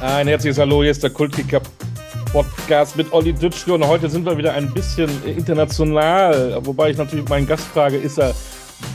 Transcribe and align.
Ein 0.00 0.28
herzliches 0.28 0.60
Hallo, 0.60 0.82
hier 0.82 0.92
ist 0.92 1.02
der 1.02 1.10
Kultkicker 1.10 1.60
Podcast 2.32 2.96
mit 2.96 3.12
Olli 3.12 3.32
Dütschke 3.32 3.74
und 3.74 3.84
heute 3.84 4.08
sind 4.08 4.24
wir 4.24 4.38
wieder 4.38 4.52
ein 4.52 4.72
bisschen 4.72 5.10
international, 5.24 6.56
wobei 6.64 6.90
ich 6.90 6.96
natürlich 6.96 7.28
meinen 7.28 7.48
Gast 7.48 7.66
frage, 7.66 7.96
ist 7.96 8.16
er 8.16 8.32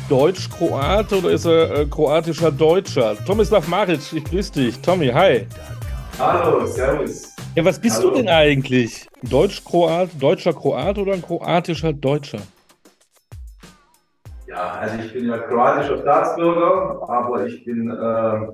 Deutsch-Kroate 0.08 1.18
oder 1.18 1.31
ist 1.31 1.44
er 1.44 1.79
äh, 1.79 1.86
kroatischer 1.88 2.54
Deutscher? 2.54 3.18
Tomislav 3.26 3.68
Maric, 3.68 4.13
ich 4.13 4.24
grüße 4.24 4.54
dich. 4.54 4.79
Tommy, 4.79 5.08
hi. 5.08 5.46
Hallo, 6.17 6.65
servus. 6.65 7.35
Ja, 7.56 7.65
was 7.65 7.81
bist 7.81 7.97
Hallo. 7.97 8.12
du 8.12 8.15
denn 8.15 8.29
eigentlich? 8.29 9.06
Deutsch-Kroat, 9.24 10.10
deutscher 10.17 10.54
Kroat 10.54 10.97
oder 10.97 11.13
ein 11.13 11.22
kroatischer 11.22 11.92
Deutscher? 11.92 12.40
Ja, 14.47 14.72
also 14.79 14.96
ich 15.04 15.12
bin 15.12 15.28
ja 15.28 15.38
kroatischer 15.38 15.97
Staatsbürger, 15.97 17.09
aber 17.09 17.45
ich 17.45 17.66
bin 17.66 17.90
äh, 17.90 18.48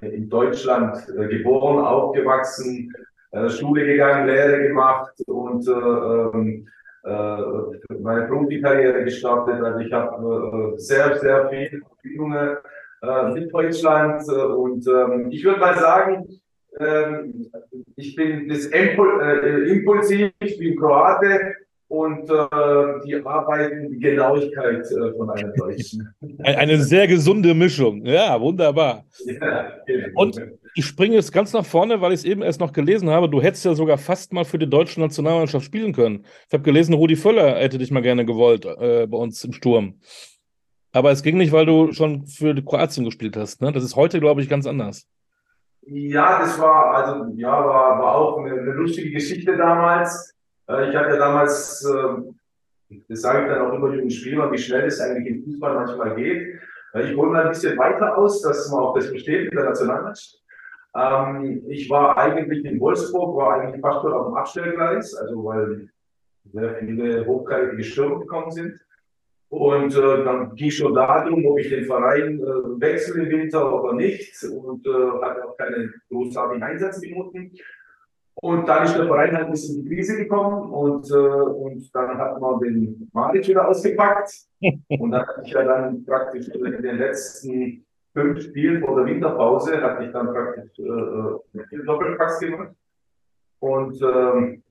in 0.00 0.28
Deutschland 0.28 0.96
äh, 1.08 1.28
geboren, 1.28 1.84
aufgewachsen, 1.84 2.92
äh, 3.32 3.48
Schule 3.48 3.84
gegangen, 3.84 4.26
Lehre 4.26 4.68
gemacht 4.68 5.12
und 5.26 5.66
äh, 5.68 5.72
ähm, 5.72 6.66
äh, 7.04 7.98
meine 8.00 8.26
Profikarriere 8.26 9.04
gestartet. 9.04 9.62
Also 9.62 9.78
ich 9.80 9.92
habe 9.92 10.74
äh, 10.74 10.78
sehr, 10.78 11.16
sehr 11.18 11.48
viele 11.48 11.80
Verbindungen 11.80 12.56
äh, 13.02 13.30
mit 13.32 13.52
Deutschland 13.52 14.22
äh, 14.28 14.32
und 14.32 14.86
ähm, 14.86 15.28
ich 15.30 15.44
würde 15.44 15.60
mal 15.60 15.78
sagen, 15.78 16.26
ähm, 16.80 17.50
ich 17.96 18.14
bin 18.14 18.48
das 18.48 18.66
Impul 18.66 19.20
äh, 19.20 19.70
impulsiv, 19.70 20.32
ich 20.40 20.58
bin 20.58 20.76
Kroate 20.76 21.54
und 21.88 22.28
äh, 22.30 23.00
die 23.04 23.14
arbeiten 23.24 23.90
die 23.90 23.98
Genauigkeit 23.98 24.84
äh, 24.90 25.12
von 25.16 25.30
einem 25.30 25.52
Deutschen. 25.56 26.14
Ein- 26.44 26.56
Eine 26.56 26.78
sehr 26.82 27.06
gesunde 27.06 27.54
Mischung. 27.54 28.04
Ja, 28.04 28.40
wunderbar. 28.40 29.04
ja, 29.24 29.72
genau. 29.86 30.08
Und 30.20 30.40
ich 30.74 30.84
springe 30.84 31.14
jetzt 31.16 31.32
ganz 31.32 31.52
nach 31.52 31.64
vorne, 31.64 32.00
weil 32.00 32.12
ich 32.12 32.20
es 32.20 32.24
eben 32.24 32.42
erst 32.42 32.60
noch 32.60 32.72
gelesen 32.72 33.08
habe. 33.10 33.28
Du 33.28 33.40
hättest 33.40 33.64
ja 33.64 33.74
sogar 33.74 33.98
fast 33.98 34.32
mal 34.32 34.44
für 34.44 34.58
die 34.58 34.68
deutsche 34.68 35.00
Nationalmannschaft 35.00 35.64
spielen 35.64 35.92
können. 35.92 36.24
Ich 36.46 36.52
habe 36.52 36.62
gelesen, 36.62 36.94
Rudi 36.94 37.16
Völler 37.16 37.56
hätte 37.56 37.78
dich 37.78 37.90
mal 37.90 38.02
gerne 38.02 38.24
gewollt 38.26 38.64
äh, 38.66 39.06
bei 39.06 39.16
uns 39.18 39.42
im 39.44 39.52
Sturm. 39.52 39.94
Aber 40.92 41.10
es 41.10 41.22
ging 41.22 41.36
nicht, 41.36 41.52
weil 41.52 41.66
du 41.66 41.92
schon 41.92 42.26
für 42.26 42.54
die 42.54 42.64
Kroatien 42.64 43.04
gespielt 43.04 43.36
hast. 43.36 43.60
Ne? 43.60 43.72
Das 43.72 43.82
ist 43.84 43.96
heute, 43.96 44.20
glaube 44.20 44.40
ich, 44.42 44.48
ganz 44.48 44.66
anders. 44.66 45.06
Ja, 45.86 46.38
das 46.40 46.58
war, 46.60 46.94
also, 46.94 47.32
ja, 47.36 47.50
war, 47.50 47.98
war 47.98 48.14
auch 48.14 48.38
eine, 48.38 48.52
eine 48.52 48.72
lustige 48.72 49.10
Geschichte 49.10 49.56
damals. 49.56 50.34
Äh, 50.68 50.90
ich 50.90 50.96
hatte 50.96 51.16
damals, 51.16 51.84
äh, 51.84 52.96
das 53.08 53.20
sage 53.20 53.42
ich 53.42 53.48
dann 53.48 53.66
auch 53.66 53.74
immer 53.74 53.94
jungen 53.94 54.10
Spielern, 54.10 54.52
wie 54.52 54.58
schnell 54.58 54.86
es 54.86 55.00
eigentlich 55.00 55.36
im 55.36 55.44
Fußball 55.44 55.74
manchmal 55.74 56.14
geht. 56.14 56.60
Äh, 56.94 57.10
ich 57.10 57.16
hole 57.16 57.30
mal 57.30 57.44
ein 57.44 57.50
bisschen 57.50 57.78
weiter 57.78 58.16
aus, 58.16 58.42
dass 58.42 58.70
man 58.70 58.80
auch 58.80 58.94
das 58.94 59.06
versteht 59.06 59.44
mit 59.44 59.54
der 59.54 59.64
Nationalmannschaft. 59.64 60.42
Ähm, 60.96 61.64
ich 61.68 61.88
war 61.90 62.16
eigentlich 62.16 62.64
in 62.64 62.80
Wolfsburg, 62.80 63.36
war 63.36 63.60
eigentlich 63.60 63.80
fast 63.80 64.02
schon 64.02 64.12
auf 64.12 64.26
dem 64.26 64.36
Abstellgleis, 64.36 65.14
also 65.14 65.44
weil 65.44 65.88
sehr 66.52 66.74
viele 66.76 67.26
hochkarätige 67.26 67.84
Stürmer 67.84 68.20
gekommen 68.20 68.50
sind. 68.50 68.80
Und 69.50 69.94
äh, 69.96 70.24
dann 70.24 70.54
ging 70.56 70.70
schon 70.70 70.94
darum, 70.94 71.44
ob 71.46 71.58
ich 71.58 71.70
den 71.70 71.84
Verein 71.84 72.38
äh, 72.38 72.80
wechsle 72.80 73.22
im 73.22 73.30
Winter 73.30 73.72
oder 73.72 73.94
nicht. 73.94 74.44
Und 74.44 74.86
äh, 74.86 74.90
hatte 75.22 75.44
auch 75.44 75.56
keine 75.56 75.92
großartigen 76.10 76.62
Einsatzminuten. 76.62 77.52
Und 78.40 78.68
dann 78.68 78.84
ist 78.84 78.96
der 78.96 79.06
Verein 79.06 79.34
halt 79.34 79.46
ein 79.46 79.50
bisschen 79.50 79.80
in 79.80 79.84
die 79.84 79.96
Krise 79.96 80.16
gekommen 80.16 80.70
und, 80.70 81.10
äh, 81.10 81.14
und 81.14 81.94
dann 81.94 82.16
hat 82.18 82.40
man 82.40 82.60
den 82.60 83.10
Maric 83.12 83.48
wieder 83.48 83.66
ausgepackt. 83.66 84.30
und 84.88 85.10
dann 85.10 85.26
hatte 85.26 85.42
ich 85.44 85.52
ja 85.52 85.64
dann 85.64 86.04
praktisch 86.04 86.48
in 86.48 86.82
den 86.82 86.98
letzten 86.98 87.84
fünf 88.12 88.42
Spielen 88.42 88.84
vor 88.84 88.96
der 88.96 89.06
Winterpause, 89.06 89.82
hatte 89.82 90.04
ich 90.04 90.12
dann 90.12 90.28
praktisch 90.28 90.78
äh, 90.78 90.82
äh, 90.82 91.66
den 91.72 91.84
Doppelpass 91.84 92.38
gemacht. 92.38 92.74
Und 93.58 94.00
ähm, 94.02 94.62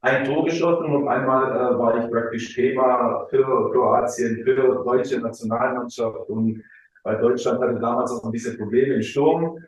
ein 0.00 0.24
Tor 0.24 0.44
geschossen 0.44 0.86
und 0.86 1.08
einmal 1.08 1.50
äh, 1.50 1.78
war 1.78 2.02
ich 2.02 2.10
praktisch 2.10 2.54
Thema 2.54 3.26
für 3.28 3.70
Kroatien, 3.70 4.42
für 4.44 4.54
deutsche 4.54 5.20
Nationalmannschaft 5.20 6.28
und 6.30 6.62
weil 7.02 7.18
Deutschland 7.18 7.60
hatte 7.60 7.78
damals 7.78 8.12
auch 8.12 8.24
ein 8.24 8.32
bisschen 8.32 8.56
Probleme 8.56 8.94
im 8.94 9.02
Sturm. 9.02 9.58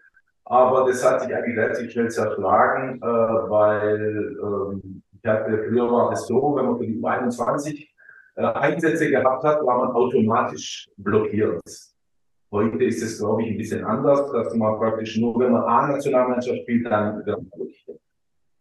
Aber 0.48 0.86
das 0.86 1.04
hat 1.04 1.22
sich 1.22 1.34
eigentlich 1.34 1.58
relativ 1.58 1.90
schnell 1.90 2.08
zerschlagen, 2.08 3.00
äh, 3.02 3.04
weil 3.04 4.36
ähm, 4.40 5.02
ich 5.12 5.28
hatte, 5.28 5.64
früher 5.68 5.90
war 5.90 6.12
es 6.12 6.26
so, 6.26 6.54
wenn 6.56 6.66
man 6.66 6.78
für 6.78 6.86
die 6.86 7.00
U21 7.00 7.88
äh, 8.36 8.42
Einsätze 8.42 9.10
gehabt 9.10 9.42
hat, 9.42 9.66
war 9.66 9.78
man 9.78 9.90
automatisch 9.90 10.88
blockiert. 10.98 11.60
Heute 12.52 12.84
ist 12.84 13.02
es, 13.02 13.18
glaube 13.18 13.42
ich, 13.42 13.50
ein 13.50 13.56
bisschen 13.56 13.84
anders, 13.84 14.30
dass 14.30 14.54
man 14.54 14.78
praktisch 14.78 15.16
nur, 15.18 15.36
wenn 15.40 15.50
man 15.50 15.64
A-Nationalmannschaft 15.64 16.60
spielt, 16.62 16.86
dann 16.86 17.26
wird 17.26 17.38
man 17.38 17.50
blockiert. 17.50 18.00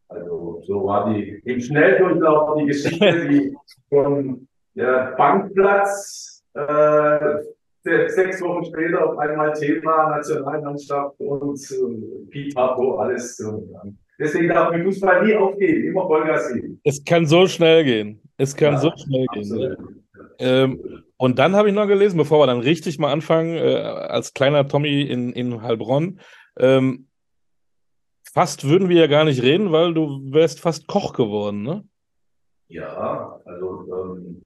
Also 0.07 0.63
so 0.65 0.85
war 0.85 1.13
die 1.13 1.39
im 1.45 1.59
Schnelldurchlauf 1.59 2.57
die 2.57 2.65
Geschichte, 2.65 3.27
die 3.27 3.55
vom 3.89 4.47
ja, 4.73 5.11
Bankplatz 5.17 6.43
äh, 6.55 7.43
sechs 7.85 8.41
Wochen 8.41 8.65
später 8.65 9.09
auf 9.09 9.17
einmal 9.17 9.53
Thema 9.53 10.09
Nationalmannschaft 10.09 11.19
und 11.19 11.59
äh, 11.71 12.29
Pipapo, 12.29 12.97
alles. 12.97 13.37
So. 13.37 13.67
Deswegen 14.19 14.49
darf 14.49 14.71
mir 14.71 14.83
Fußball 14.83 15.25
nie 15.25 15.35
aufgeben, 15.35 15.89
immer 15.89 16.07
Vollgas 16.07 16.53
geben. 16.53 16.79
Es 16.83 17.03
kann 17.03 17.25
so 17.25 17.47
schnell 17.47 17.83
gehen. 17.83 18.21
Es 18.37 18.55
kann 18.55 18.73
Ja, 18.73 18.79
so 18.79 18.91
schnell 18.95 19.25
gehen. 19.33 19.43
Absolut. 19.43 19.77
Ähm, 20.39 21.03
und 21.17 21.39
dann 21.39 21.55
habe 21.55 21.69
ich 21.69 21.75
noch 21.75 21.87
gelesen, 21.87 22.17
bevor 22.17 22.39
wir 22.39 22.47
dann 22.47 22.59
richtig 22.59 22.99
mal 22.99 23.11
anfangen, 23.11 23.55
äh, 23.55 23.75
als 23.77 24.33
kleiner 24.33 24.67
Tommy 24.67 25.01
in, 25.01 25.31
in 25.31 25.61
Heilbronn, 25.61 26.19
ähm, 26.57 27.07
fast 28.33 28.67
würden 28.67 28.89
wir 28.89 28.97
ja 28.97 29.07
gar 29.07 29.23
nicht 29.23 29.41
reden, 29.41 29.71
weil 29.71 29.93
du 29.93 30.21
wärst 30.31 30.59
fast 30.59 30.87
Koch 30.87 31.13
geworden, 31.13 31.63
ne? 31.63 31.83
Ja, 32.67 33.39
also 33.45 34.17
ähm, 34.17 34.41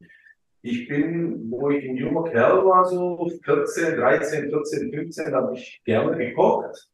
ich 0.61 0.87
bin, 0.87 1.49
wo 1.49 1.69
ich 1.69 1.87
ein 1.87 1.95
junger 1.95 2.29
Kerl 2.29 2.65
war, 2.65 2.85
so 2.85 3.29
14, 3.43 3.95
13, 3.95 4.49
14, 4.49 4.93
15, 4.93 5.33
habe 5.33 5.53
ich 5.53 5.81
gerne 5.85 6.17
gekocht. 6.17 6.89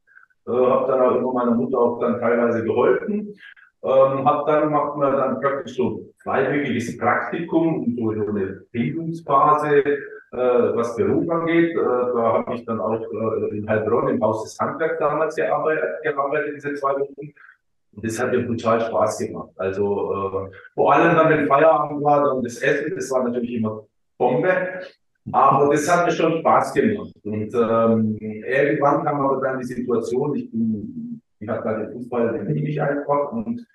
Äh, 0.47 0.51
habe 0.51 0.91
dann 0.91 1.01
auch 1.01 1.15
immer 1.15 1.33
meiner 1.33 1.55
Mutter 1.55 1.77
auch 1.77 1.99
dann 1.99 2.19
teilweise 2.19 2.63
geholfen. 2.63 3.35
Ähm, 3.83 4.25
hab 4.25 4.47
dann 4.47 4.71
macht 4.71 4.97
man 4.97 5.13
dann 5.13 5.41
praktisch 5.41 5.75
so 5.75 6.11
zweiwöchiges 6.23 6.97
Praktikum, 6.97 7.95
so 7.97 8.09
eine 8.11 8.61
Bildungsphase, 8.71 9.77
äh, 9.77 10.75
was 10.75 10.95
Beruf 10.95 11.29
angeht. 11.29 11.71
Äh, 11.71 11.75
da 11.75 12.33
habe 12.33 12.55
ich 12.55 12.65
dann 12.65 12.79
auch 12.79 13.01
äh, 13.01 13.57
in 13.57 13.69
Heilbronn 13.69 14.09
im 14.09 14.21
Haus 14.21 14.43
des 14.43 14.59
Handwerks 14.59 14.99
damals 14.99 15.35
gearbeitet, 15.35 16.01
gearbeitet 16.03 16.55
diese 16.55 16.73
zwei 16.75 16.93
Wochen. 16.93 17.33
Und 17.95 18.05
das 18.05 18.19
hat 18.19 18.31
mir 18.31 18.45
brutal 18.45 18.81
Spaß 18.81 19.19
gemacht. 19.19 19.51
Also 19.55 20.13
äh, 20.13 20.55
vor 20.73 20.93
allem 20.93 21.15
dann, 21.15 21.29
wenn 21.29 21.47
Feierabend 21.47 22.03
war, 22.03 22.23
dann 22.25 22.43
das 22.43 22.57
Essen, 22.57 22.93
das 22.95 23.09
war 23.11 23.23
natürlich 23.23 23.53
immer 23.53 23.85
Bombe. 24.17 24.49
Aber 25.31 25.71
das 25.71 25.89
hat 25.89 26.05
mir 26.05 26.11
schon 26.11 26.39
Spaß 26.39 26.73
gemacht. 26.73 27.13
Und 27.23 27.53
ähm, 27.53 28.17
irgendwann 28.19 29.03
kam 29.03 29.21
aber 29.21 29.41
dann 29.41 29.59
die 29.59 29.65
Situation, 29.65 30.35
ich 30.35 30.51
bin, 30.51 31.21
ich 31.39 31.49
hatte 31.49 31.63
dann 31.63 31.79
den 31.79 31.91
Fußball, 31.93 32.33
den 32.33 32.53
liebe 32.53 32.83
einfach. 32.83 33.31
Und 33.31 33.65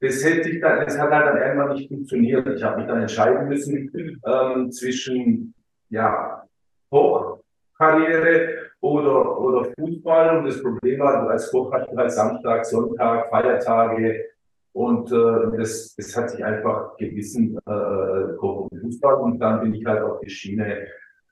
das 0.00 0.24
hätte 0.24 0.48
ich 0.50 0.60
dann, 0.60 0.84
das 0.84 0.98
hat 0.98 1.10
halt 1.10 1.26
dann 1.26 1.36
irgendwann 1.38 1.72
nicht 1.74 1.88
funktioniert. 1.88 2.46
Ich 2.48 2.62
habe 2.62 2.78
mich 2.78 2.86
dann 2.86 3.00
entscheiden 3.00 3.48
müssen 3.48 3.90
ähm, 4.24 4.70
zwischen 4.70 5.54
ja, 5.88 6.44
Hochkarriere 6.92 8.59
oder, 8.80 9.38
oder 9.38 9.70
Fußball. 9.78 10.38
Und 10.38 10.46
das 10.46 10.62
Problem 10.62 11.00
war, 11.00 11.28
als 11.30 11.50
Koch 11.50 11.72
hatte 11.72 11.88
ich 11.90 11.96
halt 11.96 12.12
Samstag, 12.12 12.64
Sonntag, 12.64 13.28
Feiertage. 13.30 14.24
Und 14.72 15.10
äh, 15.12 15.56
das, 15.56 15.94
das 15.96 16.16
hat 16.16 16.30
sich 16.30 16.44
einfach 16.44 16.96
gewissen 16.96 17.58
äh, 17.66 18.36
Koch 18.38 18.68
und 18.70 18.80
Fußball. 18.80 19.14
Und 19.16 19.38
dann 19.38 19.60
bin 19.62 19.74
ich 19.74 19.84
halt 19.84 20.02
auf 20.02 20.20
die 20.20 20.30
Schiene, 20.30 20.86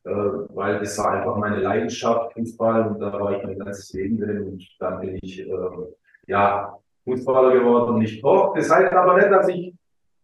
äh, 0.04 0.10
weil 0.54 0.80
das 0.80 0.98
war 0.98 1.12
einfach 1.12 1.36
meine 1.36 1.60
Leidenschaft, 1.60 2.32
Fußball. 2.34 2.88
Und 2.88 3.00
da 3.00 3.12
war 3.12 3.36
ich 3.36 3.44
mein 3.44 3.58
ganzes 3.58 3.92
Leben 3.92 4.18
drin. 4.18 4.42
Und 4.42 4.68
dann 4.80 5.00
bin 5.00 5.18
ich 5.22 5.40
äh, 5.40 5.50
ja 6.26 6.76
Fußballer 7.04 7.52
geworden 7.58 7.94
und 7.94 7.98
nicht 8.00 8.22
Koch. 8.22 8.54
Das 8.54 8.70
heißt 8.70 8.92
aber 8.92 9.16
nicht, 9.16 9.30
dass 9.30 9.48
ich 9.48 9.74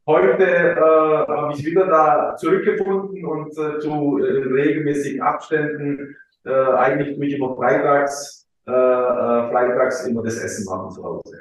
Heute 0.06 0.44
äh, 0.46 0.76
habe 0.76 1.54
ich 1.54 1.64
wieder 1.64 1.87
da 1.87 2.37
zurückgefunden 2.37 3.25
und 3.25 3.48
äh, 3.52 3.78
zu 3.78 4.19
äh, 4.19 4.52
regelmäßigen 4.52 5.22
Abständen 5.22 6.14
äh, 6.44 6.50
eigentlich 6.50 7.17
mich 7.19 7.35
immer 7.35 7.55
freitags, 7.56 8.49
äh, 8.67 8.70
äh, 8.70 9.50
freitags 9.50 10.06
immer 10.06 10.23
das 10.23 10.37
Essen 10.37 10.64
machen 10.64 10.91
zu 10.91 11.02
Hause. 11.02 11.41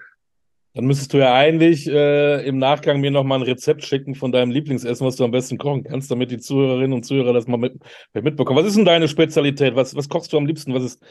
Dann 0.76 0.86
müsstest 0.86 1.14
du 1.14 1.20
ja 1.20 1.36
eigentlich 1.36 1.88
äh, 1.88 2.44
im 2.48 2.58
Nachgang 2.58 3.00
mir 3.00 3.12
noch 3.12 3.24
mal 3.24 3.36
ein 3.36 3.44
Rezept 3.44 3.84
schicken 3.84 4.16
von 4.16 4.32
deinem 4.32 4.50
Lieblingsessen, 4.50 5.06
was 5.06 5.16
du 5.18 5.24
am 5.24 5.30
besten 5.30 5.60
kochen 5.60 5.84
kannst, 5.84 6.10
damit 6.10 6.32
die 6.32 6.40
Zuhörerinnen 6.40 6.94
und 6.94 7.04
Zuhörer 7.04 7.32
das 7.32 7.48
mal 7.48 7.58
mit, 7.58 7.76
mitbekommen. 8.14 8.60
Was 8.60 8.68
ist 8.68 8.78
denn 8.78 8.86
deine 8.86 9.08
Spezialität? 9.08 9.76
Was, 9.76 9.96
was 9.96 10.10
kochst 10.10 10.34
du 10.34 10.38
am 10.38 10.48
liebsten? 10.48 10.74
Was 10.74 10.84
ist, 10.84 11.06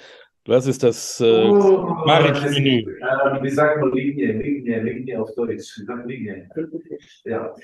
was 0.47 0.67
ist 0.67 0.83
das 0.83 1.21
äh, 1.21 1.45
Oh, 1.45 1.95
Maric-Menü? 2.05 2.81
Äh, 2.81 3.43
wie 3.43 3.51
sagt 3.51 3.81
man 3.81 3.93
Linie, 3.93 4.33
Linie, 4.33 4.83
Linie 4.83 5.23
auf 5.23 5.33
Deutsch? 5.37 5.79
Wie 5.79 5.85
sagt 5.85 6.09
Linie? 6.09 6.49
Ja. 7.25 7.55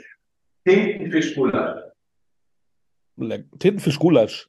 Tintenfischgulasch. 0.65 1.83
Tintenfisch-Gulasch. 3.59 4.49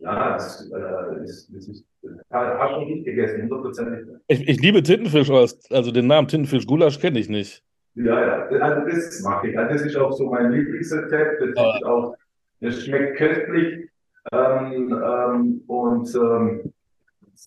Ja, 0.00 0.34
das, 0.34 0.70
äh, 0.70 1.24
ist, 1.24 1.54
das 1.54 1.68
ist 1.68 1.84
Hast 2.30 2.76
du 2.76 2.80
nicht 2.84 3.04
gegessen, 3.04 3.42
hundertprozentig. 3.42 4.06
Ich, 4.28 4.48
ich 4.48 4.60
liebe 4.60 4.82
Tintenfisch, 4.82 5.30
also 5.30 5.90
den 5.90 6.06
Namen 6.06 6.28
Tintenfisch 6.28 6.66
Gulasch 6.66 7.00
kenne 7.00 7.18
ich 7.18 7.28
nicht. 7.28 7.62
Ja, 7.94 8.20
ja, 8.20 8.60
also 8.60 8.88
das 8.88 9.22
mag 9.22 9.44
ich. 9.44 9.58
Also 9.58 9.72
das 9.72 9.82
ist 9.82 9.96
auch 9.96 10.12
so 10.12 10.26
mein 10.26 10.52
Lieblingsrezept. 10.52 11.40
Das, 11.40 11.48
ist 11.48 11.84
auch, 11.84 12.14
das 12.60 12.84
schmeckt 12.84 13.16
köstlich. 13.16 13.90
Ähm, 14.32 15.02
ähm, 15.04 15.62
und 15.66 16.14
ähm, 16.14 16.72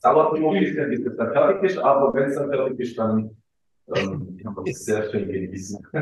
nur 0.03 0.53
ein 0.53 0.59
bisschen, 0.59 0.89
bis 0.89 1.05
es 1.05 1.17
dann 1.17 1.31
fertig 1.33 1.63
ist, 1.63 1.77
aber 1.77 2.13
wenn 2.13 2.29
es 2.29 2.35
dann 2.35 2.49
fertig 2.49 2.79
ist, 2.79 2.97
dann 2.97 3.31
ähm, 3.95 4.37
kann 4.41 4.53
man 4.53 4.65
es 4.65 4.85
sehr 4.85 5.09
schön 5.11 5.27
genießen. 5.27 5.85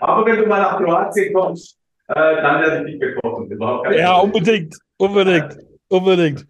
aber 0.00 0.26
wenn 0.26 0.36
du 0.36 0.46
mal 0.46 0.60
nach 0.60 0.78
Kroatien 0.78 1.32
kommst, 1.32 1.78
äh, 2.08 2.14
dann 2.14 2.60
werde 2.60 2.90
ich 2.90 2.98
dich 2.98 3.00
bekochen. 3.00 3.50
ja, 3.96 4.18
unbedingt, 4.18 4.74
unbedingt, 4.96 5.56
unbedingt. 5.88 6.46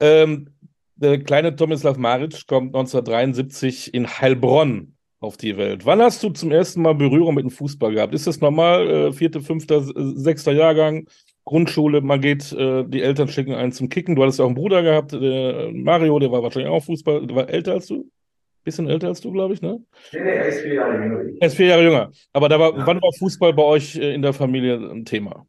Ähm, 0.00 0.50
der 0.96 1.22
kleine 1.22 1.54
Tomislav 1.54 1.96
Maric 1.96 2.46
kommt 2.46 2.74
1973 2.74 3.92
in 3.94 4.06
Heilbronn 4.06 4.96
auf 5.20 5.36
die 5.36 5.56
Welt. 5.56 5.86
Wann 5.86 6.00
hast 6.00 6.22
du 6.22 6.30
zum 6.30 6.50
ersten 6.52 6.82
Mal 6.82 6.94
Berührung 6.94 7.34
mit 7.34 7.44
dem 7.44 7.50
Fußball 7.50 7.92
gehabt? 7.92 8.14
Ist 8.14 8.26
das 8.26 8.40
normal, 8.40 8.88
äh, 8.88 9.12
vierter, 9.12 9.40
fünfter, 9.40 9.82
sechster 9.82 10.52
Jahrgang, 10.52 11.06
Grundschule, 11.44 12.00
man 12.00 12.20
geht, 12.20 12.52
äh, 12.52 12.84
die 12.86 13.02
Eltern 13.02 13.28
schicken 13.28 13.54
einen 13.54 13.72
zum 13.72 13.88
Kicken. 13.88 14.16
Du 14.16 14.22
hattest 14.22 14.38
ja 14.38 14.44
auch 14.44 14.48
einen 14.48 14.56
Bruder 14.56 14.82
gehabt, 14.82 15.12
der 15.12 15.70
Mario, 15.72 16.18
der 16.18 16.32
war 16.32 16.42
wahrscheinlich 16.42 16.70
auch 16.70 16.84
Fußball, 16.84 17.26
der 17.26 17.36
war 17.36 17.48
älter 17.48 17.72
als 17.72 17.86
du? 17.86 18.10
Bisschen 18.66 18.88
älter 18.88 19.06
als 19.06 19.20
du, 19.20 19.30
glaube 19.30 19.54
ich, 19.54 19.62
ne? 19.62 19.80
Nee, 20.12 20.20
nee, 20.24 20.28
er 20.28 20.48
ist 20.48 20.60
vier 20.62 20.74
Jahre 20.74 21.00
jünger. 21.00 21.20
Er 21.38 21.46
ist 21.46 21.54
vier 21.54 21.66
Jahre 21.66 21.84
jünger. 21.84 22.10
Aber 22.32 22.48
da 22.48 22.58
war, 22.58 22.76
ja. 22.76 22.84
wann 22.84 23.00
war 23.00 23.12
Fußball 23.16 23.52
bei 23.52 23.62
euch 23.62 23.94
äh, 23.94 24.12
in 24.12 24.22
der 24.22 24.32
Familie 24.32 24.74
ein 24.74 25.04
Thema? 25.04 25.46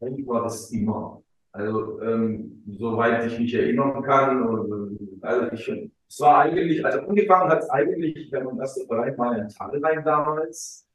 Eigentlich 0.00 0.24
war 0.28 0.44
das 0.44 0.70
immer. 0.70 1.20
Also, 1.50 2.00
ähm, 2.02 2.62
soweit 2.78 3.26
ich 3.26 3.36
mich 3.36 3.52
erinnern 3.52 4.00
kann, 4.04 4.46
und, 4.46 5.22
also 5.22 5.52
ich, 5.52 5.90
es 6.08 6.20
war 6.20 6.38
eigentlich, 6.38 6.86
also 6.86 7.00
angefangen 7.00 7.50
hat 7.50 7.64
es 7.64 7.70
eigentlich, 7.70 8.30
wenn 8.30 8.44
man 8.44 8.58
das 8.58 8.80
Verein 8.86 9.16
mal 9.16 9.40
in 9.40 9.48
Tallrein 9.48 10.04
damals. 10.04 10.86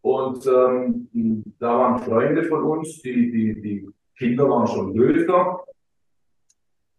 Und 0.00 0.44
ähm, 0.44 1.44
da 1.60 1.78
waren 1.78 2.02
Freunde 2.02 2.42
von 2.46 2.64
uns, 2.64 3.00
die, 3.00 3.30
die, 3.30 3.62
die 3.62 3.88
Kinder 4.18 4.50
waren 4.50 4.66
schon 4.66 4.92
größer. 4.92 5.60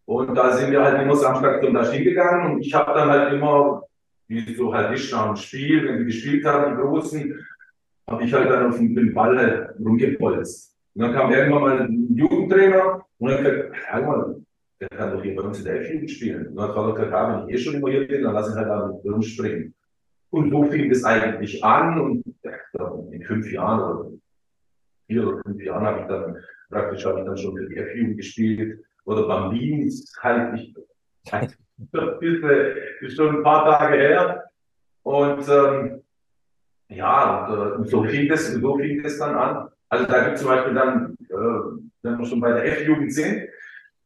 Und 0.05 0.35
da 0.35 0.51
sind 0.51 0.71
wir 0.71 0.83
halt 0.83 1.01
immer 1.01 1.15
Samstag 1.15 1.63
zum 1.63 1.73
Maschinen 1.73 2.03
gegangen 2.03 2.53
und 2.53 2.61
ich 2.61 2.73
habe 2.73 2.93
dann 2.93 3.09
halt 3.09 3.33
immer, 3.33 3.83
wie 4.27 4.53
so 4.53 4.73
halt 4.73 4.99
nach 5.11 5.27
dem 5.27 5.35
Spiel, 5.35 5.87
wenn 5.87 5.99
wir 5.99 6.05
gespielt 6.05 6.45
haben, 6.45 6.75
die 6.75 6.81
Großen, 6.81 7.45
habe 8.07 8.23
ich 8.23 8.33
halt 8.33 8.49
dann 8.49 8.67
auf 8.67 8.77
dem 8.77 9.13
Ball 9.13 9.37
halt 9.37 9.79
rumgepolzt. 9.79 10.75
Und 10.95 11.01
dann 11.01 11.13
kam 11.13 11.31
irgendwann 11.31 11.61
mal 11.61 11.81
ein 11.81 12.15
Jugendtrainer 12.15 13.05
und 13.17 13.29
dann 13.29 13.43
gesagt, 13.43 13.75
hör 13.87 14.01
mal, 14.01 14.35
der 14.79 14.89
kann 14.89 15.11
doch 15.13 15.23
hier 15.23 15.35
bei 15.35 15.43
uns 15.43 15.59
in 15.59 15.65
der 15.65 15.81
F-Jugend 15.81 16.11
spielen. 16.11 16.47
Und 16.47 16.55
dann 16.57 16.69
hat 16.69 16.75
er 16.75 16.93
gesagt, 16.93 17.13
ah, 17.13 17.41
wenn 17.41 17.49
ich 17.49 17.55
eh 17.55 17.57
schon 17.57 17.75
immer 17.75 17.89
hier 17.89 18.07
bin, 18.07 18.23
dann 18.23 18.33
lass 18.33 18.49
ich 18.49 18.55
halt 18.55 18.67
da 18.67 18.87
rumspringen. 19.05 19.73
Und 20.29 20.51
so 20.51 20.63
fing 20.65 20.89
das 20.89 21.03
eigentlich 21.03 21.63
an 21.63 21.99
und 22.01 22.23
in 23.11 23.23
fünf 23.23 23.51
Jahren 23.51 23.79
oder 23.79 24.11
vier 25.07 25.27
oder 25.27 25.41
fünf 25.43 25.63
Jahren 25.63 25.85
habe 25.85 26.01
ich 26.01 26.07
dann 26.07 26.37
praktisch 26.69 27.05
habe 27.05 27.19
ich 27.19 27.25
dann 27.25 27.37
schon 27.37 27.55
für 27.55 27.69
die 27.69 27.77
F-Jugend 27.77 28.17
gespielt 28.17 28.83
oder 29.05 29.27
Bambini 29.27 29.85
ist 29.85 30.17
halt 30.21 30.53
nicht, 30.53 30.75
halt, 31.31 31.57
ist 33.01 33.15
schon 33.15 33.37
ein 33.37 33.43
paar 33.43 33.65
Tage 33.65 33.97
her. 33.97 34.43
Und 35.03 35.47
ähm, 35.49 36.01
ja, 36.89 37.47
und, 37.47 37.85
äh, 37.85 37.89
so 37.89 38.03
fing 38.03 38.29
das, 38.29 38.47
so 38.47 38.77
fing 38.77 39.03
das 39.03 39.17
dann 39.17 39.35
an. 39.35 39.69
Also 39.89 40.05
da 40.05 40.23
gibt 40.25 40.37
zum 40.37 40.47
Beispiel 40.47 40.73
dann, 40.73 41.17
äh, 41.29 41.35
wenn 42.01 42.17
wir 42.17 42.25
schon 42.25 42.39
bei 42.39 42.53
der 42.53 42.65
F-Jugend 42.65 43.13
sind, 43.13 43.35
äh, 43.35 43.49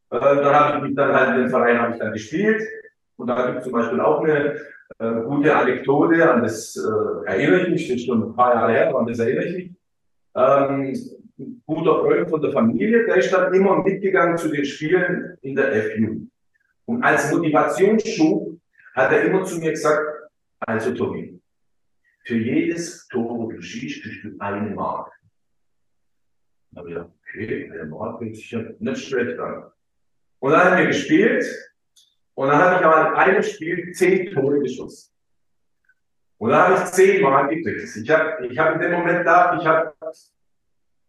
dann 0.09 0.53
habe 0.53 0.77
ich 0.77 0.83
mich 0.83 0.95
dann 0.95 1.13
halt 1.13 1.38
den 1.38 1.49
Verein 1.49 1.79
habe 1.79 1.94
ich 1.94 1.99
dann 1.99 2.13
gespielt. 2.13 2.61
Und 3.17 3.27
da 3.27 3.47
gibt 3.47 3.59
es 3.59 3.63
zum 3.65 3.73
Beispiel 3.73 3.99
auch 3.99 4.21
eine 4.23 4.59
äh, 4.99 5.21
gute 5.23 5.55
Anekdote, 5.55 6.31
an 6.31 6.44
das 6.44 6.75
äh, 6.75 7.29
erinnere 7.29 7.63
ich 7.63 7.69
mich, 7.69 7.88
das 7.88 7.97
ist 7.97 8.05
schon 8.05 8.23
ein 8.23 8.35
paar 8.35 8.53
Jahre 8.53 8.71
her, 8.71 8.95
an 8.95 9.07
das 9.07 9.19
erinnere 9.19 9.45
ich 9.45 9.55
mich. 9.55 9.71
Ähm, 10.35 11.17
guter 11.66 12.00
Freund 12.01 12.30
von 12.30 12.42
der 12.42 12.51
Familie, 12.51 13.06
der 13.06 13.18
ist 13.18 13.31
dann 13.31 13.54
immer 13.54 13.84
mitgegangen 13.84 14.38
zu 14.38 14.50
den 14.50 14.66
Spielen 14.66 15.38
in 15.42 15.56
der 15.56 15.74
F-Jugend. 15.74 16.31
Und 16.86 17.04
als 17.04 17.31
Motivationsschub 17.31 18.60
hat 18.95 19.12
er 19.12 19.24
immer 19.24 19.44
zu 19.44 19.60
mir 19.60 19.72
gesagt, 19.72 20.01
also 20.60 20.94
Tommy, 20.94 21.39
für 22.24 22.38
jedes 22.38 23.07
Tor, 23.07 23.38
wo 23.38 23.51
du 23.51 23.62
schießt, 23.62 24.04
kriegst 24.04 24.24
du 24.24 24.36
eine 24.39 24.69
Mark. 24.72 25.12
Da 26.72 26.80
habe 26.80 26.89
ich 26.89 26.95
gedacht, 26.95 27.12
okay, 27.22 27.72
eine 27.72 27.86
Mark 27.86 28.22
wird 28.22 28.36
sicher 28.36 28.74
nicht 28.80 29.04
schlecht 29.06 29.40
an. 29.40 29.72
Und 30.40 30.51
dann 30.51 30.63
haben 30.63 30.78
wir 30.78 30.88
gespielt 30.88 31.45
und 32.33 32.48
dann 32.48 32.57
habe 32.57 32.80
ich 32.80 32.86
aber 32.86 33.10
in 33.10 33.16
einem 33.16 33.44
Spiel 33.44 33.92
zehn 33.94 34.31
Tore 34.31 34.60
geschossen. 34.60 35.13
Und 36.38 36.51
dann 36.51 36.68
habe 36.68 36.83
ich 36.83 36.92
zehn 36.92 37.22
Mark 37.22 37.50
gekriegt. 37.50 37.95
Ich 37.95 38.10
habe 38.10 38.48
ich 38.48 38.57
hab 38.57 38.75
in 38.75 38.81
dem 38.81 38.92
Moment 38.92 39.25
da, 39.25 39.57
ich 39.60 39.66
habe 39.66 39.94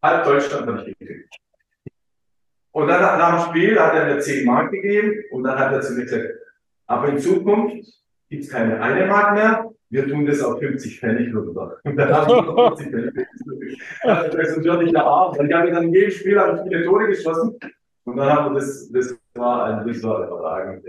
halb 0.03 0.25
Deutschland 0.25 0.67
habe 0.67 0.91
ich 0.91 0.99
gekriegt. 0.99 1.35
Und 2.73 2.89
dann 2.89 3.01
nach 3.01 3.45
dem 3.45 3.51
Spiel 3.51 3.81
hat 3.81 3.95
er 3.95 4.15
mir 4.15 4.21
10 4.21 4.45
Mark 4.45 4.71
gegeben 4.71 5.25
und 5.33 5.43
dann 5.45 5.59
hat 5.59 5.73
er 5.73 5.81
zu 5.81 5.95
mir 5.95 6.05
gesagt, 6.05 6.29
aber 6.87 7.09
in 7.09 7.19
Zukunft 7.19 7.89
gibt 8.29 8.45
es 8.45 8.51
keine 8.51 8.81
eine 8.81 9.07
Mark 9.07 9.35
mehr, 9.35 9.71
wir 9.91 10.07
tun 10.07 10.27
das 10.27 10.43
auf 10.43 10.59
50 10.59 11.01
Pfennig 11.01 11.35
runter. 11.35 11.79
Und 11.85 11.97
dann 11.97 12.13
habe 12.13 12.31
ich 12.31 12.85
50 12.85 12.91
Pfennig. 12.91 13.29
Das 14.03 14.49
ist 14.51 14.65
natürlich 14.65 14.93
der 14.93 15.05
Arm. 15.05 15.35
Ich 15.35 15.55
habe 15.55 15.71
dann 15.71 15.85
in 15.85 15.95
jedem 15.95 16.11
Spiel 16.11 16.39
habe 16.39 16.57
ich 16.57 16.63
viele 16.63 16.85
Tore 16.85 17.07
geschossen. 17.07 17.59
Und 18.05 18.17
dann 18.17 18.31
haben 18.31 18.55
wir 18.55 18.61
das, 18.61 18.91
das 18.91 19.19
war 19.35 19.65
ein 19.65 19.87
das 19.87 20.03
war 20.03 20.27
überragend. 20.27 20.85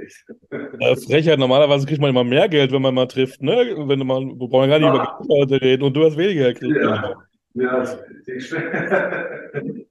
Frechheit, 1.05 1.39
normalerweise 1.39 1.85
kriegt 1.85 2.01
man 2.01 2.09
immer 2.09 2.23
mehr 2.23 2.47
Geld, 2.47 2.71
wenn 2.71 2.81
man 2.81 2.93
mal 2.93 3.07
trifft, 3.07 3.41
ne? 3.41 3.73
Wenn 3.77 4.05
man, 4.05 4.39
wir 4.39 4.47
brauchen 4.47 4.69
gar 4.69 4.79
nicht 4.79 4.87
ja. 4.87 4.93
über 4.93 5.47
Geld 5.47 5.61
reden 5.61 5.83
und 5.83 5.93
du 5.93 6.05
hast 6.05 6.17
weniger 6.17 6.53
gekriegt. 6.53 6.77
Ja. 6.81 7.15
Ja, 7.55 7.83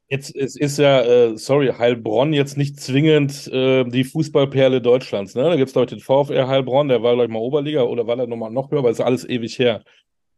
Jetzt 0.08 0.34
es 0.34 0.56
ist 0.56 0.78
ja, 0.78 1.02
äh, 1.02 1.36
sorry, 1.36 1.68
Heilbronn 1.68 2.32
jetzt 2.32 2.56
nicht 2.56 2.80
zwingend 2.80 3.46
äh, 3.48 3.84
die 3.84 4.04
Fußballperle 4.04 4.80
Deutschlands. 4.80 5.34
Ne? 5.34 5.42
Da 5.42 5.56
gibt 5.56 5.66
es, 5.68 5.74
glaube 5.74 5.84
ich, 5.84 5.90
den 5.90 6.00
VfR 6.00 6.48
Heilbronn, 6.48 6.88
der 6.88 7.02
war, 7.02 7.12
glaube 7.14 7.26
ich, 7.26 7.32
mal 7.32 7.40
Oberliga 7.40 7.82
oder 7.82 8.06
war 8.06 8.16
der 8.16 8.26
nochmal 8.26 8.50
noch 8.50 8.70
höher, 8.70 8.82
weil 8.82 8.92
es 8.92 9.00
ist 9.00 9.04
alles 9.04 9.28
ewig 9.28 9.58
her. 9.58 9.82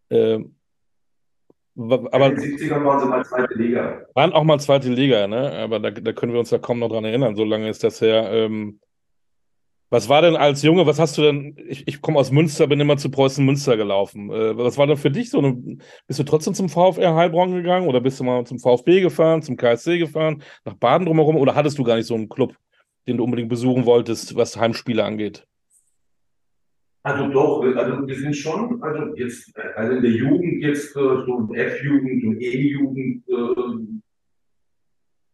Äh, 0.08 0.40
aber 1.76 2.26
in 2.26 2.34
den 2.34 2.58
70ern 2.58 2.84
waren 2.84 3.00
sie 3.00 3.06
mal 3.06 3.25
zweite 3.25 3.55
Liga. 3.55 4.06
Waren 4.14 4.32
auch 4.32 4.43
mal 4.43 4.58
zweite 4.58 4.88
Liga, 4.88 5.28
ne? 5.28 5.52
Aber 5.52 5.78
da, 5.78 5.90
da 5.90 6.12
können 6.12 6.32
wir 6.32 6.40
uns 6.40 6.50
ja 6.50 6.58
kaum 6.58 6.81
noch 6.81 6.88
dran 6.88 7.05
erinnern. 7.05 7.37
So 7.37 7.44
lange 7.44 7.69
ist 7.69 7.84
das 7.84 8.00
her. 8.00 8.28
Ähm, 8.32 8.81
was 9.91 10.09
war 10.09 10.23
denn 10.23 10.37
als 10.37 10.63
Junge, 10.63 10.87
was 10.87 11.01
hast 11.01 11.19
du 11.19 11.23
denn, 11.23 11.57
ich, 11.69 11.87
ich 11.87 12.01
komme 12.01 12.19
aus 12.19 12.31
Münster, 12.31 12.69
bin 12.69 12.79
immer 12.79 12.97
zu 12.97 13.11
Preußen 13.11 13.44
Münster 13.44 13.77
gelaufen. 13.77 14.31
Äh, 14.31 14.56
was 14.56 14.79
war 14.79 14.87
denn 14.87 14.97
für 14.97 15.11
dich 15.11 15.31
so? 15.31 15.39
Eine, 15.39 15.79
bist 16.06 16.20
du 16.20 16.23
trotzdem 16.23 16.55
zum 16.55 16.69
VfR 16.69 17.17
Heilbronn 17.17 17.53
gegangen 17.53 17.89
oder 17.89 18.01
bist 18.01 18.20
du 18.20 18.25
mal 18.25 18.47
zum 18.47 18.61
VfB 18.61 19.01
gefahren, 19.01 19.43
zum 19.43 19.56
KSC 19.56 19.99
gefahren, 19.99 20.43
nach 20.65 20.75
Baden 20.75 21.06
drumherum 21.06 21.37
oder 21.37 21.56
hattest 21.56 21.77
du 21.79 21.82
gar 21.82 21.97
nicht 21.97 22.06
so 22.06 22.15
einen 22.15 22.29
Club, 22.29 22.55
den 23.09 23.17
du 23.17 23.25
unbedingt 23.25 23.49
besuchen 23.49 23.85
wolltest, 23.85 24.37
was 24.37 24.56
Heimspiele 24.56 25.05
angeht? 25.05 25.44
Also 27.03 27.29
doch, 27.29 27.63
also 27.63 28.06
wir 28.06 28.15
sind 28.15 28.37
schon, 28.37 28.81
also 28.82 29.17
jetzt, 29.17 29.53
also 29.75 29.93
in 29.97 30.03
der 30.03 30.11
Jugend 30.13 30.63
jetzt 30.63 30.94
äh, 30.97 31.01
so 31.01 31.49
F-Jugend 31.53 32.25
und 32.25 32.41
E-Jugend, 32.41 33.25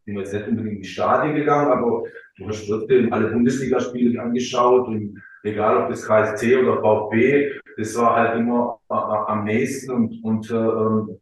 äh, 0.06 0.12
wir 0.12 0.22
jetzt 0.22 0.32
nicht 0.32 0.48
unbedingt 0.48 0.76
in 0.76 0.82
die 0.82 0.88
Stadien 0.88 1.34
gegangen, 1.34 1.72
aber 1.72 2.04
du 2.38 2.48
hast 2.48 2.66
trotzdem 2.66 3.12
alle 3.12 3.28
Bundesligaspiele 3.28 4.20
angeschaut 4.20 4.88
und 4.88 5.20
egal 5.42 5.84
ob 5.84 5.90
das 5.90 6.06
KSC 6.06 6.56
oder 6.56 6.80
VfB, 6.80 7.52
das 7.76 7.96
war 7.96 8.16
halt 8.16 8.40
immer 8.40 8.80
äh, 8.90 8.94
am 8.94 9.44
nächsten 9.44 9.90
und, 9.92 10.24
und 10.24 10.50
äh, 10.50 11.14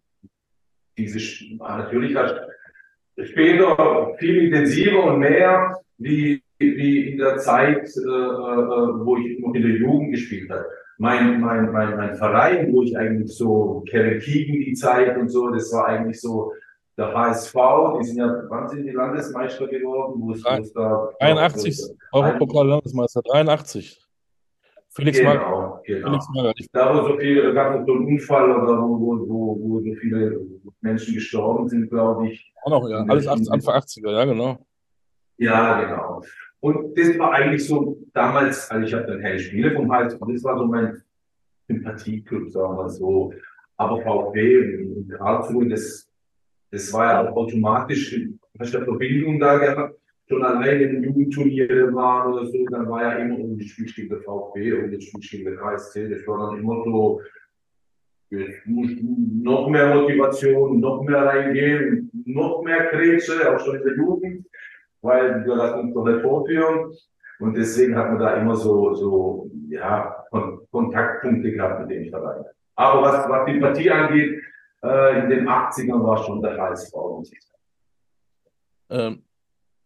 diese, 0.97 1.19
natürlich 1.59 2.15
hat 2.15 2.49
später 3.23 4.15
viel 4.19 4.47
intensiver 4.47 5.05
und 5.05 5.21
mehr 5.21 5.81
wie, 5.99 6.43
wie 6.59 7.11
in 7.11 7.19
der 7.19 7.39
Zeit, 7.39 7.89
äh, 7.97 8.01
äh 8.01 8.05
wo 8.05 9.17
ich 9.17 9.41
noch 9.41 9.55
in 9.55 9.63
der 9.63 9.77
Jugend 9.77 10.13
gespielt 10.13 10.51
habe. 10.51 10.67
Mein, 10.99 11.41
mein, 11.41 11.73
mein, 11.73 11.97
mein 11.97 12.15
Verein, 12.15 12.73
wo 12.73 12.83
ich 12.83 12.97
eigentlich 12.97 13.33
so 13.37 13.83
Kerrikigen 13.89 14.61
die 14.61 14.75
Zeit 14.75 15.17
und 15.19 15.29
so, 15.29 15.51
das 15.51 15.73
war 15.73 15.87
eigentlich 15.87 16.21
so 16.21 16.53
der 16.97 17.13
HSV, 17.13 17.55
die 17.99 18.05
sind 18.05 18.19
ja, 18.19 18.43
wann 18.49 18.69
sind 18.69 18.85
die 18.85 18.91
Landesmeister 18.91 19.67
geworden? 19.67 20.15
Wo 20.17 20.33
ist, 20.33 20.45
wo 20.45 20.63
ist 20.63 20.77
da, 20.77 21.11
81, 21.21 21.97
Europapokal-Landesmeister, 22.13 23.23
83. 23.23 24.01
Felix 24.91 25.19
genau, 25.19 25.35
Magath. 25.35 25.85
Genau. 25.85 26.07
Felix 26.07 26.29
Magath. 26.35 26.55
Da 26.73 26.95
wo 26.95 27.09
so 27.09 27.19
viel, 27.19 27.53
gab 27.53 27.81
es 27.81 27.87
so 27.87 27.93
einen 27.95 28.07
Unfall 28.07 28.51
oder 28.53 28.81
wo, 28.81 29.01
wo, 29.01 29.29
wo, 29.29 29.59
wo 29.61 29.81
so 29.81 29.93
viele 30.01 30.41
Menschen 30.83 31.15
gestorben 31.15 31.69
sind, 31.69 31.91
glaube 31.91 32.29
ich. 32.29 32.53
Auch 32.63 32.71
noch, 32.71 32.89
ja. 32.89 33.05
Alles 33.09 33.27
Anfang 33.27 33.75
80er, 33.75 34.13
ja, 34.13 34.25
genau. 34.25 34.65
Ja, 35.37 35.81
genau. 35.83 36.23
Und 36.61 36.97
das 36.97 37.19
war 37.19 37.33
eigentlich 37.33 37.67
so 37.67 37.99
damals, 38.13 38.71
also 38.71 38.87
ich 38.87 38.95
habe 38.95 39.07
dann 39.07 39.21
keine 39.21 39.39
Spiele 39.41 39.75
vom 39.75 39.93
HSV, 39.93 40.19
das 40.29 40.45
war 40.45 40.59
so 40.59 40.67
mein 40.67 41.03
Sympathieclub, 41.67 42.49
sagen 42.51 42.77
wir 42.77 42.89
so. 42.89 43.33
Aber 43.77 44.01
VfB 44.01 44.85
und 44.87 45.09
Karlsruhe, 45.19 45.69
das 45.69 46.09
das 46.75 46.93
war 46.93 47.05
ja 47.07 47.29
auch 47.29 47.37
automatisch, 47.37 48.21
hast 48.59 48.75
du 48.75 48.85
Verbindung 48.85 49.39
da 49.39 49.59
gehabt. 49.59 49.97
schon 50.29 50.43
allein 50.43 50.81
in 50.81 50.93
den 50.95 51.05
Jugendturnieren 51.05 51.95
waren 51.95 52.33
oder 52.33 52.47
so, 52.47 52.67
dann 52.71 52.89
war 52.89 53.03
ja 53.03 53.13
immer 53.19 53.39
um 53.39 53.57
die 53.57 53.69
Spielstände 53.69 54.21
VfB 54.23 54.73
und 54.73 54.91
die 54.91 55.01
Spielstände 55.01 55.55
KSC. 55.55 56.09
Das 56.09 56.27
war 56.27 56.51
dann 56.51 56.61
immer 56.61 56.83
so, 56.83 57.21
jetzt 58.31 58.67
muss 58.67 58.91
noch 59.03 59.69
mehr 59.69 59.95
Motivation, 59.95 60.81
noch 60.81 61.03
mehr 61.03 61.27
reingehen, 61.27 62.11
noch 62.25 62.63
mehr 62.65 62.89
Grätsche, 62.91 63.55
auch 63.55 63.61
schon 63.61 63.77
in 63.77 63.85
der 63.85 63.97
Jugend, 63.97 64.47
weil 65.03 65.45
wir 65.45 65.55
lassen 65.55 65.81
uns 65.81 65.95
doch 65.95 66.07
nicht 66.07 66.23
vorführen. 66.23 66.93
Und 67.39 67.57
deswegen 67.57 67.95
hat 67.97 68.09
man 68.09 68.19
da 68.19 68.37
immer 68.41 68.57
so, 68.57 68.95
so 68.95 69.51
ja, 69.69 70.25
Kontaktpunkte 70.73 71.53
gehabt 71.53 71.83
mit 71.83 71.91
dem 71.91 72.11
Verein. 72.11 72.45
Aber 72.77 73.03
was, 73.03 73.29
was 73.29 73.47
die 73.47 73.61
Partie 73.61 73.91
angeht, 73.91 74.41
äh, 74.85 75.21
in 75.21 75.31
den 75.31 75.49
80ern 75.49 76.05
war 76.05 76.23
schon 76.25 76.43
der 76.43 76.59
HSV. 76.59 76.95
Ähm, 78.91 79.23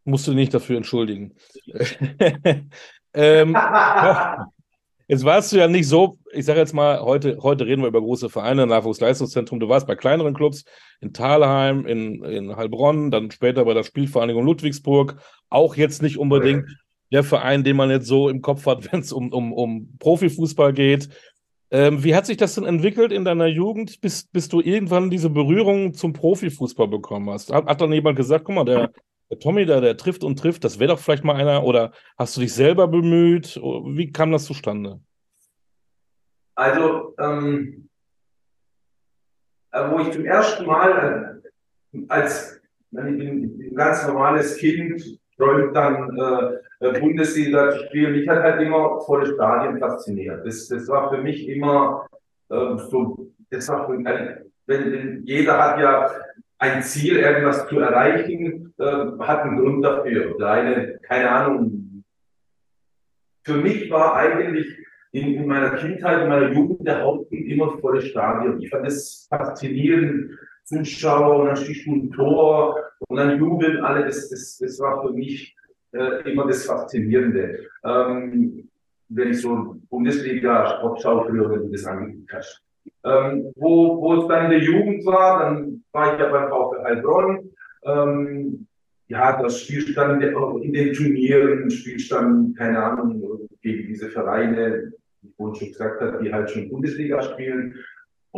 musst 0.05 0.27
du 0.27 0.35
nicht 0.35 0.53
dafür 0.53 0.77
entschuldigen. 0.77 1.35
ähm, 3.15 3.57
jetzt 5.09 5.25
warst 5.25 5.53
du 5.53 5.57
ja 5.57 5.69
nicht 5.69 5.89
so, 5.89 6.19
ich 6.33 6.45
sage 6.45 6.59
jetzt 6.59 6.75
mal, 6.75 7.01
heute, 7.01 7.39
heute 7.43 7.67
reden 7.67 7.83
wir 7.83 7.89
über 7.89 8.01
große 8.01 8.29
Vereine, 8.29 8.67
Nachwuchsleistungszentrum. 8.67 9.61
Du 9.61 9.69
warst 9.69 9.87
bei 9.87 9.95
kleineren 9.95 10.35
Clubs 10.35 10.65
in 11.01 11.13
Thalheim, 11.13 11.87
in, 11.87 12.25
in 12.25 12.57
Heilbronn, 12.57 13.11
dann 13.11 13.31
später 13.31 13.65
bei 13.65 13.75
der 13.75 13.85
Spielvereinigung 13.85 14.45
Ludwigsburg. 14.45 15.17
Auch 15.49 15.77
jetzt 15.77 16.03
nicht 16.03 16.19
unbedingt 16.19 16.67
der 17.13 17.25
Verein, 17.25 17.65
den 17.65 17.77
man 17.77 17.91
jetzt 17.91 18.07
so 18.07 18.29
im 18.29 18.43
Kopf 18.43 18.67
hat, 18.67 18.93
wenn 18.93 19.01
es 19.01 19.13
um, 19.13 19.33
um, 19.33 19.53
um 19.53 19.97
Profifußball 19.99 20.73
geht. 20.73 21.09
Ähm, 21.71 22.03
wie 22.03 22.15
hat 22.15 22.27
sich 22.27 22.39
das 22.39 22.55
denn 22.55 22.65
entwickelt 22.65 23.13
in 23.13 23.25
deiner 23.25 23.47
Jugend, 23.47 24.01
bis, 24.01 24.27
bis 24.27 24.49
du 24.49 24.61
irgendwann 24.61 25.11
diese 25.11 25.29
Berührung 25.29 25.93
zum 25.93 26.15
Profifußball 26.15 26.89
bekommen 26.89 27.29
hast? 27.31 27.53
Hat, 27.53 27.67
hat 27.67 27.81
dann 27.81 27.93
jemand 27.93 28.17
gesagt, 28.17 28.45
guck 28.47 28.55
mal, 28.55 28.65
der, 28.65 28.91
der 29.31 29.39
Tommy 29.39 29.67
da, 29.67 29.81
der 29.81 29.97
trifft 29.97 30.25
und 30.25 30.39
trifft, 30.39 30.65
das 30.65 30.79
wäre 30.79 30.93
doch 30.93 30.99
vielleicht 30.99 31.25
mal 31.25 31.37
einer, 31.37 31.65
oder 31.65 31.93
hast 32.17 32.37
du 32.37 32.41
dich 32.41 32.55
selber 32.55 32.89
bemüht? 32.89 33.57
Wie 33.57 34.11
kam 34.11 34.33
das 34.33 34.45
zustande? 34.45 35.01
Also, 36.55 37.15
ähm, 37.19 37.89
äh, 39.73 39.91
wo 39.91 40.01
ich 40.01 40.11
zum 40.11 40.25
ersten 40.25 40.65
Mal 40.65 41.43
äh, 41.93 41.99
als 42.09 42.61
ein 42.97 43.75
ganz 43.75 44.07
normales 44.07 44.57
Kind 44.57 45.19
träumt 45.39 45.75
dann 45.75 46.19
äh, 46.81 47.01
Bundesliga 47.01 47.71
zu 47.71 47.85
spielen. 47.87 48.13
Mich 48.13 48.29
hat 48.29 48.43
halt 48.43 48.61
immer 48.61 49.01
volle 49.01 49.27
Stadien 49.35 49.79
fasziniert. 49.79 50.45
Das, 50.45 50.69
das 50.69 50.89
war 50.89 51.11
für 51.11 51.23
mich 51.23 51.49
immer 51.49 52.07
äh, 52.51 52.77
so, 52.77 53.31
das 53.51 53.69
war 53.69 53.87
für, 53.87 53.95
ein, 53.95 54.05
wenn, 54.67 54.93
wenn, 54.93 55.23
jeder 55.25 55.59
hat 55.59 55.81
ja 55.81 56.11
ein 56.59 56.83
Ziel, 56.83 57.19
irgendwas 57.19 57.67
zu 57.69 57.79
erreichen, 57.79 58.75
äh, 58.79 58.85
hat 59.21 59.43
einen 59.43 59.61
Grund 59.61 59.85
dafür. 59.85 60.37
Der 60.39 60.51
eine, 60.51 60.99
keine 61.03 61.31
Ahnung. 61.31 62.05
Für 63.45 63.55
mich 63.55 63.91
war 63.91 64.17
eigentlich 64.17 64.67
in, 65.13 65.35
in 65.35 65.47
meiner 65.47 65.71
Kindheit, 65.77 66.23
in 66.23 66.29
meiner 66.29 66.53
Jugend 66.53 66.87
der 66.87 67.03
Hauptpunkt 67.03 67.49
immer 67.49 67.79
volle 67.79 68.03
Stadion. 68.03 68.61
Ich 68.61 68.69
fand 68.69 68.87
das 68.87 69.27
faszinierend, 69.31 70.39
Zuschauer 70.69 71.41
und 71.41 71.47
dann 71.47 71.57
schießt 71.57 71.87
ein 71.87 72.11
Tor 72.11 72.77
und 73.09 73.17
dann 73.17 73.39
jubeln 73.39 73.83
alle. 73.85 74.05
Das, 74.05 74.29
das, 74.29 74.59
das 74.59 74.79
war 74.81 75.03
für 75.03 75.13
mich 75.13 75.57
äh, 75.93 76.31
immer 76.31 76.47
das 76.47 76.67
Faszinierende. 76.67 77.61
Ähm, 77.85 78.69
wenn 79.09 79.31
ich 79.31 79.41
so 79.41 79.77
Bundesliga 79.89 80.79
Sportschau 80.79 81.25
früher, 81.25 81.51
wenn 81.51 81.63
du 81.63 81.69
das 81.71 81.87
angeguckt 81.87 82.33
hast. 82.33 82.63
Ähm, 83.05 83.53
wo, 83.57 84.01
wo 84.01 84.15
es 84.21 84.29
dann 84.29 84.47
in 84.47 84.51
der 84.51 84.61
Jugend 84.61 85.07
war, 85.07 85.41
dann 85.41 85.83
war 85.93 86.15
ich 86.15 86.21
ja 86.21 86.29
beim 86.29 86.49
VfL 86.51 86.85
Heilbronn. 86.85 87.51
Ähm, 87.85 88.67
ja, 89.09 89.41
das 89.41 89.63
spielst 89.63 89.97
dann 89.97 90.21
in 90.21 90.73
den 90.73 90.93
Turnieren, 90.93 91.71
spielst 91.71 92.13
dann, 92.13 92.55
keine 92.55 92.83
Ahnung, 92.83 93.49
gegen 93.63 93.89
diese 93.89 94.11
Vereine, 94.11 94.93
wie 95.23 95.29
ich 95.29 95.59
schon 95.59 95.69
gesagt 95.69 96.01
habe, 96.03 96.23
die 96.23 96.33
halt 96.33 96.51
schon 96.51 96.69
Bundesliga 96.69 97.23
spielen. 97.23 97.75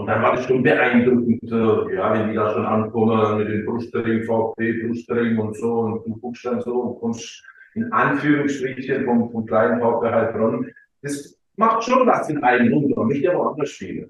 Und 0.00 0.06
dann 0.06 0.22
war 0.22 0.34
das 0.34 0.46
schon 0.46 0.62
beeindruckend, 0.62 1.42
äh, 1.52 1.94
ja, 1.94 2.14
wenn 2.14 2.30
die 2.30 2.34
da 2.34 2.54
schon 2.54 2.64
ankommen 2.64 3.36
mit 3.36 3.48
dem 3.48 3.66
Brustring, 3.66 4.22
VfB, 4.22 4.86
Brustring 4.86 5.38
und 5.38 5.54
so, 5.54 5.80
und 5.80 6.06
du 6.06 6.16
guckst 6.16 6.42
dann 6.46 6.62
so 6.62 6.72
und 6.74 7.00
kommst 7.00 7.44
in 7.74 7.92
Anführungsstrichen 7.92 9.04
vom, 9.04 9.30
vom 9.30 9.44
kleinen 9.44 9.78
VfB 9.78 10.08
Heilbronn. 10.08 10.72
Das 11.02 11.38
macht 11.56 11.84
schon 11.84 12.06
was 12.06 12.30
in 12.30 12.42
einem 12.42 12.72
runter, 12.72 13.04
nicht 13.04 13.28
aber 13.28 13.50
anders 13.50 13.68
spielen. 13.68 14.08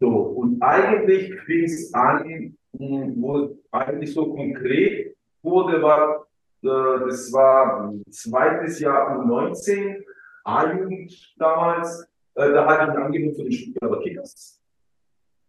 So, 0.00 0.08
und 0.08 0.60
eigentlich 0.60 1.32
fing 1.42 1.62
es 1.62 1.94
an, 1.94 2.56
wo 2.72 3.56
eigentlich 3.70 4.12
so 4.12 4.34
konkret 4.34 5.14
wurde, 5.42 5.80
war, 5.80 6.26
äh, 6.64 7.06
das 7.06 7.32
war 7.32 7.94
zweites 8.10 8.80
Jahr 8.80 9.16
U19, 9.16 10.02
A-Jugend 10.42 11.34
damals, 11.38 12.02
äh, 12.34 12.50
da 12.50 12.66
hatte 12.66 12.90
ich 12.90 12.98
ein 12.98 13.02
Angebot 13.04 13.36
für 13.36 13.44
den 13.44 13.52
Stuttgarter 13.52 14.00
Kickers. 14.00 14.63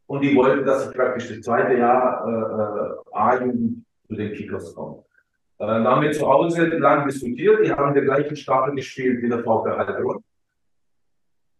Und 0.07 0.21
die 0.21 0.35
wollten, 0.35 0.65
dass 0.65 0.87
ich 0.87 0.95
praktisch 0.95 1.29
das 1.29 1.41
zweite 1.41 1.77
Jahr 1.77 2.27
äh, 2.27 3.17
A-Jugend 3.17 3.85
zu 4.07 4.15
den 4.15 4.33
Kickers 4.33 4.73
komme. 4.75 5.03
Äh, 5.57 5.65
dann 5.65 5.87
haben 5.87 6.01
wir 6.03 6.11
zu 6.11 6.27
Hause 6.27 6.67
lang 6.67 7.07
diskutiert, 7.07 7.65
die 7.65 7.71
haben 7.71 7.93
den 7.93 8.05
gleichen 8.05 8.35
Staffel 8.35 8.75
gespielt 8.75 9.21
wie 9.21 9.29
der 9.29 9.43
VfB 9.43 9.71
Heilbronn. 9.71 10.23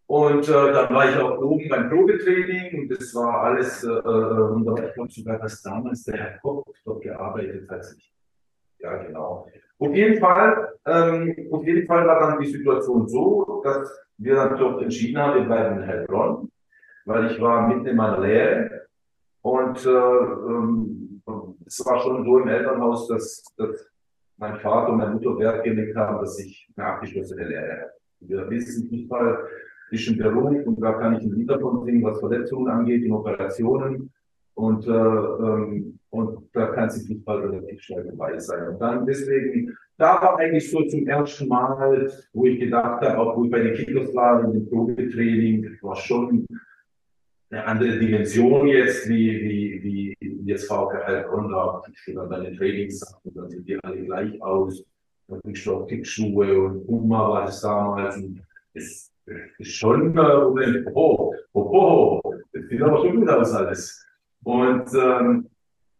Und 0.07 0.47
äh, 0.47 0.71
dann 0.71 0.93
war 0.93 1.09
ich 1.09 1.17
auch 1.17 1.39
oben 1.39 1.67
beim 1.67 1.89
Probetraining 1.89 2.81
und 2.81 2.89
das 2.91 3.15
war 3.15 3.41
alles 3.41 3.83
äh. 3.83 3.87
Äh, 3.89 4.87
ich 4.87 4.93
glaube 4.93 5.11
sogar, 5.11 5.39
dass 5.39 5.63
damals 5.63 6.03
der 6.03 6.17
Herr 6.17 6.37
Koch 6.39 6.63
dort 6.85 7.01
gearbeitet 7.01 7.67
hat. 7.69 7.85
Ja, 8.79 8.97
genau. 8.97 9.47
Auf 9.79 9.95
jeden 9.95 10.19
Fall, 10.19 10.73
ähm, 10.85 11.47
auf 11.51 11.65
jeden 11.65 11.87
Fall 11.87 12.05
war 12.05 12.19
dann 12.19 12.39
die 12.39 12.51
Situation 12.51 13.07
so, 13.07 13.61
dass 13.63 13.91
wir 14.17 14.35
dann 14.35 14.57
doch 14.57 14.79
entschieden 14.79 15.19
haben, 15.19 15.39
wir 15.39 15.45
bleiben 15.45 15.81
in 15.81 15.87
Heilbronn 15.87 16.51
weil 17.05 17.31
ich 17.31 17.39
war 17.39 17.67
mitten 17.67 17.87
in 17.87 17.95
meiner 17.95 18.19
Lehre 18.19 18.87
und 19.41 19.85
äh, 19.85 19.89
ähm, 19.89 21.21
es 21.65 21.85
war 21.85 21.99
schon 21.99 22.23
so 22.23 22.39
im 22.39 22.47
Elternhaus, 22.47 23.07
dass, 23.07 23.43
dass 23.57 23.91
mein 24.37 24.57
Vater 24.57 24.91
und 24.91 24.97
meine 24.97 25.13
Mutter 25.13 25.37
Wert 25.39 25.63
gelegt 25.63 25.95
haben, 25.95 26.19
dass 26.19 26.39
ich 26.39 26.69
eine 26.75 26.87
abgeschlossene 26.87 27.47
Lehre 27.47 27.81
habe. 27.81 27.91
Wir 28.21 28.49
wissen, 28.49 28.89
Fußball 28.89 29.47
ist 29.91 30.09
ein 30.09 30.17
Beruf 30.17 30.65
und 30.65 30.81
da 30.81 30.93
kann 30.93 31.15
ich 31.15 31.23
ein 31.23 31.31
Lied 31.31 31.49
davon 31.49 31.85
singen, 31.85 32.03
was 32.03 32.19
Verletzungen 32.19 32.69
angeht, 32.69 33.03
in 33.03 33.11
Operationen. 33.11 34.11
Und, 34.55 34.87
äh, 34.87 34.91
ähm, 34.91 35.99
und 36.09 36.49
da 36.53 36.67
kann 36.67 36.89
sich 36.89 37.07
Fußball 37.07 37.39
relativ 37.47 37.81
schnell 37.81 38.05
vorbei 38.05 38.39
sein. 38.39 38.69
Und 38.69 38.79
dann 38.79 39.05
deswegen, 39.05 39.75
da 39.97 40.21
war 40.21 40.37
eigentlich 40.39 40.71
so 40.71 40.81
zum 40.83 41.07
ersten 41.07 41.47
Mal, 41.47 42.11
wo 42.33 42.45
ich 42.45 42.59
gedacht 42.59 43.01
habe, 43.01 43.17
auch 43.17 43.37
wo 43.37 43.45
ich 43.45 43.51
bei 43.51 43.59
den 43.59 43.73
Kickers 43.73 44.13
war, 44.15 44.43
in 44.43 44.53
dem 44.53 44.69
Probetraining, 44.69 45.77
war 45.81 45.95
schon 45.95 46.45
eine 47.55 47.67
andere 47.67 47.99
Dimension 47.99 48.67
jetzt, 48.67 49.07
wie, 49.07 49.41
wie, 49.41 50.17
wie 50.19 50.41
jetzt 50.45 50.69
Heilbronn 50.69 51.49
da. 51.49 51.81
Ich 51.91 52.03
sehe 52.03 52.15
dann 52.15 52.29
deine 52.29 52.55
Trainingssachen, 52.55 53.33
dann 53.33 53.49
sehen 53.49 53.65
die 53.65 53.81
alle 53.83 54.03
gleich 54.03 54.41
aus. 54.41 54.83
Dann 55.27 55.41
kriegst 55.41 55.65
du 55.65 55.75
auch 55.75 55.87
Kickschuhe 55.87 56.61
und 56.61 56.85
Puma 56.85 57.29
war 57.29 57.45
das 57.45 57.61
damals. 57.61 58.17
Und 58.17 58.41
es 58.73 59.11
ist 59.57 59.71
schon, 59.71 60.17
äh, 60.17 60.83
oh, 60.93 61.33
oh, 61.53 61.61
oh, 61.61 62.33
das 62.51 62.67
sieht 62.67 62.81
aber 62.81 62.99
schon 62.99 63.21
gut 63.21 63.29
aus 63.29 63.53
alles. 63.53 64.05
Und, 64.43 64.87
ähm, 64.93 65.49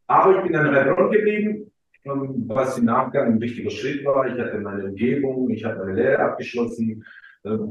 aber 0.07 0.37
ich 0.37 0.43
bin 0.43 0.53
dann 0.53 0.75
Heilbronn 0.75 1.11
geblieben, 1.11 1.71
was 2.03 2.77
im 2.77 2.85
Nachgang 2.85 3.33
ein 3.33 3.41
wichtiger 3.41 3.71
Schritt 3.71 4.05
war. 4.05 4.27
Ich 4.27 4.39
hatte 4.39 4.59
meine 4.59 4.85
Umgebung, 4.85 5.49
ich 5.49 5.63
habe 5.63 5.79
meine 5.79 5.95
Lehre 5.95 6.19
abgeschlossen, 6.19 7.03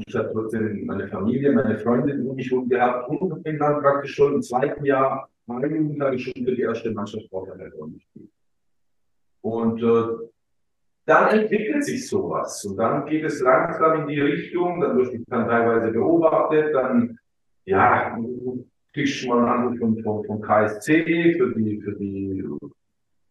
ich 0.07 0.15
habe 0.15 0.29
trotzdem 0.31 0.85
meine 0.85 1.07
Familie, 1.07 1.51
meine 1.51 1.77
Freundin 1.77 2.25
um 2.27 2.35
mich 2.35 2.49
herum 2.49 2.69
gehabt 2.69 3.09
und 3.09 3.43
bin 3.43 3.59
dann 3.59 3.81
praktisch 3.81 4.15
schon 4.15 4.35
im 4.35 4.41
zweiten 4.41 4.85
Jahr, 4.85 5.29
meine 5.47 5.67
habe 6.01 6.17
schon 6.17 6.33
für 6.33 6.55
die 6.55 6.61
erste 6.61 6.91
Mannschaft 6.91 7.29
gespielt. 7.29 8.29
Und 9.41 9.83
äh, 9.83 10.29
dann 11.05 11.39
entwickelt 11.39 11.83
sich 11.83 12.07
sowas 12.07 12.63
und 12.65 12.77
dann 12.77 13.05
geht 13.05 13.25
es 13.25 13.41
langsam 13.41 14.01
in 14.01 14.07
die 14.07 14.19
Richtung, 14.19 14.79
dann 14.81 14.97
wird 14.97 15.13
ich 15.13 15.23
dann 15.27 15.47
teilweise 15.47 15.91
beobachtet, 15.91 16.73
dann 16.73 17.19
ja, 17.65 18.17
kriegst 18.93 19.23
du 19.23 19.27
mal 19.27 19.39
einen 19.39 19.47
Anruf 19.47 19.79
von, 19.79 20.03
von, 20.03 20.25
von 20.25 20.41
KSC 20.41 21.35
für 21.37 21.53
die, 21.53 21.81
für 21.81 21.93
die 21.93 22.43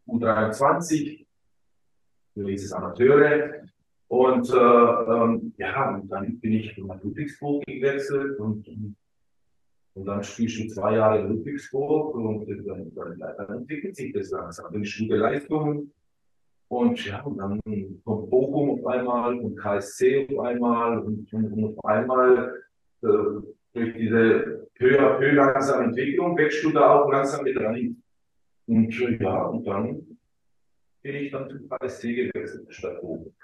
U23, 0.06 1.26
für 2.34 2.44
dieses 2.44 2.72
Amateure. 2.72 3.64
Und 4.14 4.48
äh, 4.48 4.56
ähm, 4.56 5.52
ja, 5.56 5.92
und 5.92 6.08
dann 6.08 6.38
bin 6.38 6.52
ich 6.52 6.78
nach 6.78 7.02
Ludwigsburg 7.02 7.66
gewechselt 7.66 8.38
und, 8.38 8.64
und 9.94 10.04
dann 10.06 10.20
ich 10.20 10.54
schon 10.54 10.68
zwei 10.70 10.94
Jahre 10.94 11.22
in 11.22 11.30
Ludwigsburg 11.30 12.14
und 12.14 12.46
dann, 12.64 12.94
dann, 12.94 13.18
dann 13.18 13.56
entwickelt 13.58 13.96
sich 13.96 14.12
das 14.12 14.30
langsam. 14.30 14.72
Dann 14.72 14.84
ist 14.84 14.96
gute 14.96 15.16
Leistung 15.16 15.90
und 16.68 17.04
ja, 17.04 17.22
und 17.22 17.38
dann 17.38 17.60
kommt 18.04 18.30
Bochum 18.30 18.78
auf 18.78 18.86
einmal 18.86 19.36
und 19.36 19.56
KSC 19.56 20.28
auf 20.30 20.44
einmal 20.44 21.00
und, 21.00 21.32
und, 21.32 21.64
auf 21.64 21.84
einmal 21.84 22.62
äh, 23.02 23.06
durch 23.72 23.94
diese 23.96 24.68
peu 24.76 24.96
à 24.96 25.18
langsame 25.18 25.86
Entwicklung 25.86 26.36
wächst 26.38 26.62
du 26.62 26.70
da 26.70 27.00
auch 27.00 27.10
langsam 27.10 27.42
mit 27.42 27.58
rein. 27.58 28.00
Und 28.68 28.96
ja, 29.20 29.42
und 29.46 29.64
dann 29.64 30.18
bin 31.02 31.16
ich 31.16 31.32
dann 31.32 31.50
zu 31.50 31.66
KSC 31.66 32.14
gewechselt, 32.14 32.72
statt 32.72 33.02
oben. 33.02 33.34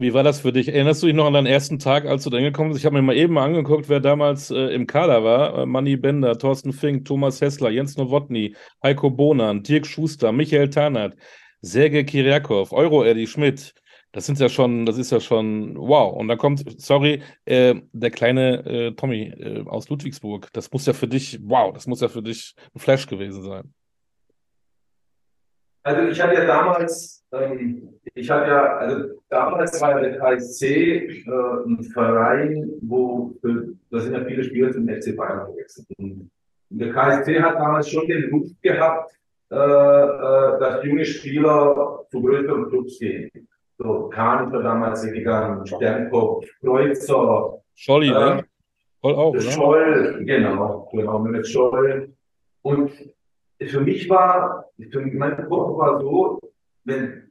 Wie 0.00 0.14
war 0.14 0.22
das 0.22 0.40
für 0.40 0.50
dich? 0.50 0.68
Erinnerst 0.68 1.02
du 1.02 1.08
dich 1.08 1.14
noch 1.14 1.26
an 1.26 1.34
deinen 1.34 1.46
ersten 1.46 1.78
Tag, 1.78 2.06
als 2.06 2.24
du 2.24 2.30
da 2.30 2.38
hingekommen 2.38 2.72
bist? 2.72 2.80
Ich 2.80 2.86
habe 2.86 2.96
mir 2.96 3.02
mal 3.02 3.14
eben 3.14 3.36
angeguckt, 3.36 3.90
wer 3.90 4.00
damals 4.00 4.50
äh, 4.50 4.68
im 4.74 4.86
Kader 4.86 5.24
war. 5.24 5.58
Äh, 5.58 5.66
Manny 5.66 5.98
Bender, 5.98 6.38
Thorsten 6.38 6.72
Fink, 6.72 7.04
Thomas 7.04 7.42
Hessler, 7.42 7.68
Jens 7.68 7.98
Nowotny, 7.98 8.56
Heiko 8.82 9.10
Bonan, 9.10 9.62
Dirk 9.62 9.84
Schuster, 9.84 10.32
Michael 10.32 10.70
Tarnert, 10.70 11.16
Sergej 11.60 12.04
Kiriakov, 12.04 12.72
Euro-Eddie 12.72 13.26
Schmidt. 13.26 13.74
Das 14.12 14.24
sind 14.24 14.38
ja 14.38 14.48
schon, 14.48 14.86
das 14.86 14.96
ist 14.96 15.12
ja 15.12 15.20
schon 15.20 15.76
wow. 15.76 16.16
Und 16.16 16.28
dann 16.28 16.38
kommt, 16.38 16.80
sorry, 16.80 17.20
äh, 17.44 17.74
der 17.92 18.10
kleine 18.10 18.64
äh, 18.64 18.92
Tommy 18.92 19.24
äh, 19.24 19.64
aus 19.66 19.90
Ludwigsburg. 19.90 20.48
Das 20.54 20.72
muss 20.72 20.86
ja 20.86 20.94
für 20.94 21.08
dich, 21.08 21.40
wow, 21.42 21.74
das 21.74 21.86
muss 21.86 22.00
ja 22.00 22.08
für 22.08 22.22
dich 22.22 22.54
ein 22.74 22.80
Flash 22.80 23.06
gewesen 23.06 23.42
sein. 23.42 23.74
Also 25.90 26.08
ich 26.08 26.20
hatte 26.22 26.34
ja 26.34 26.44
damals, 26.46 27.26
ähm, 27.32 27.98
ich 28.14 28.30
hatte 28.30 28.48
ja, 28.48 28.76
also 28.76 29.08
damals 29.28 29.80
war 29.80 30.00
ja 30.00 30.08
der 30.08 30.18
KSC 30.18 30.66
äh, 30.66 31.30
ein 31.66 31.82
Verein, 31.82 32.70
wo 32.82 33.32
für, 33.40 33.72
da 33.90 33.98
sind 33.98 34.14
ja 34.14 34.24
viele 34.24 34.44
Spieler 34.44 34.70
zum 34.70 34.88
FC 34.88 35.16
Bayern 35.16 35.50
gewechselt. 35.50 35.88
Und 35.98 36.30
der 36.68 36.92
KSC 36.92 37.42
hat 37.42 37.56
damals 37.56 37.90
schon 37.90 38.06
den 38.06 38.30
Ruf 38.30 38.48
gehabt, 38.62 39.12
äh, 39.50 39.56
äh, 39.56 40.60
dass 40.60 40.84
junge 40.84 41.04
Spieler 41.04 42.04
zu 42.08 42.22
größeren 42.22 42.68
Clubs 42.68 42.98
gehen. 43.00 43.48
So 43.78 44.08
Kahn 44.10 44.52
war 44.52 44.62
damals 44.62 45.02
gegangen, 45.02 45.66
Sternkopf, 45.66 46.46
Kreuzer. 46.60 47.58
Scholli, 47.74 48.10
ne? 48.10 48.44
Scholl 49.00 49.14
auch, 49.14 49.30
oder? 49.30 49.40
Scholl, 49.40 50.24
genau, 50.24 50.88
genau, 50.92 51.18
mit 51.18 51.48
Scholl. 51.48 52.12
Und 52.62 52.92
für 53.68 53.80
mich 53.80 54.08
war, 54.08 54.70
für 54.90 55.00
mein 55.00 55.36
Kopf 55.48 55.78
war 55.78 56.00
so, 56.00 56.40
wenn, 56.84 57.30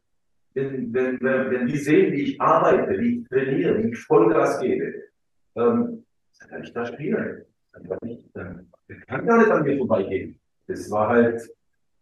wenn, 0.53 0.93
wenn, 0.93 1.19
wenn, 1.21 1.67
die 1.67 1.77
sehen, 1.77 2.13
wie 2.13 2.23
ich 2.23 2.41
arbeite, 2.41 2.99
wie 2.99 3.19
ich 3.19 3.27
trainiere, 3.27 3.83
wie 3.83 3.89
ich 3.89 3.99
Vollgas 3.99 4.59
gebe, 4.59 4.85
ähm, 5.55 6.05
dann 6.39 6.49
kann 6.49 6.63
ich 6.63 6.73
da 6.73 6.85
spielen. 6.85 7.45
Dann 7.73 7.83
kann, 7.87 8.09
ich, 8.09 8.31
dann, 8.33 8.67
kann 9.07 9.25
gar 9.25 9.37
nicht 9.39 9.51
an 9.51 9.63
mir 9.63 9.77
vorbeigehen. 9.77 10.39
Das 10.67 10.89
war 10.91 11.09
halt 11.09 11.41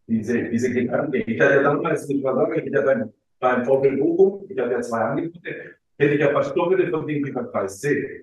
diese, 0.08 0.44
diese 0.50 0.74
Gedanken. 0.74 1.24
Ich 1.26 1.40
hatte 1.40 1.64
damals, 1.64 2.10
ich 2.10 2.24
war 2.24 2.36
lange, 2.36 2.62
ich 2.62 2.74
hatte 2.74 2.86
beim, 2.86 3.14
beim 3.40 3.66
VfL 3.66 3.98
Bochum, 3.98 4.46
ich 4.50 4.60
hatte 4.60 4.72
ja 4.72 4.82
zwei 4.82 5.00
Angebote, 5.00 5.56
hätte 5.98 6.14
ich 6.14 6.20
ja 6.20 6.32
fast 6.32 6.56
doppelte 6.56 6.90
verdient 6.90 7.28
wie 7.28 7.32
beim 7.32 7.48
Kreis 7.48 7.80
C. 7.80 8.22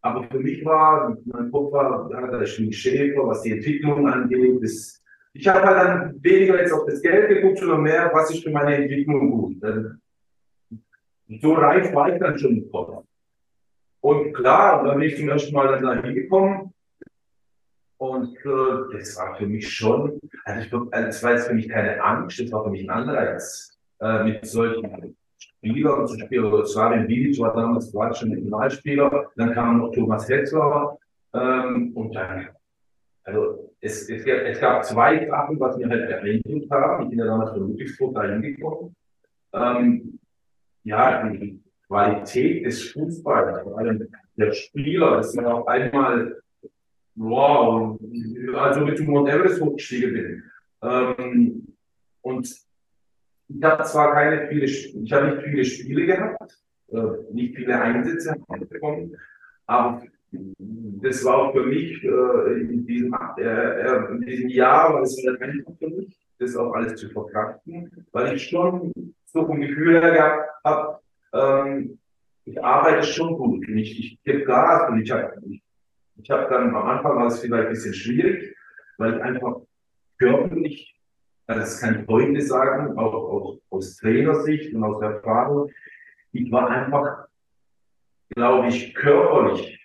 Aber 0.00 0.24
für 0.24 0.38
mich 0.38 0.64
war, 0.64 1.16
mein 1.24 1.50
Kopf 1.50 1.72
war, 1.72 2.08
da 2.10 2.40
ist 2.42 2.58
ein 2.58 2.72
Schäfer, 2.72 3.26
was 3.26 3.42
die 3.42 3.52
Entwicklung 3.52 4.06
angeht, 4.06 4.62
das, 4.62 5.02
ich 5.34 5.48
habe 5.48 5.66
halt 5.66 5.76
dann 5.76 6.22
weniger 6.22 6.60
jetzt 6.60 6.72
auf 6.72 6.86
das 6.86 7.02
Geld 7.02 7.28
geguckt, 7.28 7.58
sondern 7.58 7.82
mehr, 7.82 8.10
was 8.14 8.30
ist 8.30 8.44
für 8.44 8.50
meine 8.50 8.76
Entwicklung 8.76 9.30
gut. 9.30 9.56
So 11.40 11.54
reif 11.54 11.92
war 11.92 12.12
ich 12.12 12.20
dann 12.20 12.38
schon 12.38 12.70
Kopf. 12.70 13.04
Und 14.00 14.32
klar, 14.32 14.84
dann 14.84 14.98
bin 14.98 15.08
ich 15.08 15.16
zum 15.16 15.28
ersten 15.28 15.52
Mal 15.52 15.68
dann 15.68 15.82
da 15.82 16.02
hingekommen. 16.02 16.72
Und 17.96 18.36
äh, 18.44 18.96
das 18.96 19.16
war 19.16 19.34
für 19.36 19.46
mich 19.46 19.68
schon, 19.68 20.20
also, 20.44 20.66
ich, 20.66 20.72
also 20.72 21.06
das 21.06 21.22
war 21.22 21.32
jetzt 21.32 21.48
für 21.48 21.54
mich 21.54 21.68
keine 21.68 22.02
Angst, 22.02 22.38
das 22.38 22.52
war 22.52 22.64
für 22.64 22.70
mich 22.70 22.82
ein 22.82 22.90
Anreiz, 22.90 23.78
äh, 24.00 24.24
mit 24.24 24.44
solchen 24.46 25.16
Spielern 25.38 26.06
zu 26.06 26.18
spielen. 26.18 26.44
Also 26.44 26.64
Slavin 26.66 27.06
Bilic 27.06 27.38
war 27.40 27.54
damals 27.54 27.92
war 27.94 28.14
schon 28.14 28.30
Nationalspieler, 28.30 29.30
dann 29.36 29.54
kam 29.54 29.78
noch 29.78 29.90
Thomas 29.92 30.28
Hetzler 30.28 30.98
ähm, 31.32 31.92
und 31.94 32.14
dann 32.14 32.48
also 33.24 33.74
es, 33.80 34.08
es, 34.08 34.24
es 34.26 34.60
gab 34.60 34.84
zwei 34.84 35.26
Sachen, 35.26 35.58
was 35.58 35.76
mir 35.76 35.88
halt 35.88 36.10
erinnert 36.10 36.70
haben. 36.70 37.04
Ich 37.04 37.10
bin 37.10 37.18
ja 37.18 37.26
damals 37.26 37.50
von 37.50 37.60
Ludwigsburg 37.60 38.14
da 38.14 38.24
hingekommen. 38.24 38.94
Ähm, 39.52 40.18
ja, 40.84 41.28
die 41.28 41.62
Qualität 41.86 42.66
des 42.66 42.90
Fußballs, 42.90 43.62
vor 43.62 43.78
allem 43.78 44.08
der 44.36 44.52
Spieler, 44.52 45.16
das 45.16 45.28
ist 45.28 45.36
ja 45.36 45.52
auch 45.52 45.66
einmal, 45.66 46.40
wow, 47.14 47.98
also 48.54 48.80
mit 48.80 48.98
dem 48.98 49.06
Mount 49.06 49.28
Everest 49.28 49.60
hochgestiegen 49.60 50.12
bin. 50.12 50.42
Ähm, 50.82 51.76
und 52.20 52.46
ich 53.48 53.62
habe 53.62 53.84
zwar 53.84 54.12
keine 54.12 54.48
viele, 54.48 54.64
ich 54.64 55.12
habe 55.12 55.28
nicht 55.28 55.42
viele 55.42 55.64
Spiele 55.64 56.06
gehabt, 56.06 56.58
äh, 56.88 57.32
nicht 57.32 57.56
viele 57.56 57.80
Einsätze 57.80 58.36
bekommen, 58.68 59.16
aber 59.66 60.02
das 61.04 61.24
war 61.24 61.36
auch 61.36 61.52
für 61.52 61.64
mich 61.64 62.02
äh, 62.02 62.60
in, 62.60 62.86
diesem, 62.86 63.14
äh, 63.36 63.42
äh 63.42 64.10
in 64.10 64.20
diesem 64.20 64.48
Jahr, 64.48 64.94
weil 64.94 65.02
es 65.02 65.16
war 65.24 65.40
einfach 65.40 65.72
für 65.78 65.88
mich, 65.88 66.18
das 66.38 66.56
auch 66.56 66.72
alles 66.72 66.96
zu 66.96 67.08
verkraften, 67.10 68.06
weil 68.12 68.34
ich 68.34 68.48
schon 68.48 68.92
so 69.26 69.46
ein 69.46 69.60
Gefühl 69.60 70.00
gehabt 70.00 70.48
habe, 70.64 70.98
ähm, 71.32 71.98
ich 72.44 72.62
arbeite 72.62 73.06
schon 73.06 73.36
gut 73.36 73.66
und 73.66 73.78
ich, 73.78 73.98
ich 73.98 74.22
gebe 74.22 74.44
Gas 74.44 74.90
und 74.90 75.00
ich 75.00 75.10
habe 75.10 75.34
ich, 75.46 75.62
ich 76.16 76.30
hab 76.30 76.48
dann 76.48 76.74
am 76.74 76.88
Anfang 76.88 77.16
war 77.16 77.26
es 77.26 77.40
vielleicht 77.40 77.66
ein 77.66 77.72
bisschen 77.72 77.94
schwierig, 77.94 78.56
weil 78.98 79.16
ich 79.16 79.22
einfach 79.22 79.60
körperlich, 80.18 80.98
also 81.46 81.60
das 81.60 81.80
kann 81.80 82.06
heute 82.08 82.40
sagen, 82.40 82.98
auch, 82.98 83.14
auch 83.14 83.58
aus 83.70 83.96
Trainersicht 83.96 84.74
und 84.74 84.84
aus 84.84 85.02
Erfahrung, 85.02 85.70
ich 86.32 86.50
war 86.50 86.68
einfach, 86.70 87.26
glaube 88.30 88.68
ich, 88.68 88.94
körperlich 88.94 89.83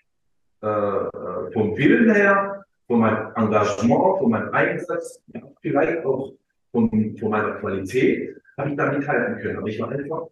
äh, 0.61 0.67
äh, 0.67 1.51
vom 1.53 1.77
Willen 1.77 2.13
her, 2.13 2.65
von 2.87 2.99
meinem 2.99 3.31
Engagement, 3.35 4.19
von 4.19 4.29
meinem 4.29 4.53
Einsatz, 4.53 5.21
ja, 5.27 5.41
vielleicht 5.61 6.05
auch 6.05 6.33
von, 6.71 7.15
von 7.17 7.29
meiner 7.29 7.51
Qualität, 7.59 8.35
habe 8.57 8.71
ich 8.71 8.75
da 8.75 8.91
mithalten 8.91 9.37
können. 9.39 9.57
Aber 9.57 9.67
ich 9.67 9.79
war 9.79 9.89
einfach 9.89 10.27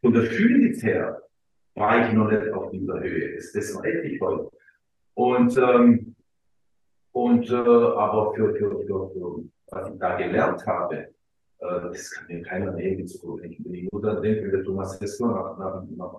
von 0.00 0.12
der 0.12 0.24
Physis 0.24 0.82
her, 0.82 1.22
war 1.74 2.06
ich 2.06 2.12
noch 2.12 2.30
nicht 2.30 2.50
auf 2.52 2.70
dieser 2.70 3.00
Höhe. 3.00 3.36
Das, 3.36 3.52
das 3.52 3.74
weiß 3.74 4.04
ich 4.04 4.20
heute. 4.20 4.50
Und, 5.14 5.56
ähm, 5.56 6.14
und 7.12 7.50
äh, 7.50 7.54
aber 7.54 8.34
für, 8.34 8.54
für, 8.54 8.70
für, 8.86 9.10
für, 9.10 9.44
was 9.68 9.88
ich 9.88 9.98
da 9.98 10.16
gelernt 10.16 10.66
habe, 10.66 10.96
äh, 10.96 11.08
das 11.60 12.10
kann 12.10 12.26
mir 12.28 12.42
keiner 12.42 12.72
nehmen 12.72 13.06
zu 13.06 13.40
Ich 13.42 13.62
bin 13.62 13.88
nur 13.90 14.02
dann 14.02 14.22
denke, 14.22 14.50
der 14.50 14.64
Thomas 14.64 15.00
Hessler 15.00 15.28
nach, 15.28 15.58
nach, 15.58 15.82
nach, 15.96 16.18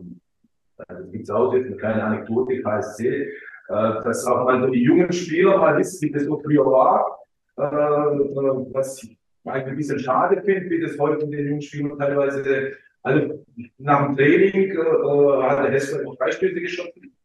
also 0.88 1.12
gibt 1.12 1.24
es 1.24 1.30
auch 1.30 1.54
jetzt 1.54 1.68
eine 1.68 1.78
kleine 1.78 2.04
Anekdote, 2.04 2.62
KSC, 2.62 3.08
äh, 3.08 3.32
dass 3.68 4.26
auch 4.26 4.46
mal 4.46 4.70
die 4.72 4.84
jungen 4.84 5.12
Spieler 5.12 5.58
mal 5.58 5.78
wissen, 5.78 6.08
wie 6.08 6.12
das 6.12 6.24
so 6.24 6.40
früher 6.40 6.66
war. 6.66 7.22
Äh, 7.58 7.64
äh, 7.64 8.74
was 8.74 9.04
ich 9.04 9.18
ein 9.44 9.76
bisschen 9.76 10.00
schade 10.00 10.42
finde, 10.42 10.70
wie 10.70 10.82
das 10.82 10.98
heute 10.98 11.26
mit 11.26 11.40
den 11.40 11.48
jungen 11.48 11.62
Spielern 11.62 11.98
teilweise, 12.00 12.78
also 13.04 13.46
nach 13.78 14.06
dem 14.06 14.16
Training 14.16 14.72
äh, 14.72 15.44
hat 15.44 15.64
der 15.66 15.72
Hessler 15.72 16.04
noch 16.04 16.16
drei 16.16 16.32
Stöße 16.32 16.62
geschossen. 16.62 17.16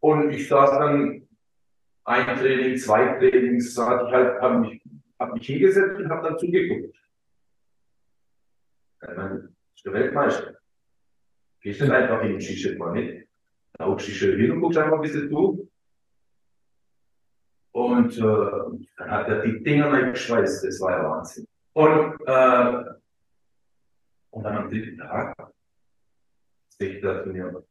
Und 0.00 0.30
ich 0.30 0.48
saß 0.48 0.70
dann 0.72 1.26
ein 2.04 2.38
Training, 2.38 2.76
zwei 2.76 3.18
Trainings, 3.18 3.74
saß 3.74 4.06
ich 4.06 4.12
halt, 4.12 4.40
habe 4.40 4.58
mich, 4.58 4.82
hab 5.18 5.32
mich 5.32 5.46
hingesetzt 5.46 5.98
und 5.98 6.10
habe 6.10 6.28
dann 6.28 6.38
zugeguckt. 6.38 6.94
Ich 9.02 9.16
meine, 9.16 9.54
ist 9.74 9.84
der 9.84 9.92
Weltmeister. 9.94 10.56
Gehst 11.60 11.80
du 11.80 11.92
einfach 11.92 12.22
in 12.22 12.32
den 12.32 12.40
Skischritt 12.40 12.78
mal 12.78 12.92
mit? 12.92 13.23
Da 13.74 13.86
du 13.86 13.98
schön 13.98 14.40
hin 14.40 14.52
und 14.52 14.60
guckst 14.60 14.78
einfach 14.78 14.96
ein 14.96 15.02
bisschen 15.02 15.28
zu. 15.28 15.68
Und 17.72 18.16
äh, 18.16 18.20
dann 18.20 19.10
hat 19.10 19.28
er 19.28 19.42
die 19.42 19.62
Dinger 19.62 20.12
geschweißt, 20.12 20.64
das 20.64 20.80
war 20.80 20.92
ja 20.92 21.10
Wahnsinn. 21.10 21.46
Und, 21.72 22.20
äh, 22.24 22.84
und 24.30 24.42
dann 24.44 24.56
am 24.56 24.70
dritten 24.70 24.96
Tag 24.98 25.52
sehe 26.68 26.94
ich 26.94 27.02
da 27.02 27.22
zu 27.24 27.30
mir, 27.30 27.64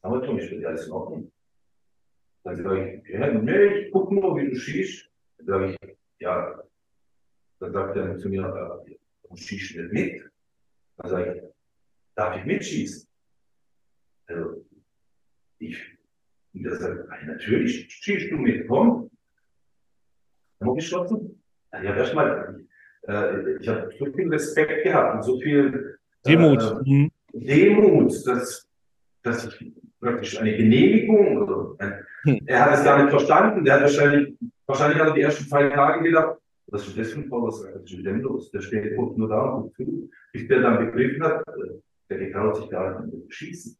aber 0.00 0.22
Tom, 0.22 0.38
ich 0.38 0.50
will 0.50 0.64
alles 0.64 0.86
in 0.86 0.92
Ordnung. 0.92 1.32
Dann 2.44 2.56
sage 2.56 3.02
ich, 3.04 3.08
ja, 3.10 3.30
nee, 3.30 3.66
ich 3.66 3.92
guck 3.92 4.10
nur, 4.10 4.36
wie 4.36 4.48
du 4.48 4.56
schießt. 4.56 5.10
Dann 5.38 5.46
sage 5.46 5.76
ich, 5.80 5.96
ja. 6.20 6.62
Dann 7.60 7.72
sagt 7.72 7.96
er 7.96 8.16
zu 8.16 8.28
mir, 8.30 8.82
äh, 8.86 8.96
du 9.28 9.36
schießt 9.36 9.76
nicht 9.76 9.92
mit. 9.92 10.30
Dann 10.96 11.10
sage 11.10 11.34
ich, 11.34 11.42
darf 12.14 12.36
ich 12.38 12.44
mitschießen? 12.44 13.06
Also, 14.28 14.64
ich, 15.58 15.98
und 16.54 16.66
er 16.66 16.76
sagt, 16.76 17.08
natürlich 17.26 17.86
schießt 17.90 18.30
du 18.30 18.36
mit, 18.36 18.66
komm. 18.68 19.10
Haben 20.60 20.70
wir 20.70 20.74
geschlossen? 20.74 21.42
Ja, 21.72 21.94
erstmal, 21.94 22.64
äh, 23.06 23.56
ich 23.60 23.68
habe 23.68 23.90
so 23.98 24.06
viel 24.06 24.28
Respekt 24.28 24.84
gehabt 24.84 25.16
und 25.16 25.22
so 25.22 25.40
viel 25.40 25.98
äh, 26.24 26.28
Demut. 26.28 26.86
Mhm. 26.86 27.10
Demut, 27.32 28.26
dass, 28.26 28.68
dass 29.22 29.46
ich 29.46 29.72
praktisch 30.00 30.38
eine 30.38 30.56
Genehmigung, 30.56 31.42
oder 31.42 31.76
hm. 32.24 32.40
er 32.46 32.64
hat 32.64 32.78
es 32.78 32.84
gar 32.84 33.02
nicht 33.02 33.10
verstanden, 33.10 33.64
der 33.64 33.74
hat 33.74 33.82
wahrscheinlich, 33.82 34.36
wahrscheinlich 34.66 34.98
hat 34.98 35.08
er 35.08 35.14
die 35.14 35.20
ersten 35.22 35.44
zwei 35.44 35.68
Tage 35.68 36.02
gedacht, 36.04 36.38
was 36.70 36.86
ist 36.86 36.98
das 36.98 37.12
für 37.12 37.20
ein? 37.20 37.30
Was 37.30 37.60
ist 37.60 38.04
denn 38.04 38.20
los? 38.20 38.50
Der 38.50 38.60
steht 38.60 38.96
nur 38.96 39.28
da 39.28 39.42
und 39.52 39.74
zu. 39.74 40.10
Bis 40.32 40.46
der 40.48 40.60
dann 40.60 40.84
begriffen 40.84 41.22
hat, 41.22 41.46
äh, 41.48 41.80
der 42.10 42.18
getraut 42.18 42.56
sich 42.56 42.70
gar 42.70 43.04
nicht 43.06 43.32
schießen. 43.32 43.76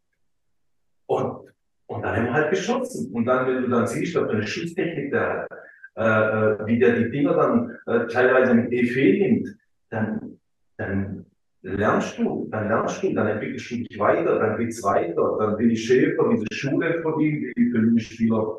Und 1.06 1.48
und 1.88 2.02
dann 2.02 2.16
haben 2.16 2.26
wir 2.26 2.34
halt 2.34 2.50
geschossen. 2.50 3.10
Und 3.12 3.24
dann, 3.24 3.46
wenn 3.46 3.62
du 3.62 3.68
dann 3.68 3.86
siehst, 3.86 4.16
ob 4.16 4.28
eine 4.28 4.46
Schusstechnik 4.46 5.10
da 5.10 5.46
hat, 5.46 5.50
äh, 5.96 6.62
äh 6.62 6.66
wie 6.66 6.78
der 6.78 6.98
die 6.98 7.10
Dinger 7.10 7.34
dann 7.34 7.78
äh, 7.86 8.06
teilweise 8.06 8.54
mit 8.54 8.70
Efe 8.72 9.18
nimmt, 9.18 9.56
dann, 9.88 10.38
dann 10.76 11.24
lernst 11.62 12.18
du, 12.18 12.46
dann 12.50 12.68
lernst 12.68 13.02
du, 13.02 13.14
dann 13.14 13.26
entwickelst 13.26 13.70
du 13.70 13.76
dich 13.76 13.98
weiter, 13.98 14.38
dann 14.38 14.58
geht's 14.58 14.82
weiter, 14.82 15.36
dann 15.40 15.56
bin 15.56 15.70
ich 15.70 15.84
Schäfer, 15.84 16.28
diese 16.30 16.46
Schule 16.52 17.00
von 17.02 17.18
ihm, 17.20 17.52
die 17.56 17.70
für 17.70 17.78
mich 17.78 18.06
Spieler 18.06 18.58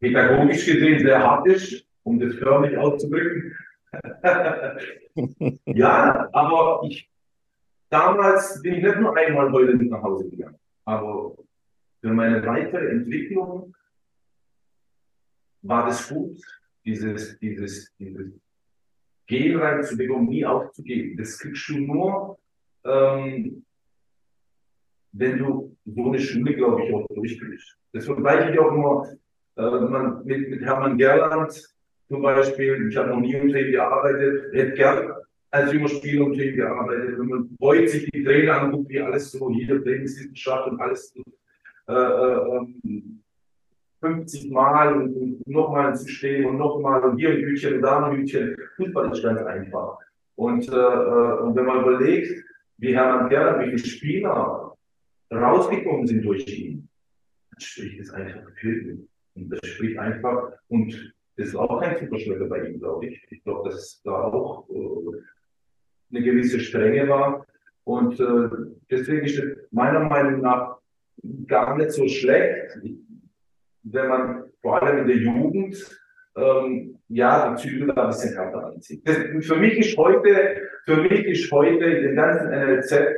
pädagogisch 0.00 0.66
gesehen 0.66 1.00
sehr 1.00 1.22
hart 1.22 1.46
ist, 1.46 1.86
um 2.02 2.18
das 2.18 2.34
förmlich 2.36 2.76
auszudrücken. 2.76 3.54
ja, 5.66 6.28
aber 6.32 6.82
ich, 6.88 7.08
damals 7.94 8.60
bin 8.60 8.74
ich 8.74 8.82
nicht 8.82 8.98
nur 8.98 9.16
einmal 9.16 9.52
heute 9.52 9.76
nach 9.76 10.02
Hause 10.02 10.28
gegangen, 10.28 10.58
aber 10.84 11.36
für 12.00 12.12
meine 12.12 12.44
weitere 12.44 12.88
Entwicklung 12.90 13.74
war 15.62 15.86
das 15.86 16.08
gut, 16.08 16.38
dieses, 16.84 17.38
dieses, 17.38 17.94
dieses 17.96 18.32
Gehen 19.26 19.58
rein 19.58 19.82
zu 19.82 19.96
bekommen, 19.96 20.28
nie 20.28 20.44
aufzugeben. 20.44 21.16
Das 21.16 21.38
kriegst 21.38 21.68
du 21.68 21.78
nur, 21.78 22.38
ähm, 22.84 23.64
wenn 25.12 25.38
du 25.38 25.76
so 25.86 26.08
eine 26.08 26.18
Schule, 26.18 26.54
glaube 26.54 26.84
ich, 26.84 26.92
auch 26.92 27.06
durchkriegst. 27.14 27.78
Das 27.92 28.04
vergleiche 28.04 28.52
ich 28.52 28.58
auch 28.58 28.72
immer 28.72 29.08
äh, 29.56 29.80
man, 29.88 30.24
mit, 30.24 30.50
mit 30.50 30.62
Hermann 30.62 30.98
Gerland 30.98 31.52
zum 32.08 32.22
Beispiel. 32.22 32.88
Ich 32.88 32.96
habe 32.96 33.10
noch 33.10 33.20
nie 33.20 33.34
im 33.34 33.48
Training 33.50 33.72
gearbeitet. 33.72 34.52
Hat 34.54 34.74
gern 34.74 35.12
als 35.54 35.72
junger 35.72 35.88
Spieler 35.88 36.26
im 36.26 36.34
Training 36.34 36.56
gearbeitet. 36.56 37.18
Wenn 37.18 37.28
man 37.28 37.48
freut 37.58 37.88
sich 37.88 38.10
die 38.10 38.24
Trainer 38.24 38.62
anguckt, 38.62 38.88
wie 38.88 39.00
alles 39.00 39.30
so 39.30 39.50
hier 39.50 39.82
Trainingswissenschaft 39.82 40.68
und 40.68 40.80
alles 40.80 41.14
äh, 41.88 41.92
äh, 41.92 43.02
50 44.00 44.44
ähm, 44.44 44.52
Mal 44.52 44.94
und 44.94 45.46
nochmal 45.46 45.90
ein 45.90 45.96
System 45.96 46.46
und 46.46 46.58
nochmal 46.58 47.02
und 47.04 47.18
hier 47.18 47.30
ein 47.30 47.36
Hütchen 47.36 47.74
und 47.74 47.82
da 47.82 48.04
ein 48.04 48.16
Hütchen. 48.16 48.56
Fußball 48.76 49.12
ist 49.12 49.22
ganz 49.22 49.40
einfach. 49.42 49.98
Und, 50.34 50.68
äh, 50.68 50.74
äh, 50.74 51.38
und 51.42 51.54
wenn 51.54 51.66
man 51.66 51.82
überlegt, 51.82 52.44
wie 52.78 52.94
Hermann 52.94 53.28
Gerland, 53.28 53.72
wie 53.72 53.78
Spieler 53.78 54.74
rausgekommen 55.32 56.06
sind 56.08 56.24
durch 56.24 56.46
ihn, 56.48 56.88
dann 57.50 57.60
spricht 57.60 58.00
es 58.00 58.10
einfach 58.10 58.42
für 58.56 58.80
ihn. 58.80 59.08
Und 59.36 59.50
das 59.50 59.64
spricht 59.68 59.98
einfach, 59.98 60.52
und 60.68 61.14
das 61.36 61.48
ist 61.48 61.56
auch 61.56 61.80
kein 61.80 61.96
Superschläger 61.96 62.46
bei 62.46 62.68
ihm, 62.68 62.80
glaube 62.80 63.06
ich. 63.06 63.24
Ich 63.30 63.42
glaube, 63.44 63.68
dass 63.68 64.00
da 64.02 64.24
auch 64.24 64.68
äh, 64.70 65.22
eine 66.10 66.22
gewisse 66.22 66.60
Strenge 66.60 67.08
war. 67.08 67.46
Und 67.84 68.18
äh, 68.18 68.48
deswegen 68.90 69.26
ist 69.26 69.38
es 69.38 69.56
meiner 69.70 70.00
Meinung 70.00 70.40
nach 70.40 70.78
gar 71.46 71.76
nicht 71.76 71.92
so 71.92 72.08
schlecht, 72.08 72.78
wenn 73.82 74.08
man 74.08 74.44
vor 74.62 74.82
allem 74.82 74.98
in 74.98 75.06
der 75.06 75.16
Jugend 75.16 75.76
ähm, 76.36 76.98
ja 77.08 77.54
die 77.54 77.62
Zügel 77.62 77.88
da 77.88 78.02
ein 78.02 78.08
bisschen 78.08 78.34
härter 78.34 78.66
anzieht. 78.66 79.06
Das, 79.06 79.16
für 79.46 79.56
mich 79.56 79.78
ist 79.78 79.96
heute, 79.96 80.62
für 80.84 80.96
mich 80.96 81.24
ist 81.26 81.52
heute 81.52 81.84
in 81.84 82.02
den 82.02 82.16
ganzen 82.16 82.48
NLZ, 82.48 82.92
äh, 82.92 83.08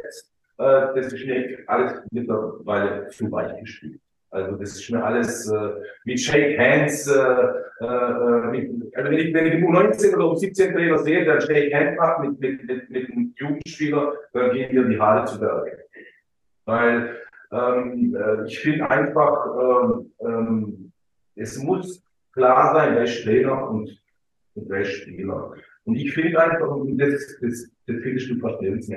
das 0.57 1.13
ist 1.13 1.25
mir 1.25 1.59
alles 1.67 2.03
mittlerweile 2.11 3.09
zu 3.09 3.31
weich 3.31 3.59
gespielt. 3.61 4.01
Also 4.31 4.57
das 4.57 4.73
ist 4.73 4.91
mir 4.91 5.03
alles 5.03 5.51
äh, 5.51 5.71
mit 6.05 6.21
Shake 6.21 6.59
Hands, 6.59 7.07
äh, 7.07 7.85
äh, 7.85 8.51
mit, 8.51 8.97
also 8.97 9.11
wenn 9.11 9.19
ich, 9.19 9.35
wenn 9.35 9.47
ich 9.47 9.53
den 9.53 9.65
U19 9.65 10.15
oder 10.15 10.25
U17 10.25 10.73
Trainer 10.73 10.99
sehe, 10.99 11.25
der 11.25 11.41
Shake 11.41 11.73
Hands 11.73 11.97
macht 11.97 12.21
mit, 12.21 12.41
mit, 12.41 12.65
mit, 12.65 12.91
mit 12.91 13.11
einem 13.11 13.35
Jugendspieler, 13.37 14.15
dann 14.33 14.53
gehen 14.53 14.75
mir 14.75 14.89
die 14.89 14.99
Haare 15.01 15.25
zu 15.27 15.39
Berge. 15.39 15.79
Weil 16.65 17.17
ähm, 17.53 18.17
äh, 18.17 18.47
ich 18.47 18.59
finde 18.59 18.91
einfach, 18.91 19.47
ähm, 19.61 20.13
ähm, 20.21 20.93
es 21.37 21.59
muss 21.63 22.03
klar 22.33 22.75
sein, 22.75 22.97
ist 23.03 23.23
Trainer 23.25 23.71
und, 23.71 23.89
und 24.55 24.69
wer 24.69 24.81
ist 24.81 24.93
Spieler. 24.93 25.55
Und 25.85 25.95
ich 25.95 26.13
finde 26.13 26.43
einfach, 26.43 26.69
und 26.69 26.99
das, 26.99 27.39
das, 27.41 27.71
das 27.87 27.97
finde 28.03 28.17
ich 28.17 28.31
ein 28.31 28.41
Verständnis 28.41 28.91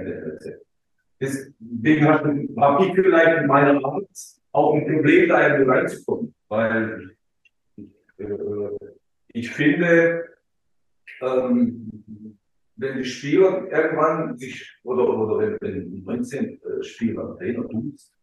Deswegen 1.22 2.08
habe 2.08 2.86
ich 2.86 2.94
vielleicht 2.94 3.42
in 3.42 3.48
meiner 3.48 3.84
Art 3.86 4.39
auch 4.52 4.76
ein 4.76 4.86
Problem, 4.86 5.30
da 5.30 5.48
irgendwie 5.48 5.72
reinzukommen. 5.72 6.36
Weil 6.48 7.16
äh, 7.78 8.96
ich 9.34 9.52
finde, 9.52 10.26
ähm, 11.22 11.90
wenn 12.76 12.98
die 12.98 13.06
Spieler 13.06 13.68
irgendwann 13.72 14.38
sich, 14.38 14.80
oder, 14.84 15.08
oder 15.08 15.58
wenn, 15.62 15.62
wenn 15.62 16.04
19 16.04 16.62
äh, 16.62 16.84
Spieler 16.84 17.38
Trainer 17.38 17.68
tust, 17.68 18.14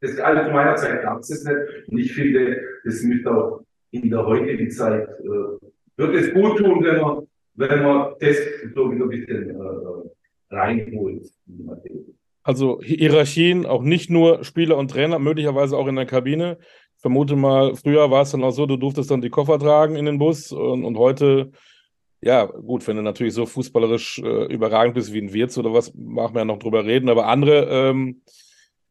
das 0.00 0.18
also 0.18 0.44
zu 0.44 0.50
meiner 0.50 0.76
Zeit 0.76 1.02
gab 1.02 1.20
es 1.20 1.28
nicht. 1.28 1.88
Und 1.88 1.98
ich 1.98 2.12
finde, 2.14 2.62
das 2.84 3.02
müsste 3.02 3.30
auch 3.30 3.64
in 3.90 4.08
der 4.08 4.24
heutigen 4.24 4.70
Zeit, 4.70 5.08
äh, 5.08 5.68
wird 5.96 6.14
es 6.14 6.32
gut 6.32 6.58
tun, 6.58 6.82
wenn 6.82 7.00
man, 7.00 7.26
wenn 7.54 7.82
man 7.82 8.14
das 8.18 8.38
so 8.74 8.90
wieder 8.90 9.04
ein 9.04 9.10
bisschen 9.10 9.50
äh, 9.50 10.54
reinholt. 10.54 11.28
Also 12.50 12.80
Hierarchien, 12.82 13.64
auch 13.64 13.82
nicht 13.82 14.10
nur 14.10 14.42
Spieler 14.42 14.76
und 14.76 14.90
Trainer, 14.90 15.20
möglicherweise 15.20 15.78
auch 15.78 15.86
in 15.86 15.94
der 15.94 16.04
Kabine. 16.04 16.58
Ich 16.96 17.00
vermute 17.00 17.36
mal, 17.36 17.76
früher 17.76 18.10
war 18.10 18.22
es 18.22 18.32
dann 18.32 18.42
auch 18.42 18.50
so, 18.50 18.66
du 18.66 18.76
durftest 18.76 19.08
dann 19.08 19.20
die 19.20 19.30
Koffer 19.30 19.56
tragen 19.60 19.94
in 19.94 20.04
den 20.04 20.18
Bus 20.18 20.50
und, 20.50 20.84
und 20.84 20.98
heute, 20.98 21.52
ja, 22.20 22.46
gut, 22.46 22.84
wenn 22.88 22.96
du 22.96 23.02
natürlich 23.02 23.34
so 23.34 23.46
fußballerisch 23.46 24.18
äh, 24.18 24.52
überragend 24.52 24.94
bist 24.94 25.12
wie 25.12 25.20
ein 25.20 25.32
Wirtz 25.32 25.58
oder 25.58 25.72
was, 25.72 25.94
machen 25.94 26.34
wir 26.34 26.40
ja 26.40 26.44
noch 26.44 26.58
drüber 26.58 26.84
reden, 26.84 27.08
aber 27.08 27.28
andere, 27.28 27.66
ähm, 27.70 28.22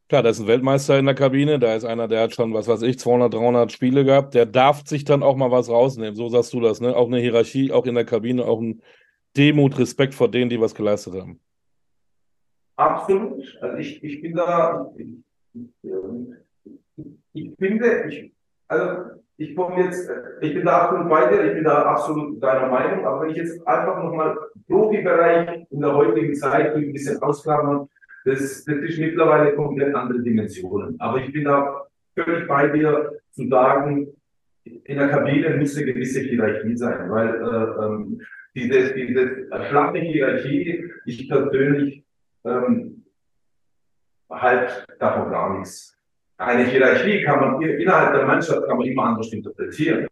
klar, 0.08 0.24
da 0.24 0.30
ist 0.30 0.40
ein 0.40 0.48
Weltmeister 0.48 0.98
in 0.98 1.06
der 1.06 1.16
Kabine, 1.16 1.60
da 1.60 1.76
ist 1.76 1.84
einer, 1.84 2.08
der 2.08 2.22
hat 2.22 2.34
schon, 2.34 2.54
was 2.54 2.70
weiß 2.70 2.84
ich, 2.84 2.98
200, 2.98 3.34
300 3.34 3.74
Spiele 3.74 4.06
gehabt, 4.06 4.36
der 4.36 4.46
darf 4.46 4.88
sich 4.88 5.04
dann 5.04 5.22
auch 5.22 5.36
mal 5.36 5.52
was 5.52 5.68
rausnehmen, 5.68 6.16
so 6.16 6.30
sagst 6.30 6.54
du 6.54 6.62
das, 6.62 6.80
ne? 6.80 6.96
Auch 6.96 7.08
eine 7.08 7.20
Hierarchie, 7.20 7.74
auch 7.74 7.86
in 7.86 7.96
der 7.96 8.06
Kabine, 8.06 8.46
auch 8.46 8.62
ein 8.62 8.82
Demut, 9.36 9.78
Respekt 9.78 10.16
vor 10.16 10.32
denen, 10.32 10.50
die 10.50 10.62
was 10.62 10.74
geleistet 10.74 11.16
haben. 11.16 11.42
Absolut. 12.80 13.44
Also 13.60 13.78
ich, 13.78 14.02
ich 14.02 14.22
bin 14.22 14.36
da, 14.36 14.90
ich, 17.34 17.52
finde, 17.60 18.06
ich, 18.08 18.32
also 18.70 19.20
ich 19.36 19.54
komme 19.54 19.84
jetzt, 19.84 20.10
ich 20.40 20.54
bin 20.54 20.66
da 20.66 20.84
absolut 20.84 21.10
bei 21.10 21.30
dir, 21.30 21.44
ich 21.44 21.56
bin 21.56 21.66
da 21.66 21.84
absolut 21.84 22.42
deiner 22.42 22.68
Meinung, 22.70 23.06
aber 23.06 23.22
wenn 23.22 23.32
ich 23.32 23.38
jetzt 23.38 23.68
einfach 23.68 24.02
nochmal 24.02 24.38
Profibereich 24.70 25.68
in 25.70 25.82
der 25.82 25.94
heutigen 25.94 26.34
Zeit 26.36 26.74
ein 26.74 26.94
bisschen 26.94 27.22
ausklammern, 27.22 27.90
das, 28.24 28.64
das 28.64 28.78
ist 28.78 28.98
mittlerweile 28.98 29.56
komplett 29.56 29.94
andere 29.94 30.22
Dimensionen. 30.22 30.96
Aber 31.02 31.18
ich 31.18 31.34
bin 31.34 31.44
da 31.44 31.86
völlig 32.16 32.48
bei 32.48 32.70
dir 32.70 33.12
zu 33.32 33.46
sagen, 33.50 34.08
in 34.64 34.98
der 34.98 35.10
Kabine 35.10 35.58
muss 35.58 35.76
eine 35.76 35.92
gewisse 35.92 36.22
Hierarchie 36.22 36.78
sein, 36.78 37.10
weil 37.10 37.28
äh, 37.28 37.86
ähm, 37.86 38.22
diese, 38.56 38.94
diese 38.94 39.48
flache 39.70 39.98
Hierarchie, 39.98 40.86
ich 41.06 41.28
persönlich 41.28 42.06
ähm, 42.46 43.06
halt 44.30 44.86
davon 45.00 45.32
gar 45.32 45.58
nichts. 45.58 45.98
Eine 46.38 46.66
Hierarchie 46.66 47.24
kann 47.24 47.40
man 47.40 47.62
innerhalb 47.62 48.14
der 48.14 48.26
Mannschaft 48.26 48.66
kann 48.66 48.78
man 48.78 48.88
immer 48.88 49.04
anders 49.04 49.32
interpretieren. 49.34 50.08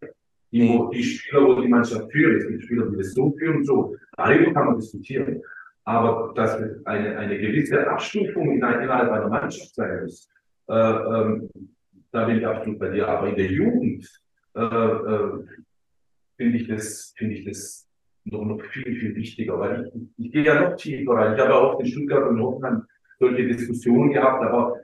Die, 0.50 0.80
die 0.92 1.02
Spieler, 1.02 1.46
wo 1.46 1.60
die 1.60 1.68
Mannschaft 1.68 2.10
führt, 2.10 2.42
es 2.42 2.48
gibt 2.48 2.64
Spieler, 2.64 2.86
die 2.86 2.96
das 2.96 3.12
so 3.12 3.32
führen, 3.38 3.64
so. 3.64 3.96
Darüber 4.16 4.52
kann 4.52 4.66
man 4.66 4.76
diskutieren. 4.78 5.42
Aber 5.84 6.32
dass 6.34 6.56
eine, 6.84 7.16
eine 7.16 7.38
gewisse 7.38 7.86
Abstufung 7.88 8.50
in, 8.50 8.56
innerhalb 8.56 9.10
einer 9.10 9.28
Mannschaft 9.28 9.74
sein 9.74 10.02
muss, 10.02 10.28
äh, 10.68 10.74
ähm, 10.74 11.50
da 12.10 12.26
bin 12.26 12.38
ich 12.38 12.46
absolut 12.46 12.78
bei 12.78 12.90
dir. 12.90 13.08
Aber 13.08 13.28
in 13.28 13.36
der 13.36 13.46
Jugend 13.46 14.06
äh, 14.54 14.60
äh, 14.60 15.44
finde 16.36 16.58
ich 16.58 16.68
das, 16.68 17.14
finde 17.16 17.34
ich 17.36 17.44
das 17.44 17.87
noch, 18.24 18.44
noch 18.44 18.62
viel, 18.72 18.94
viel 18.98 19.14
wichtiger, 19.16 19.58
weil 19.58 19.90
ich, 19.94 20.26
ich 20.26 20.32
gehe 20.32 20.44
ja 20.44 20.60
noch 20.60 20.76
tiefer 20.76 21.12
rein. 21.12 21.34
Ich 21.34 21.40
habe 21.40 21.50
ja 21.50 21.56
auch 21.56 21.80
in 21.80 21.86
Stuttgart 21.86 22.28
und 22.28 22.42
Hoffenheim 22.42 22.86
solche 23.18 23.46
Diskussionen 23.46 24.12
gehabt, 24.12 24.42
aber 24.42 24.76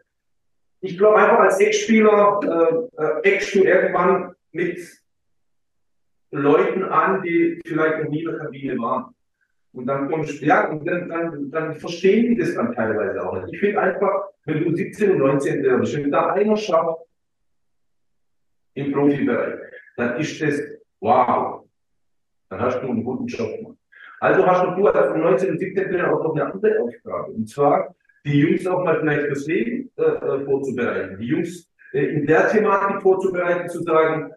ich 0.80 0.98
glaube 0.98 1.16
einfach 1.16 1.38
als 1.38 1.60
Ex-Spieler 1.60 2.40
äh, 2.42 3.02
äh, 3.02 3.34
eckst 3.34 3.54
du 3.54 3.64
irgendwann 3.64 4.34
mit 4.52 4.78
Leuten 6.30 6.82
an, 6.84 7.22
die 7.22 7.60
vielleicht 7.64 8.02
noch 8.02 8.10
nie 8.10 8.22
in 8.22 8.30
der 8.30 8.38
Kabine 8.38 8.78
waren. 8.78 9.14
Und 9.72 9.86
dann 9.86 10.10
kommst 10.10 10.40
ja, 10.40 10.68
und 10.68 10.86
dann, 10.86 11.08
dann, 11.08 11.50
dann 11.50 11.74
verstehen 11.74 12.30
die 12.30 12.36
das 12.36 12.54
dann 12.54 12.74
teilweise 12.74 13.26
auch 13.26 13.34
nicht. 13.40 13.54
Ich 13.54 13.60
finde 13.60 13.80
einfach, 13.80 14.28
wenn 14.44 14.62
du 14.62 14.74
17 14.74 15.12
und 15.12 15.18
19 15.18 15.62
bist, 15.62 15.96
wenn 15.96 16.10
da 16.10 16.32
einer 16.32 16.56
schafft 16.56 17.00
im 18.74 18.92
Profibereich, 18.92 19.58
dann 19.96 20.20
ist 20.20 20.40
das 20.40 20.60
wow 21.00 21.63
dann 22.54 22.66
hast 22.66 22.82
du 22.82 22.88
einen 22.88 23.04
guten 23.04 23.26
Job 23.26 23.56
gemacht. 23.56 23.76
Also 24.20 24.46
hast 24.46 24.78
du 24.78 24.86
als 24.86 25.16
19 25.16 25.50
und 25.50 25.58
17 25.58 26.00
auch 26.02 26.22
noch 26.22 26.34
eine 26.34 26.52
andere 26.52 26.80
Aufgabe. 26.80 27.32
Und 27.32 27.48
zwar, 27.48 27.94
die 28.24 28.40
Jungs 28.40 28.66
auch 28.66 28.84
mal 28.84 28.98
vielleicht 29.00 29.26
fürs 29.26 29.46
Leben 29.46 29.90
äh, 29.96 30.02
äh, 30.02 30.44
vorzubereiten. 30.44 31.18
Die 31.18 31.26
Jungs 31.26 31.70
äh, 31.92 32.04
in 32.06 32.26
der 32.26 32.48
Thematik 32.48 33.02
vorzubereiten, 33.02 33.68
zu 33.68 33.82
sagen, 33.82 34.32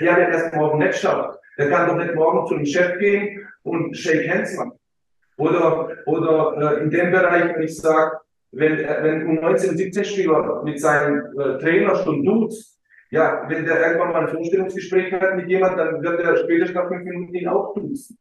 ja, 0.00 0.16
der 0.16 0.28
erst 0.30 0.54
morgen 0.54 0.78
nicht 0.78 0.96
schafft, 0.96 1.38
der 1.58 1.68
kann 1.68 1.88
doch 1.88 1.96
nicht 1.96 2.14
morgen 2.14 2.46
zu 2.46 2.54
einem 2.54 2.64
Chef 2.64 2.98
gehen 2.98 3.46
und 3.62 3.96
Shake 3.96 4.28
Hands 4.28 4.56
machen. 4.56 4.72
Oder, 5.36 5.90
oder 6.06 6.78
äh, 6.78 6.82
in 6.82 6.90
dem 6.90 7.10
Bereich, 7.10 7.54
wenn 7.54 7.62
ich 7.62 7.76
sage, 7.76 8.18
wenn, 8.52 8.78
wenn 8.78 9.28
ein 9.28 9.38
19-, 9.38 9.76
17-Spieler 9.76 10.62
mit 10.64 10.80
seinem 10.80 11.38
äh, 11.38 11.58
Trainer 11.58 11.94
schon 11.96 12.24
duzt, 12.24 12.79
ja, 13.10 13.44
wenn 13.48 13.64
der 13.64 13.80
irgendwann 13.80 14.12
mal 14.12 14.26
ein 14.26 14.28
Vorstellungsgespräch 14.28 15.12
hat 15.12 15.36
mit 15.36 15.48
jemandem, 15.48 16.02
dann 16.02 16.02
wird 16.02 16.20
er 16.20 16.36
später 16.36 16.72
nach 16.72 16.88
fünf 16.88 17.04
Minuten 17.04 17.34
ihn 17.34 17.48
auch 17.48 17.74
duzen. 17.74 18.16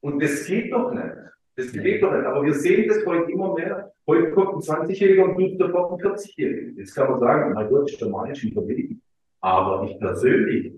Und 0.00 0.22
das 0.22 0.46
geht 0.46 0.72
doch 0.72 0.92
nicht. 0.92 1.16
Das 1.56 1.72
geht 1.72 2.02
doch 2.02 2.12
nicht. 2.12 2.24
Aber 2.24 2.44
wir 2.44 2.54
sehen 2.54 2.88
das 2.88 3.04
heute 3.04 3.32
immer 3.32 3.54
mehr. 3.54 3.92
Heute 4.06 4.30
kommt 4.30 4.54
ein 4.54 4.60
20-Jähriger 4.60 5.24
und 5.24 5.36
duzt 5.36 5.58
sofort 5.58 5.92
einen 5.92 6.14
40-Jährigen. 6.14 6.78
Jetzt 6.78 6.94
kann 6.94 7.10
man 7.10 7.18
sagen, 7.18 7.52
mein 7.52 7.68
Gott, 7.68 7.90
ist 7.90 8.00
der 8.00 8.08
Mann 8.08 8.30
ist 8.30 8.44
überlegen. 8.44 9.02
Aber 9.40 9.84
ich 9.88 9.98
persönlich 9.98 10.72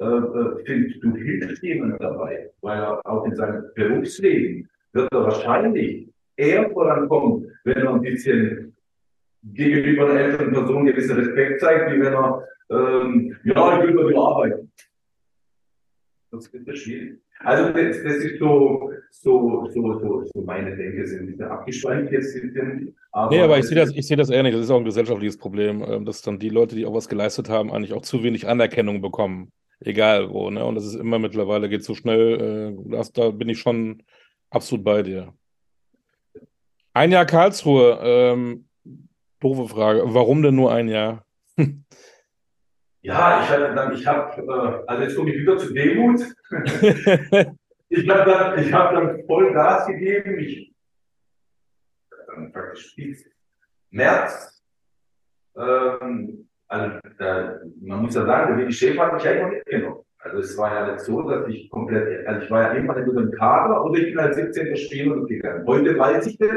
äh, 0.00 0.04
äh, 0.04 0.64
finde, 0.64 0.98
du 1.00 1.14
hilfst 1.14 1.62
jemandem 1.62 1.98
dabei, 1.98 2.50
weil 2.62 2.78
er 2.78 3.00
auch 3.06 3.24
in 3.26 3.36
seinem 3.36 3.64
Berufsleben 3.74 4.68
wird 4.92 5.08
er 5.12 5.22
wahrscheinlich 5.22 6.08
eher 6.36 6.68
vorankommen, 6.70 7.50
wenn 7.62 7.76
er 7.76 7.94
ein 7.94 8.00
bisschen 8.00 8.76
gegenüber 9.52 10.10
einer 10.10 10.20
älteren 10.20 10.52
Person 10.52 10.86
gewissen 10.86 11.16
Respekt 11.16 11.60
zeigt, 11.60 11.92
wie 11.92 12.00
wenn 12.00 12.12
er, 12.12 12.44
ähm, 12.70 13.36
ja, 13.44 13.78
ich 13.78 13.82
will 13.82 13.90
über 13.90 14.10
die 14.10 14.16
arbeiten. 14.16 14.72
Das 16.30 16.46
ist 16.46 16.78
schwierig. 16.78 17.20
Also 17.40 17.72
das, 17.72 18.02
das 18.02 18.16
ist 18.16 18.38
so, 18.38 18.90
so, 19.10 19.68
so, 19.72 19.98
so, 19.98 20.24
so 20.24 20.42
meine 20.42 20.76
Denke, 20.76 21.06
sind 21.06 21.26
bisschen 21.26 21.44
abgeschweift 21.44 22.10
jetzt. 22.12 22.32
Sind, 22.32 22.94
aber 23.12 23.30
nee, 23.34 23.42
aber 23.42 23.58
ich 23.58 23.66
sehe 23.66 23.76
das, 23.76 23.90
ich 23.94 24.06
sehe 24.06 24.16
das 24.16 24.28
nicht. 24.28 24.54
Das 24.54 24.62
ist 24.62 24.70
auch 24.70 24.78
ein 24.78 24.84
gesellschaftliches 24.84 25.36
Problem, 25.36 25.84
ähm, 25.86 26.04
dass 26.04 26.22
dann 26.22 26.38
die 26.38 26.48
Leute, 26.48 26.74
die 26.74 26.86
auch 26.86 26.94
was 26.94 27.08
geleistet 27.08 27.48
haben, 27.48 27.72
eigentlich 27.72 27.92
auch 27.92 28.02
zu 28.02 28.22
wenig 28.22 28.48
Anerkennung 28.48 29.02
bekommen. 29.02 29.52
Egal 29.80 30.30
wo, 30.30 30.50
ne? 30.50 30.64
Und 30.64 30.76
das 30.76 30.86
ist 30.86 30.94
immer 30.94 31.18
mittlerweile 31.18 31.68
geht 31.68 31.84
so 31.84 31.94
schnell, 31.94 32.76
äh, 32.78 32.90
das, 32.90 33.12
da 33.12 33.30
bin 33.30 33.48
ich 33.48 33.58
schon 33.58 34.02
absolut 34.50 34.84
bei 34.84 35.02
dir. 35.02 35.34
Ein 36.94 37.10
Jahr 37.10 37.26
Karlsruhe, 37.26 37.98
ähm, 38.02 38.66
doofe 39.40 39.68
Frage. 39.68 40.02
Warum 40.06 40.42
denn 40.42 40.54
nur 40.54 40.72
ein 40.72 40.88
Jahr? 40.88 41.26
Ja, 43.04 43.42
ich 43.42 43.50
hatte 43.50 43.74
dann, 43.74 43.92
ich 43.92 44.06
habe, 44.06 44.40
äh, 44.40 44.82
also 44.86 45.02
jetzt 45.02 45.14
komme 45.14 45.30
ich 45.30 45.42
wieder 45.42 45.58
zu 45.58 45.74
Demut. 45.74 46.20
ich 47.90 48.08
habe 48.08 48.30
dann, 48.30 48.58
ich 48.58 48.72
habe 48.72 48.94
dann 48.94 49.26
voll 49.26 49.52
Gas 49.52 49.86
gegeben. 49.86 50.38
Ich 50.38 50.74
dann 52.26 52.50
praktisch 52.50 52.96
bis 52.96 53.26
März. 53.90 54.62
Ähm, 55.54 56.48
also 56.66 56.98
da, 57.18 57.60
man 57.82 58.00
muss 58.00 58.14
ja 58.14 58.24
sagen, 58.24 58.48
der 58.48 58.56
Willi 58.56 58.72
Schäfer 58.72 59.02
hat 59.04 59.14
mich 59.14 59.28
einfach 59.28 59.50
mitgenommen. 59.50 60.02
Also 60.20 60.38
es 60.38 60.56
war 60.56 60.74
ja 60.74 60.90
nicht 60.90 61.04
so, 61.04 61.28
dass 61.28 61.46
ich 61.48 61.68
komplett, 61.68 62.26
also 62.26 62.40
ich 62.42 62.50
war 62.50 62.62
ja 62.62 62.72
immer 62.72 62.96
in 62.96 63.10
einem 63.10 63.30
Kader 63.32 63.84
oder 63.84 64.00
ich 64.00 64.14
bin 64.14 64.18
als 64.18 64.36
17. 64.36 64.74
Spieler 64.78 65.26
gegangen. 65.26 65.66
Heute 65.66 65.98
weiß 65.98 66.26
ich 66.26 66.38
das. 66.38 66.56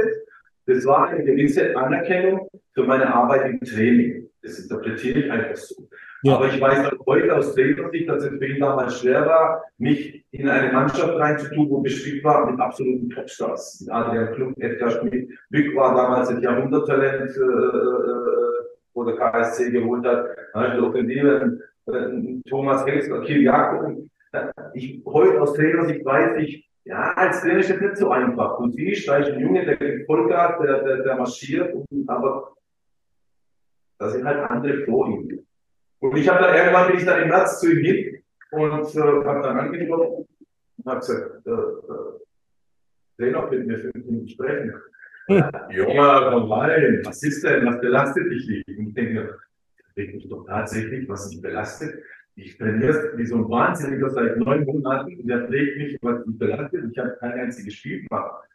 Das 0.66 0.86
war 0.86 1.10
eine 1.10 1.26
gewisse 1.26 1.76
Anerkennung 1.76 2.50
für 2.74 2.84
meine 2.84 3.14
Arbeit 3.14 3.52
im 3.52 3.60
Training. 3.60 4.30
Das 4.42 4.60
interpretiere 4.60 5.20
ich 5.20 5.30
einfach 5.30 5.58
so. 5.58 5.90
Ja. 6.24 6.36
Aber 6.36 6.48
ich 6.48 6.60
weiß 6.60 6.92
auch 6.92 7.06
heute 7.06 7.36
aus 7.36 7.54
Trainersicht, 7.54 8.10
dass 8.10 8.24
es 8.24 8.38
für 8.38 8.46
ihn 8.46 8.60
damals 8.60 9.00
schwer 9.00 9.26
war, 9.26 9.64
mich 9.78 10.26
in 10.32 10.50
eine 10.50 10.72
Mannschaft 10.74 11.16
reinzutun, 11.16 11.70
wo 11.70 11.82
beschrieben 11.82 12.24
war 12.24 12.50
mit 12.50 12.60
absoluten 12.60 13.10
Topstars. 13.10 13.88
Adrian 13.90 14.34
Klug, 14.34 14.54
Edgar 14.58 14.90
Schmidt, 14.92 15.30
Wick 15.50 15.76
war 15.76 15.96
damals 15.96 16.30
ein 16.30 16.42
Jahrhunderttalent, 16.42 17.30
äh, 17.38 17.42
äh, 17.42 18.66
wo 18.94 19.04
der 19.04 19.16
KSC 19.16 19.72
geholt 19.72 20.06
hat. 20.06 20.26
Dann 20.54 20.80
Offensive, 20.84 21.60
äh, 21.86 22.50
Thomas 22.50 22.86
Hengst, 22.86 23.12
Kiel 23.26 23.44
Jakob. 23.44 23.98
Ich, 24.74 25.02
heute 25.06 25.42
aus 25.42 25.54
Trainersicht 25.54 26.04
weiß 26.04 26.38
ich, 26.40 26.68
ja, 26.88 27.14
als 27.16 27.42
Trainer 27.42 27.60
ist 27.60 27.70
das 27.70 27.82
nicht 27.82 27.98
so 27.98 28.10
einfach. 28.10 28.60
Siehst, 28.70 29.08
da 29.08 29.18
ist 29.18 29.30
ein 29.32 29.40
Junge, 29.40 29.66
der 29.66 29.76
gibt 29.76 30.06
Vollgas, 30.06 30.58
der, 30.62 30.84
der, 30.84 31.04
der 31.04 31.16
marschiert, 31.18 31.76
aber 32.08 32.54
da 34.00 34.10
sind 34.10 34.24
halt 34.24 34.50
andere 34.50 34.86
vor 34.86 35.08
ihm. 35.10 35.47
Und 36.00 36.16
ich 36.18 36.28
habe 36.30 36.44
dann 36.44 36.56
irgendwann 36.56 36.88
bin 36.88 36.98
ich 36.98 37.06
dann 37.06 37.24
im 37.24 37.30
März 37.30 37.60
zu 37.60 37.72
ihm 37.72 37.84
hin 37.84 38.24
und 38.52 38.96
äh, 38.96 39.00
habe 39.00 39.42
dann 39.42 39.58
angeklopft 39.58 40.30
und 40.78 40.86
habe 40.86 41.00
gesagt, 41.00 41.46
äh, 41.46 41.52
äh, 41.52 42.18
Trainer, 43.18 43.50
mit 43.50 43.68
mir 43.68 43.80
fünf 43.80 44.06
Minuten 44.06 44.28
sprechen. 44.28 44.74
Hm. 45.30 45.44
Junge, 45.72 46.30
komm 46.32 46.50
rein, 46.54 47.02
was 47.04 47.22
ist 47.22 47.44
denn, 47.44 47.66
was 47.66 47.82
belastet 47.82 48.32
dich 48.32 48.48
nicht? 48.48 48.80
Und 48.80 48.88
ich 48.88 48.94
denke, 48.94 49.38
regt 49.98 50.16
mich 50.16 50.30
doch 50.30 50.46
tatsächlich, 50.46 51.10
was 51.10 51.30
mich 51.30 51.42
belastet. 51.42 52.02
Ich 52.36 52.58
trainiere 52.58 53.12
wie 53.18 53.26
so 53.26 53.36
ein 53.36 53.50
Wahnsinniger 53.50 54.10
seit 54.10 54.38
neun 54.38 54.64
Monaten 54.64 55.20
und 55.20 55.28
der 55.28 55.46
pflegt 55.46 55.80
mich, 55.80 55.98
was 56.02 56.26
mich 56.26 56.38
belastet. 56.38 56.86
Ich 56.90 56.98
habe 56.98 57.18
kein 57.20 57.34
einziges 57.34 57.74
Spiel 57.74 58.08
gemacht. 58.08 58.48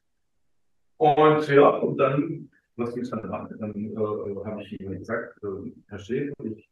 Und 0.96 1.46
ja, 1.48 1.68
und 1.68 1.98
dann, 1.98 2.48
was 2.76 2.96
will 2.96 3.02
ich 3.02 3.10
dann 3.10 3.28
machen? 3.28 3.54
Dann 3.60 3.74
äh, 3.74 4.44
habe 4.46 4.62
ich 4.62 4.80
ihm 4.80 4.98
gesagt, 4.98 5.36
äh, 5.42 5.72
Herr 5.88 5.98
Schäfer, 5.98 6.32
ich 6.42 6.70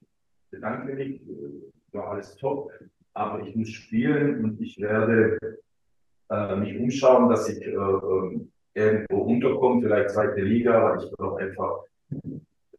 bedanke 0.51 0.95
mich, 0.95 1.23
war 1.93 2.13
alles 2.13 2.37
top, 2.37 2.71
aber 3.15 3.47
ich 3.47 3.55
muss 3.57 3.69
spielen 3.69 4.45
und 4.45 4.61
ich 4.61 4.81
werde 4.81 5.39
äh, 6.31 6.57
mich 6.57 6.79
umschauen, 6.79 7.29
dass 7.29 7.49
ich 7.49 7.65
äh, 7.67 7.75
ähm, 7.75 8.51
irgendwo 8.75 9.23
unterkomme, 9.23 9.83
vielleicht 9.83 10.11
zweite 10.11 10.41
Liga, 10.41 10.83
weil 10.83 11.05
ich 11.05 11.11
brauche 11.13 11.41
einfach 11.43 11.83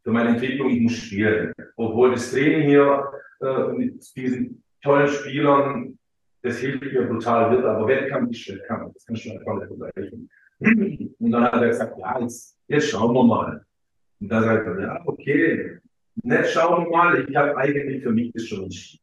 für 0.02 0.10
meine 0.10 0.30
Entwicklung, 0.30 0.70
ich 0.70 0.80
muss 0.80 0.94
spielen. 0.94 1.52
Obwohl 1.76 2.12
das 2.12 2.30
Training 2.30 2.68
hier 2.68 3.12
äh, 3.40 3.68
mit 3.72 4.16
diesen 4.16 4.62
tollen 4.82 5.08
Spielern, 5.08 5.98
das 6.42 6.58
hilft 6.58 6.82
mir 6.82 7.06
brutal 7.06 7.52
wird, 7.52 7.64
aber 7.64 7.86
Wettkampf 7.86 8.30
ist 8.30 8.48
Wettkampf, 8.48 8.94
das 8.94 9.06
kann 9.06 9.16
ich 9.16 9.22
schon 9.22 9.38
einfach 9.38 9.54
nicht 9.54 9.68
vergleichen. 9.68 10.30
Und 11.18 11.30
dann 11.30 11.44
hat 11.44 11.62
er 11.62 11.68
gesagt, 11.68 11.98
ja, 11.98 12.20
jetzt, 12.20 12.58
jetzt 12.66 12.88
schauen 12.88 13.14
wir 13.14 13.24
mal. 13.24 13.64
Und 14.20 14.28
dann 14.28 14.44
sagt 14.44 14.66
er, 14.66 14.80
ja, 14.80 15.02
okay, 15.04 15.78
Nett 16.16 16.46
schauen 16.48 16.84
wir 16.84 16.90
mal, 16.90 17.28
ich 17.28 17.36
habe 17.36 17.56
eigentlich 17.56 18.02
für 18.02 18.10
mich 18.10 18.32
das 18.32 18.46
schon 18.46 18.64
entschieden. 18.64 19.02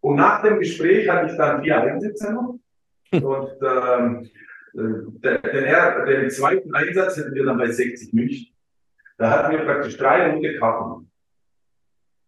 Und 0.00 0.16
nach 0.16 0.42
dem 0.42 0.58
Gespräch 0.58 1.08
hatte 1.08 1.32
ich 1.32 1.36
dann 1.36 1.62
vier 1.62 1.80
Einsätze 1.80 2.32
noch. 2.32 2.58
Und 3.12 3.50
ähm, 3.62 4.30
den, 4.74 5.42
den, 5.42 6.06
den 6.06 6.30
zweiten 6.30 6.74
Einsatz 6.74 7.18
hatten 7.18 7.34
wir 7.34 7.44
dann 7.44 7.58
bei 7.58 7.70
60 7.70 8.12
München. 8.12 8.54
Da 9.16 9.30
hatten 9.30 9.52
wir 9.52 9.64
praktisch 9.64 9.96
drei 9.96 10.30
rote 10.30 10.58
Karten. 10.58 11.10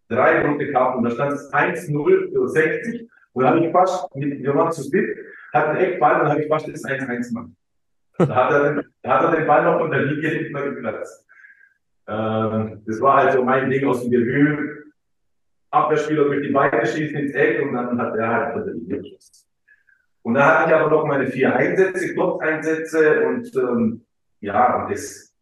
Drei 0.09 0.47
rote 0.47 0.73
Karten. 0.73 1.05
Da 1.05 1.11
stand 1.11 1.33
es 1.33 1.53
1-0 1.53 2.33
für 2.33 2.49
60. 2.49 3.09
Und 3.35 3.45
da 3.45 3.51
habe 3.51 3.67
ich 3.67 3.71
fast, 3.71 4.09
wir 4.15 4.55
waren 4.55 4.73
zu 4.73 4.83
spät, 4.83 5.17
hatten 5.53 5.77
Eckball 5.77 6.15
und 6.15 6.21
dann 6.23 6.31
habe 6.31 6.43
ich 6.43 6.49
fast 6.49 6.67
das 6.69 6.85
1-1 6.85 7.29
gemacht. 7.29 7.51
Da 8.17 8.35
hat, 8.35 8.53
er 8.53 8.73
den, 8.73 8.93
da 9.03 9.11
hat 9.11 9.23
er 9.33 9.39
den 9.39 9.47
Ball 9.47 9.65
noch 9.65 9.79
von 9.79 9.91
der 9.91 10.03
Linie 10.03 10.31
hinten 10.31 10.75
geplatzt. 10.75 11.28
Ähm, 12.09 12.83
das 12.87 13.01
war 13.01 13.19
halt 13.19 13.33
so 13.33 13.45
mein 13.45 13.69
Ding 13.71 13.87
aus 13.87 14.03
dem 14.03 14.11
Debüt. 14.11 14.79
Abwehrspieler 15.71 16.25
durch 16.25 16.47
die 16.47 16.53
Beine 16.53 16.87
schießen 16.87 17.17
ins 17.17 17.35
Eck 17.35 17.63
und 17.63 17.75
dann 17.75 18.01
hat 18.01 18.17
er 18.17 18.29
halt 18.29 18.67
der 18.67 18.73
Linie 18.73 19.03
geschossen. 19.03 19.47
Und 20.23 20.35
da 20.35 20.61
hatte 20.61 20.71
ich 20.71 20.77
aber 20.77 20.91
noch 20.91 21.05
meine 21.05 21.27
vier 21.27 21.55
Einsätze, 21.55 22.15
Kurzeinsätze 22.15 23.27
und 23.27 23.55
ähm, 23.55 24.05
ja, 24.41 24.83
und 24.83 24.91
das, 24.91 25.35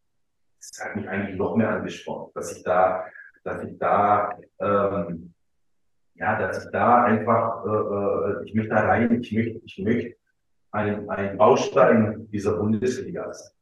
das 0.59 0.85
hat 0.85 0.97
mich 0.97 1.09
eigentlich 1.09 1.37
noch 1.37 1.57
mehr 1.57 1.71
angesprochen, 1.71 2.33
dass 2.35 2.57
ich 2.57 2.65
da, 2.65 3.05
dass 3.45 3.63
ich 3.63 3.79
da, 3.79 4.37
ähm, 4.59 5.33
ja, 6.15 6.39
dass 6.39 6.65
ich 6.65 6.71
da 6.73 7.05
einfach, 7.05 7.65
äh, 7.65 7.69
äh 7.69 8.45
ich 8.45 8.55
möchte 8.55 8.75
da 8.75 8.81
rein, 8.81 9.21
ich 9.21 9.33
möchte, 9.33 9.61
ich 9.65 9.79
möchte 9.79 10.17
ein, 10.73 11.09
ein 11.09 11.37
Baustein 11.39 12.29
dieser 12.33 12.57
Bundesliga 12.57 13.33
sein. 13.33 13.53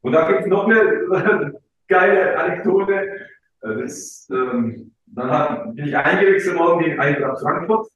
Und 0.00 0.12
da 0.12 0.26
gibt 0.26 0.40
es 0.40 0.46
noch 0.46 0.66
eine 0.66 1.54
geile 1.88 2.38
Anekdote. 2.38 3.26
Das, 3.60 4.28
ähm, 4.30 4.94
dann 5.06 5.30
hat, 5.30 5.74
bin 5.74 5.88
ich 5.88 5.96
eingewechselt 5.96 6.58
worden 6.58 6.84
gegen 6.84 7.00
Eintracht 7.00 7.40
Frankfurt. 7.40 7.90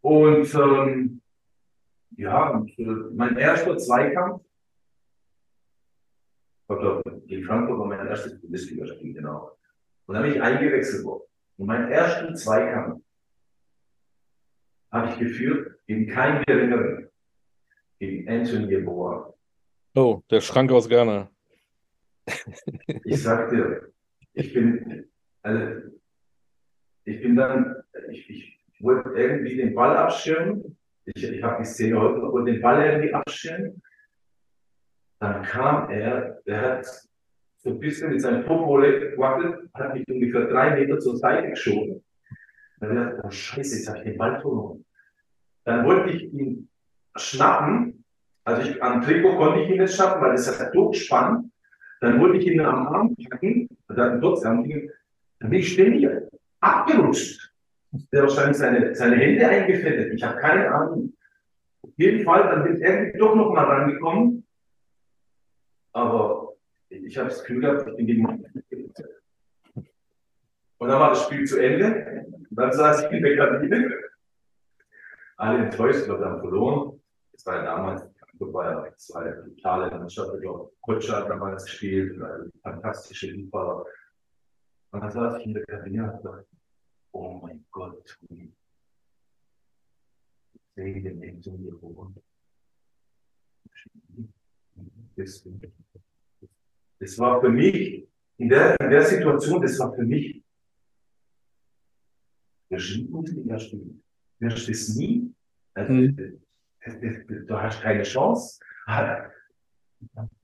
Und 0.00 0.54
ähm, 0.54 1.20
ja, 2.16 2.50
und, 2.50 2.78
äh, 2.78 2.84
mein 2.84 3.36
erster 3.36 3.76
Zweikampf, 3.78 4.42
oder 6.68 7.02
gegen 7.26 7.44
Frankfurt 7.44 7.78
war 7.78 7.86
mein 7.86 8.06
erstes 8.06 8.40
Bundesligaspiel, 8.40 9.14
genau. 9.14 9.56
Und 10.06 10.14
dann 10.14 10.22
bin 10.22 10.34
ich 10.34 10.42
eingewechselt 10.42 11.04
worden. 11.04 11.24
Und 11.56 11.66
meinen 11.66 11.90
ersten 11.90 12.36
Zweikampf 12.36 13.02
habe 14.90 15.10
ich 15.10 15.18
geführt 15.18 15.78
gegen 15.86 16.06
keinen 16.08 16.44
geringeren, 16.44 17.10
gegen 17.98 18.28
Anthony 18.28 18.76
Boer. 18.78 19.34
Oh, 19.94 20.22
der 20.30 20.40
Schrank 20.40 20.70
aus 20.70 20.88
Ghana. 20.88 21.28
Ich 23.04 23.22
sag 23.22 23.50
dir, 23.50 23.92
ich 24.32 24.52
bin, 24.52 25.08
also, 25.42 25.82
ich 27.04 27.22
bin 27.22 27.36
dann, 27.36 27.76
ich, 28.10 28.28
ich 28.28 28.60
wollte 28.80 29.10
irgendwie 29.10 29.56
den 29.56 29.74
Ball 29.74 29.96
abschirmen. 29.96 30.76
Ich, 31.04 31.22
ich 31.24 31.42
habe 31.42 31.62
die 31.62 31.68
Szene 31.68 32.00
heute, 32.00 32.20
wollte 32.20 32.52
den 32.52 32.62
Ball 32.62 32.84
irgendwie 32.84 33.14
abschirmen. 33.14 33.82
Dann 35.20 35.42
kam 35.42 35.90
er, 35.90 36.40
der 36.46 36.60
hat 36.60 36.86
so 37.56 37.70
ein 37.70 37.80
bisschen 37.80 38.10
mit 38.10 38.20
seinem 38.20 38.44
Popole 38.44 39.10
gewackelt, 39.10 39.68
hat 39.74 39.94
mich 39.94 40.06
ungefähr 40.08 40.46
drei 40.46 40.76
Meter 40.76 40.98
zur 41.00 41.16
Seite 41.16 41.50
geschoben. 41.50 42.04
Dann 42.78 42.90
habe 42.90 43.00
ich 43.00 43.06
gedacht, 43.10 43.24
oh 43.24 43.30
Scheiße, 43.30 43.76
jetzt 43.76 43.88
habe 43.88 43.98
ich 43.98 44.04
den 44.04 44.18
Ball 44.18 44.40
verloren. 44.40 44.84
Dann 45.64 45.84
wollte 45.84 46.10
ich 46.10 46.32
ihn 46.32 46.68
schnappen. 47.16 48.04
Also 48.44 48.70
ich, 48.70 48.82
am 48.82 49.02
Trikot 49.02 49.36
konnte 49.36 49.60
ich 49.60 49.70
ihn 49.70 49.80
nicht 49.80 49.94
schnappen, 49.94 50.22
weil 50.22 50.32
das 50.32 50.60
hat 50.60 50.74
durchspannt. 50.74 51.50
Dann 52.00 52.20
wollte 52.20 52.38
ich 52.38 52.46
ihn 52.46 52.60
am 52.60 52.86
Arm 52.88 53.16
packen, 53.16 53.68
dann, 53.88 54.20
dort, 54.20 54.44
dann 54.44 54.62
bin 54.62 54.90
ich 55.52 55.72
ständig 55.72 56.08
abgerutscht. 56.60 57.52
Der 58.12 58.22
wahrscheinlich 58.22 58.58
seine, 58.58 58.94
seine 58.94 59.16
Hände 59.16 59.48
eingefettet. 59.48 60.12
Ich 60.12 60.22
habe 60.22 60.38
keine 60.38 60.70
Ahnung. 60.70 61.14
Auf 61.82 61.90
jeden 61.96 62.24
Fall, 62.24 62.42
dann 62.42 62.64
bin 62.64 62.76
ich 62.76 63.18
doch 63.18 63.34
noch 63.34 63.52
mal 63.52 63.64
rangekommen. 63.64 64.46
Aber 65.92 66.52
ich 66.90 67.16
habe 67.16 67.30
das 67.30 67.40
Gefühl 67.42 67.60
gehabt, 67.60 67.88
ich 67.88 67.96
bin 67.96 68.06
gegen 68.06 68.26
Und 70.78 70.88
dann 70.88 71.00
war 71.00 71.10
das 71.10 71.24
Spiel 71.24 71.44
zu 71.46 71.58
Ende. 71.58 72.26
Dann 72.50 72.72
saß 72.72 73.04
ich 73.04 73.10
in 73.10 73.22
der 73.22 73.36
Kabine. 73.36 73.94
Alle 75.36 75.64
enttäuscht, 75.64 76.06
wir 76.06 76.18
haben 76.18 76.40
verloren. 76.40 77.00
Das 77.32 77.46
war 77.46 77.62
damals, 77.62 78.02
ja 78.40 78.96
zwei 78.96 79.30
totale 79.32 79.90
Mannschaft. 79.98 80.40
Glaube, 80.40 80.72
Kutscher 80.80 81.26
damals 81.28 81.64
gespielt, 81.64 82.20
ein 82.22 82.50
fantastischer 82.62 83.34
Fußballer. 83.34 83.84
Und 84.90 85.00
dann 85.00 85.10
saß 85.10 85.40
ich 85.40 85.46
in 85.46 85.54
der 85.54 85.64
Kabine 85.66 86.12
und 86.12 86.24
dachte, 86.24 86.46
oh 87.12 87.32
mein 87.42 87.64
Gott, 87.70 88.18
Toni. 88.28 88.52
Segen 90.74 91.22
in 91.22 91.42
so 91.42 91.52
mir 91.52 91.72
das, 95.16 95.44
das 97.00 97.18
war 97.18 97.40
für 97.40 97.50
mich, 97.50 98.06
in 98.36 98.48
der, 98.48 98.78
in 98.80 98.90
der 98.90 99.04
Situation, 99.04 99.60
das 99.60 99.78
war 99.80 99.92
für 99.94 100.04
mich 100.04 100.42
der 102.70 102.80
Bundesliga 103.08 103.58
spielen. 103.58 104.02
Wirst 104.38 104.68
es 104.68 104.94
nie. 104.94 105.34
Also, 105.74 105.92
mhm. 105.92 106.40
Du 107.46 107.60
hast 107.60 107.82
keine 107.82 108.02
Chance. 108.02 108.60
Ich 108.86 108.92
habe 108.94 109.30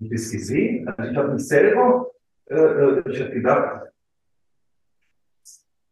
das 0.00 0.30
gesehen. 0.30 0.88
Also 0.88 1.10
ich 1.10 1.16
habe 1.16 1.32
mich 1.32 1.46
selber, 1.46 2.10
äh, 2.46 2.54
äh 2.54 3.10
ich 3.10 3.20
habe 3.20 3.30
gedacht, 3.30 3.92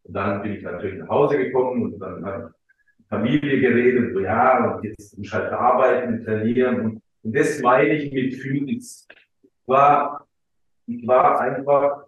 und 0.04 0.14
dann 0.14 0.42
bin 0.42 0.52
ich 0.52 0.62
natürlich 0.62 0.98
nach 0.98 1.08
Hause 1.08 1.38
gekommen 1.38 1.84
und 1.84 1.98
dann 1.98 2.24
hat 2.24 2.52
Familie 3.08 3.60
geredet, 3.60 4.14
so 4.14 4.20
ja, 4.20 4.74
und 4.74 4.84
jetzt 4.84 5.16
muss 5.18 5.26
ich 5.26 5.32
halt 5.32 5.52
arbeiten, 5.52 6.24
trainieren. 6.24 6.80
Und, 6.80 7.02
und 7.22 7.36
das 7.36 7.60
meine 7.60 7.94
ich 7.94 8.12
mit 8.12 8.34
Phoenix. 8.40 9.06
War, 9.66 10.26
ich 10.86 11.06
war 11.06 11.40
einfach 11.40 12.04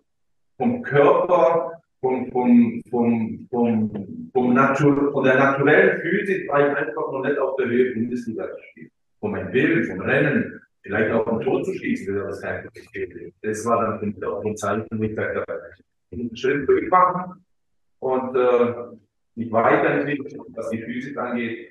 vom 0.56 0.82
Körper, 0.82 1.73
vom, 2.04 2.30
vom, 2.30 2.82
vom, 2.90 3.48
vom, 3.50 4.30
vom 4.30 4.52
Natur, 4.52 5.10
von 5.10 5.24
der 5.24 5.36
naturellen 5.38 5.98
Physik 6.02 6.46
war 6.48 6.68
ich 6.68 6.76
einfach 6.76 7.10
noch 7.10 7.22
nicht 7.24 7.38
auf 7.38 7.56
der 7.56 7.66
Höhe 7.66 7.94
Bundesliga 7.94 8.46
spielen. 8.70 8.90
Von 9.20 9.30
meinem 9.32 9.52
Willen, 9.54 9.86
vom 9.86 10.00
Rennen, 10.02 10.60
vielleicht 10.82 11.12
auch 11.12 11.24
vom 11.24 11.40
Tor 11.40 11.62
zu 11.62 11.72
schießen, 11.72 12.14
wenn 12.14 12.26
das 12.26 12.42
kein 12.42 12.68
geht. 12.92 13.32
Das 13.40 13.64
war 13.64 13.86
dann 13.86 14.00
für 14.00 14.06
mich 14.06 14.24
auch 14.24 14.44
ein 14.44 14.56
Zeichen, 14.56 14.86
wo 14.90 15.02
ich 15.02 15.10
gesagt 15.10 15.36
habe, 15.36 15.60
ich 16.10 16.18
muss 16.18 16.28
einen 16.28 16.36
Schritt 16.36 16.66
zurückmachen 16.66 17.44
und 18.00 18.36
äh, 18.36 18.74
mich 19.36 19.50
weiterentwickelt, 19.50 20.36
was 20.48 20.68
die 20.68 20.82
Physik 20.82 21.16
angeht. 21.16 21.70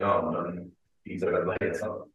Ja, 0.00 0.18
und 0.18 0.34
dann 0.34 0.72
ging 1.04 1.16
es 1.18 1.22
halt 1.24 1.46
weiter. 1.46 2.06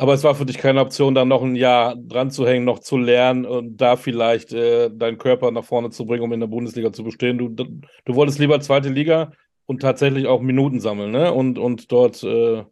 Aber 0.00 0.14
es 0.14 0.24
war 0.24 0.34
für 0.34 0.46
dich 0.46 0.56
keine 0.56 0.80
Option, 0.80 1.14
da 1.14 1.26
noch 1.26 1.42
ein 1.42 1.56
Jahr 1.56 1.94
dran 1.94 2.30
zu 2.30 2.46
hängen, 2.46 2.64
noch 2.64 2.78
zu 2.78 2.96
lernen 2.96 3.44
und 3.44 3.76
da 3.76 3.96
vielleicht 3.96 4.50
äh, 4.50 4.88
deinen 4.88 5.18
Körper 5.18 5.50
nach 5.50 5.64
vorne 5.64 5.90
zu 5.90 6.06
bringen, 6.06 6.22
um 6.22 6.32
in 6.32 6.40
der 6.40 6.46
Bundesliga 6.46 6.90
zu 6.90 7.04
bestehen. 7.04 7.36
Du, 7.36 7.50
du 7.50 8.14
wolltest 8.14 8.38
lieber 8.38 8.58
zweite 8.62 8.88
Liga 8.88 9.32
und 9.66 9.82
tatsächlich 9.82 10.26
auch 10.26 10.40
Minuten 10.40 10.80
sammeln, 10.80 11.10
ne? 11.10 11.34
Und, 11.34 11.58
und 11.58 11.92
dort 11.92 12.22
äh, 12.22 12.64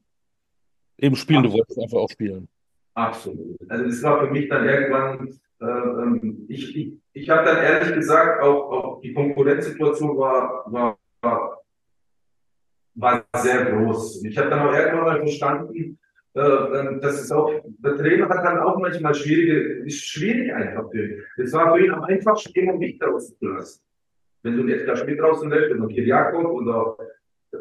eben 0.97 1.17
spielen. 1.17 1.41
Absolut. 1.41 1.53
Du 1.53 1.59
wolltest 1.59 1.79
einfach 1.83 1.99
auch 1.99 2.11
spielen. 2.11 2.49
Absolut. 2.95 3.59
Also 3.69 3.85
es 3.85 4.03
war 4.03 4.21
für 4.21 4.33
mich 4.33 4.49
dann 4.49 4.67
irgendwann, 4.67 5.29
äh, 5.61 5.67
ähm, 5.67 6.47
ich, 6.49 6.75
ich, 6.75 6.93
ich 7.12 7.29
habe 7.29 7.45
dann 7.45 7.62
ehrlich 7.62 7.95
gesagt, 7.95 8.43
auch, 8.43 8.73
auch 8.73 9.01
die 9.03 9.12
Konkurrenzsituation 9.12 10.17
war, 10.17 10.64
war, 10.73 10.99
war, 11.21 11.62
war 12.95 13.25
sehr 13.37 13.67
groß. 13.67 14.25
Ich 14.25 14.38
habe 14.38 14.49
dann 14.49 14.67
auch 14.67 14.73
irgendwann 14.73 15.05
mal 15.05 15.19
verstanden, 15.19 15.99
das 16.38 17.22
ist 17.22 17.33
auch, 17.33 17.53
der 17.64 17.96
Trainer 17.96 18.29
hat 18.29 18.44
dann 18.44 18.61
auch 18.61 18.79
manchmal 18.79 19.14
schwierige, 19.14 19.85
ist 19.85 20.05
schwierig 20.05 20.53
einfach 20.53 20.90
für 20.90 21.07
ihn. 21.07 21.22
Es 21.37 21.53
war 21.53 21.74
für 21.74 21.85
ihn 21.85 21.90
am 21.90 22.05
einfachsten, 22.05 22.59
immer 22.59 22.77
mich 22.77 22.98
draußen 22.98 23.37
zu 23.38 23.46
lassen. 23.46 23.83
Wenn 24.42 24.57
du 24.57 24.66
jetzt 24.68 24.83
Edgar 24.83 24.96
Schmidt 24.96 25.20
draußen 25.20 25.51
lässt, 25.51 25.74
oder 25.74 25.88
Kiriakov 25.88 26.44
oder 26.44 26.96
äh, 27.53 27.57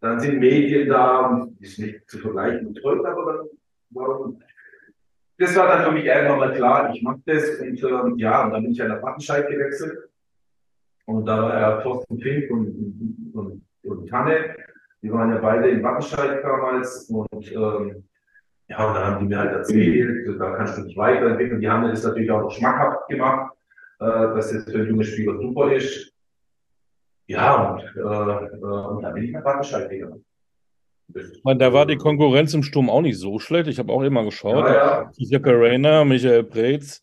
dann 0.00 0.18
sind 0.18 0.40
Medien 0.40 0.88
da, 0.88 1.46
ist 1.60 1.78
nicht 1.78 2.10
zu 2.10 2.18
vergleichen 2.18 2.68
mit 2.68 2.82
heute, 2.82 3.06
aber 3.06 3.32
dann 3.32 3.46
warum? 3.90 4.42
Das 5.38 5.56
war 5.56 5.68
dann 5.68 5.84
für 5.84 5.92
mich 5.92 6.04
irgendwann 6.04 6.38
mal 6.38 6.54
klar, 6.54 6.92
ich 6.94 7.02
mache 7.02 7.20
das 7.26 7.60
und 7.60 7.82
äh, 7.82 8.20
ja, 8.20 8.44
und 8.44 8.52
dann 8.52 8.62
bin 8.62 8.72
ich 8.72 8.82
an 8.82 8.88
der 8.88 9.02
Wattenscheid 9.02 9.48
gewechselt 9.48 9.98
und 11.06 11.26
da 11.26 11.42
war 11.42 11.54
er 11.54 11.82
Thorsten 11.82 12.18
Fink 12.18 12.50
und, 12.50 13.32
und, 13.34 13.64
und 13.84 14.08
Tanne 14.08 14.56
die 15.02 15.12
waren 15.12 15.30
ja 15.30 15.38
beide 15.38 15.68
in 15.68 15.82
Wattenscheid 15.82 16.42
damals 16.42 17.08
und 17.10 17.52
ähm, 17.52 18.04
ja, 18.68 18.88
und 18.88 18.94
dann 18.94 19.04
haben 19.04 19.18
die 19.20 19.26
mir 19.26 19.38
halt 19.38 19.52
erzählt, 19.52 20.40
da 20.40 20.56
kannst 20.56 20.78
du 20.78 20.82
dich 20.82 20.96
weiterentwickeln. 20.96 21.60
Die 21.60 21.68
haben 21.68 21.86
das 21.88 22.04
natürlich 22.04 22.30
auch 22.30 22.40
noch 22.40 22.50
schmackhaft 22.50 23.06
gemacht, 23.08 23.52
äh, 24.00 24.04
dass 24.04 24.52
das 24.52 24.64
für 24.64 24.78
ein 24.78 24.86
junges 24.86 25.08
Spieler 25.08 25.36
super 25.36 25.72
ist. 25.72 26.12
Ja, 27.26 27.72
und, 27.72 27.80
äh, 27.80 28.00
äh, 28.00 28.64
und 28.64 29.02
dann 29.02 29.14
bin 29.14 29.24
ich 29.24 29.32
nach 29.32 29.44
Wattenscheid 29.44 29.90
gegangen. 29.90 30.24
meine, 31.44 31.58
da 31.58 31.72
war 31.72 31.84
die 31.84 31.96
Konkurrenz 31.96 32.54
im 32.54 32.62
Sturm 32.62 32.88
auch 32.88 33.02
nicht 33.02 33.18
so 33.18 33.38
schlecht. 33.38 33.68
Ich 33.68 33.78
habe 33.78 33.92
auch 33.92 34.02
immer 34.02 34.24
geschaut. 34.24 34.66
Ja, 34.66 35.10
ja. 35.18 35.40
Rainer, 35.44 36.04
Michael 36.04 36.44
Preetz, 36.44 37.02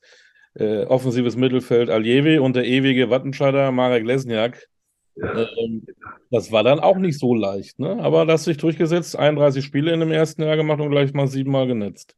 äh, 0.56 0.86
offensives 0.86 1.36
Mittelfeld 1.36 1.90
Aljewi 1.90 2.40
und 2.40 2.56
der 2.56 2.66
ewige 2.66 3.10
Wattenscheider 3.10 3.72
Marek 3.72 4.06
Lesniak. 4.06 4.68
Ähm, 5.22 5.86
das 6.32 6.52
war 6.52 6.64
dann 6.64 6.80
auch 6.80 6.98
nicht 6.98 7.20
so 7.20 7.34
leicht, 7.34 7.80
ne? 7.80 7.98
aber 8.02 8.26
das 8.26 8.46
sich 8.46 8.58
durchgesetzt, 8.58 9.18
31 9.18 9.64
Spiele 9.64 9.94
in 9.94 10.00
dem 10.00 10.12
ersten 10.12 10.44
Jahr 10.44 10.56
gemacht 10.56 10.80
und 10.80 10.92
gleich 10.92 11.14
mal 11.14 11.28
siebenmal 11.28 11.68
genetzt. 11.68 12.16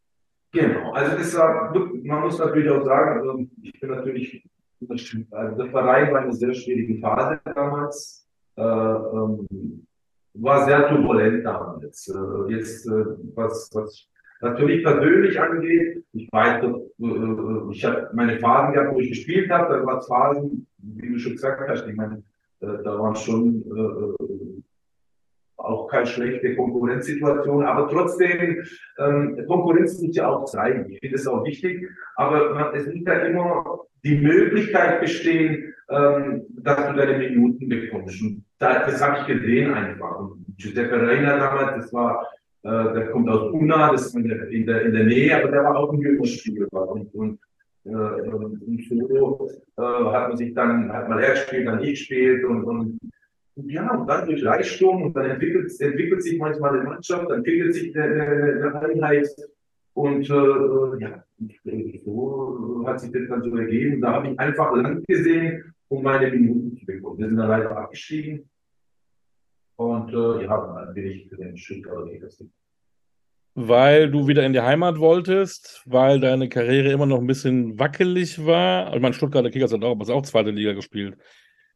Genau, 0.53 0.91
also 0.91 1.37
war, 1.37 1.73
man 2.03 2.21
muss 2.21 2.37
natürlich 2.37 2.69
auch 2.69 2.83
sagen, 2.83 3.19
also 3.19 3.45
ich 3.61 3.79
bin 3.79 3.89
natürlich, 3.89 4.43
also 5.31 5.63
der 5.63 5.71
Verein 5.71 6.13
war 6.13 6.21
eine 6.21 6.33
sehr 6.33 6.53
schwierige 6.53 6.99
Phase 6.99 7.39
damals, 7.55 8.27
äh, 8.57 8.61
ähm, 8.61 9.47
war 10.33 10.65
sehr 10.65 10.89
turbulent 10.89 11.45
damals. 11.45 12.07
Äh, 12.09 12.51
jetzt, 12.53 12.85
äh, 12.87 13.05
was, 13.35 13.69
was 13.73 14.07
natürlich 14.41 14.83
persönlich 14.83 15.39
angeht, 15.39 16.03
ich 16.13 16.27
weiß, 16.31 16.63
äh, 16.63 17.71
ich 17.71 17.85
habe 17.85 18.09
meine 18.13 18.37
Phasen 18.39 18.73
gehabt, 18.73 18.93
wo 18.93 18.99
ich 18.99 19.09
gespielt 19.09 19.49
habe, 19.49 19.73
da 19.73 19.85
war 19.85 19.99
es 19.99 20.07
Phasen, 20.07 20.67
wie 20.79 21.13
du 21.13 21.19
schon 21.19 21.33
gesagt 21.33 21.69
hast, 21.69 21.87
ich 21.87 21.95
meine, 21.95 22.15
äh, 22.17 22.30
da 22.61 22.99
waren 22.99 23.15
schon 23.15 23.63
äh, 23.63 24.61
auch 25.57 25.87
keine 25.87 26.05
schlechte 26.05 26.55
Konkurrenzsituation, 26.55 27.65
aber 27.65 27.87
trotzdem, 27.89 28.63
ähm, 28.97 29.45
Konkurrenz 29.47 30.01
muss 30.01 30.15
ja 30.15 30.27
auch 30.29 30.45
zeigen. 30.45 30.89
Ich 30.91 30.99
finde 30.99 31.15
es 31.15 31.27
auch 31.27 31.43
wichtig, 31.45 31.87
aber 32.15 32.53
man, 32.53 32.75
es 32.75 32.85
muss 32.87 33.03
ja 33.05 33.13
immer 33.13 33.81
die 34.03 34.17
Möglichkeit 34.17 35.01
bestehen, 35.01 35.73
ähm, 35.89 36.43
dass 36.49 36.87
du 36.87 36.93
deine 36.93 37.17
Minuten 37.17 37.67
bekommst. 37.69 38.21
Und 38.21 38.43
da, 38.59 38.85
das 38.85 39.01
habe 39.01 39.19
ich 39.19 39.27
gesehen 39.27 39.73
einfach. 39.73 40.19
Und 40.19 40.45
Giuseppe 40.57 41.07
Reiner 41.07 41.37
damals, 41.37 41.83
das 41.83 41.93
war, 41.93 42.27
äh, 42.63 42.93
der 42.93 43.11
kommt 43.11 43.29
aus 43.29 43.51
Una, 43.51 43.91
das 43.91 44.07
ist 44.07 44.15
in 44.15 44.27
der, 44.27 44.47
in 44.49 44.65
der, 44.65 44.81
in 44.83 44.93
der 44.93 45.03
Nähe, 45.05 45.37
aber 45.37 45.51
der 45.51 45.63
war 45.63 45.77
auch 45.77 45.93
ein 45.93 45.99
Jüngerspieler. 45.99 46.67
Und, 46.71 47.13
und 47.13 47.39
äh, 47.85 47.89
und 47.89 48.61
so 48.87 49.49
äh, 49.77 49.81
hat 49.81 50.29
man 50.29 50.37
sich 50.37 50.53
dann, 50.53 50.91
hat 50.91 51.09
mal 51.09 51.21
er 51.21 51.31
gespielt, 51.31 51.67
dann 51.67 51.83
ich 51.83 51.91
gespielt 51.91 52.45
und, 52.45 52.63
und, 52.63 52.99
ja, 53.55 53.95
und 53.95 54.07
dann 54.07 54.25
durch 54.27 54.45
Reichtum 54.45 55.03
und 55.03 55.15
dann 55.15 55.31
entwickelt, 55.31 55.71
entwickelt 55.79 56.23
sich 56.23 56.37
manchmal 56.37 56.79
eine 56.79 56.89
Mannschaft, 56.89 57.29
dann 57.29 57.39
entwickelt 57.39 57.73
sich 57.73 57.95
eine, 57.95 58.13
eine 58.13 58.81
Einheit 58.81 59.27
und 59.93 60.29
äh, 60.29 60.99
ja, 60.99 61.23
so 62.05 62.83
hat 62.85 62.99
sich 62.99 63.11
das 63.11 63.27
dann 63.27 63.43
so 63.43 63.55
ergeben. 63.57 64.01
Da 64.01 64.13
habe 64.13 64.29
ich 64.29 64.39
einfach 64.39 64.75
lang 64.75 65.03
gesehen, 65.07 65.73
um 65.89 66.03
meine 66.03 66.31
Minuten 66.31 66.77
zu 66.77 66.85
bekommen. 66.85 67.19
Wir 67.19 67.27
sind 67.27 67.37
dann 67.37 67.49
leider 67.49 67.75
abgestiegen 67.75 68.49
und 69.75 70.13
äh, 70.13 70.45
ja, 70.45 70.83
dann 70.85 70.93
bin 70.93 71.07
ich 71.07 71.27
für 71.27 71.37
den 71.37 71.57
Stuttgarter 71.57 72.07
Kickers 72.09 72.43
weil 73.53 74.09
du 74.09 74.27
wieder 74.27 74.45
in 74.45 74.53
die 74.53 74.61
Heimat 74.61 74.99
wolltest, 74.99 75.83
weil 75.85 76.19
deine 76.19 76.47
Karriere 76.47 76.91
immer 76.91 77.05
noch 77.05 77.19
ein 77.19 77.27
bisschen 77.27 77.77
wackelig 77.77 78.45
war. 78.45 78.93
Ich 78.95 79.01
meine, 79.01 79.13
Stuttgarter 79.13 79.49
Kickers 79.49 79.73
hat 79.73 79.83
auch, 79.83 79.91
aber 79.91 80.13
auch 80.13 80.21
zweite 80.21 80.51
Liga 80.51 80.73
gespielt. 80.73 81.17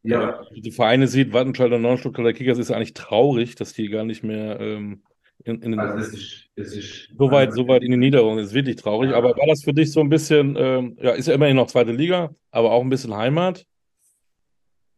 Ja. 0.02 0.20
Wenn 0.20 0.26
man 0.26 0.62
die 0.62 0.70
Vereine 0.70 1.06
sieht, 1.06 1.32
Wattenscheid 1.32 1.72
und 1.72 1.82
Neuen 1.82 1.98
Stuttgarter 1.98 2.32
Kickers 2.32 2.58
ist 2.58 2.70
eigentlich 2.70 2.94
traurig, 2.94 3.56
dass 3.56 3.72
die 3.72 3.88
gar 3.88 4.04
nicht 4.04 4.22
mehr 4.22 4.58
ähm, 4.60 5.02
in, 5.44 5.62
in 5.62 5.72
den, 5.72 5.80
also 5.80 5.98
das 5.98 6.08
ist, 6.08 6.48
das 6.56 6.72
ist 6.72 7.10
so, 7.16 7.30
weit, 7.30 7.52
so 7.52 7.68
weit 7.68 7.82
in 7.82 7.90
die 7.90 7.96
Niederung. 7.96 8.36
Das 8.36 8.46
ist 8.46 8.54
wirklich 8.54 8.76
traurig. 8.76 9.10
Ja. 9.10 9.16
Aber 9.16 9.30
war 9.30 9.46
das 9.46 9.62
für 9.62 9.74
dich 9.74 9.92
so 9.92 10.00
ein 10.00 10.08
bisschen, 10.08 10.56
ähm, 10.58 10.96
ja, 11.00 11.12
ist 11.12 11.28
ja 11.28 11.34
immerhin 11.34 11.56
noch 11.56 11.66
zweite 11.66 11.92
Liga, 11.92 12.34
aber 12.50 12.72
auch 12.72 12.82
ein 12.82 12.88
bisschen 12.88 13.14
Heimat? 13.14 13.66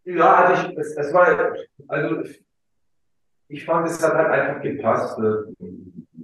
Ja, 0.04 0.44
also 0.44 0.70
ich, 0.70 0.78
es, 0.78 0.96
es 0.96 1.12
war, 1.12 1.54
also 1.88 2.22
ich 3.48 3.64
fand, 3.64 3.88
es 3.88 4.02
hat 4.02 4.14
halt 4.14 4.28
einfach 4.28 4.62
gepasst. 4.62 5.18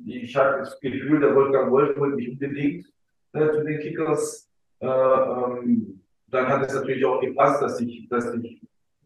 Ich 0.07 0.37
hatte 0.37 0.59
das 0.59 0.79
Gefühl, 0.81 1.21
der 1.21 1.35
Wolfgang 1.35 1.71
Wolf 1.71 1.99
wollte 1.99 2.17
mich 2.17 2.31
unbedingt. 2.31 2.87
äh, 3.33 3.51
zu 3.51 3.65
den 3.65 3.81
Kickers. 3.81 4.49
Äh, 4.81 4.87
ähm, 4.87 6.01
dann 6.29 6.49
hat 6.49 6.67
es 6.67 6.75
natürlich 6.75 7.05
auch 7.05 7.21
gepasst, 7.21 7.63
dass 7.63 7.81
ich, 7.81 8.09
dass 8.09 8.33
ich 8.35 8.61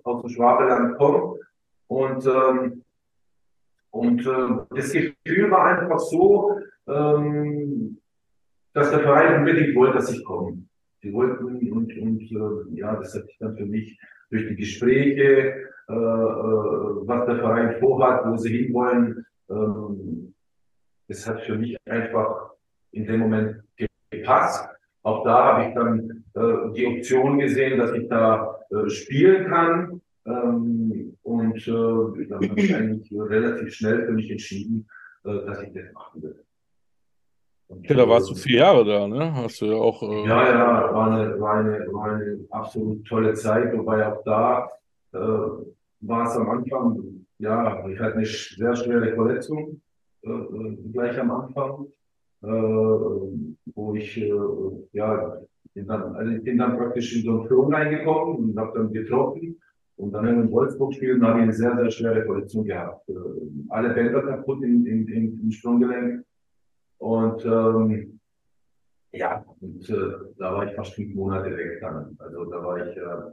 aus 0.05 0.23
dem 0.23 0.31
Schwabeland 0.31 0.97
komme. 0.97 1.39
Und, 1.87 2.27
ähm, 2.27 2.85
und 3.91 4.27
äh, 4.27 4.77
das 4.77 4.93
Gefühl 4.93 5.51
war 5.51 5.65
einfach 5.65 5.99
so, 5.99 6.59
ähm, 6.87 7.99
dass 8.75 8.91
der 8.91 9.01
Verein 9.01 9.41
unbedingt 9.41 9.75
wollte, 9.75 9.99
dass 9.99 10.13
ich 10.13 10.25
komme. 10.25 10.63
Die 11.03 11.13
wollten 11.13 11.73
und, 11.73 11.97
und 11.99 12.23
äh, 12.23 12.79
ja, 12.79 12.97
das 12.97 13.15
hat 13.15 13.27
sich 13.27 13.39
dann 13.39 13.57
für 13.57 13.67
mich 13.67 13.99
durch 14.31 14.49
die 14.49 14.57
Gespräche, 14.57 15.65
äh, 15.89 15.93
äh, 15.93 15.95
was 15.95 17.27
der 17.27 17.37
Verein 17.37 17.79
vorhat, 17.81 18.27
wo 18.27 18.37
sie 18.37 18.65
hinwollen, 18.65 19.25
ähm, 19.49 20.35
das 21.09 21.27
hat 21.27 21.41
für 21.43 21.57
mich 21.57 21.77
einfach 21.87 22.51
in 22.93 23.07
dem 23.07 23.21
Moment 23.21 23.63
gepasst. 24.11 24.69
Auch 25.03 25.25
da 25.25 25.45
habe 25.45 25.69
ich 25.69 25.75
dann 25.75 26.25
äh, 26.35 26.73
die 26.75 26.87
Option 26.87 27.39
gesehen, 27.39 27.79
dass 27.79 27.93
ich 27.93 28.09
da 28.09 28.59
äh, 28.71 28.89
spielen 28.91 29.47
kann. 29.49 30.01
Ähm, 30.27 31.17
und 31.23 31.57
äh, 31.67 32.27
dann 32.27 32.51
habe 32.51 32.61
ich 32.61 32.75
eigentlich 32.75 33.13
relativ 33.13 33.75
schnell 33.75 34.05
für 34.07 34.13
mich 34.13 34.31
entschieden, 34.31 34.87
äh, 35.25 35.47
dass 35.47 35.63
ich 35.63 35.73
das 35.73 35.93
machen 35.95 36.23
will. 36.23 36.45
Und, 37.69 37.89
ja, 37.89 37.97
da 37.97 38.09
warst 38.09 38.31
du 38.31 38.35
äh, 38.35 38.37
vier 38.37 38.59
Jahre 38.59 38.85
da, 38.85 39.09
ne? 39.09 39.35
Hast 39.35 39.61
du 39.61 39.67
ja 39.67 39.77
auch. 39.77 40.03
Äh... 40.03 40.27
Ja, 40.27 40.51
ja, 40.51 40.95
war 40.95 41.11
eine, 41.11 41.41
war, 41.41 41.55
eine, 41.55 41.87
war 41.93 42.13
eine 42.13 42.45
absolut 42.51 43.07
tolle 43.07 43.35
Zeit, 43.35 43.77
wobei 43.77 44.07
auch 44.07 44.23
da 44.25 44.69
war 45.11 46.27
es 46.27 46.37
am 46.37 46.51
Anfang, 46.51 47.27
ja, 47.39 47.89
ich 47.89 47.99
hatte 47.99 48.17
eine 48.17 48.27
sehr 48.27 48.77
schwere 48.77 49.15
Verletzung 49.15 49.81
äh, 50.23 50.31
äh 50.31 50.77
gleich 50.93 51.19
am 51.19 51.31
Anfang, 51.31 51.87
äh, 52.43 52.47
wo 52.47 53.95
ich, 53.95 54.17
äh, 54.17 54.33
ja, 54.93 55.41
bin 55.75 55.87
dann, 55.87 56.15
also 56.15 56.33
ich 56.33 56.43
bin 56.43 56.59
dann 56.59 56.77
praktisch 56.77 57.17
in 57.17 57.25
so 57.25 57.39
einen 57.39 57.47
Flow 57.47 57.69
reingekommen 57.69 58.51
und 58.51 58.59
habe 58.59 58.79
dann 58.79 58.93
getroffen. 58.93 59.61
Und 59.97 60.13
dann 60.13 60.29
in 60.29 60.51
Wolfsburg 60.53 60.95
spielen 60.95 61.25
habe 61.27 61.39
ich 61.39 61.43
eine 61.43 61.53
sehr, 61.53 61.75
sehr 61.75 61.91
schwere 61.91 62.25
Verletzung 62.25 62.65
gehabt. 62.65 63.09
Äh, 63.09 63.15
alle 63.71 63.95
Bänder 63.95 64.23
kaputt 64.23 64.63
im, 64.63 64.87
im, 64.87 65.09
im, 65.09 65.41
im 65.43 65.51
Sprunggelenk. 65.51 66.25
Und 66.99 67.45
ähm, 67.45 68.21
ja, 69.13 69.45
und 69.61 69.89
äh, 69.91 70.35
da 70.39 70.55
war 70.55 70.67
ich 70.67 70.75
fast 70.75 70.95
fünf 70.95 71.15
Monate 71.15 71.57
weg 71.57 71.81
dann. 71.81 72.17
Also 72.19 72.45
da 72.45 72.63
war 72.63 72.79
ich, 72.79 72.97
äh, 72.97 73.33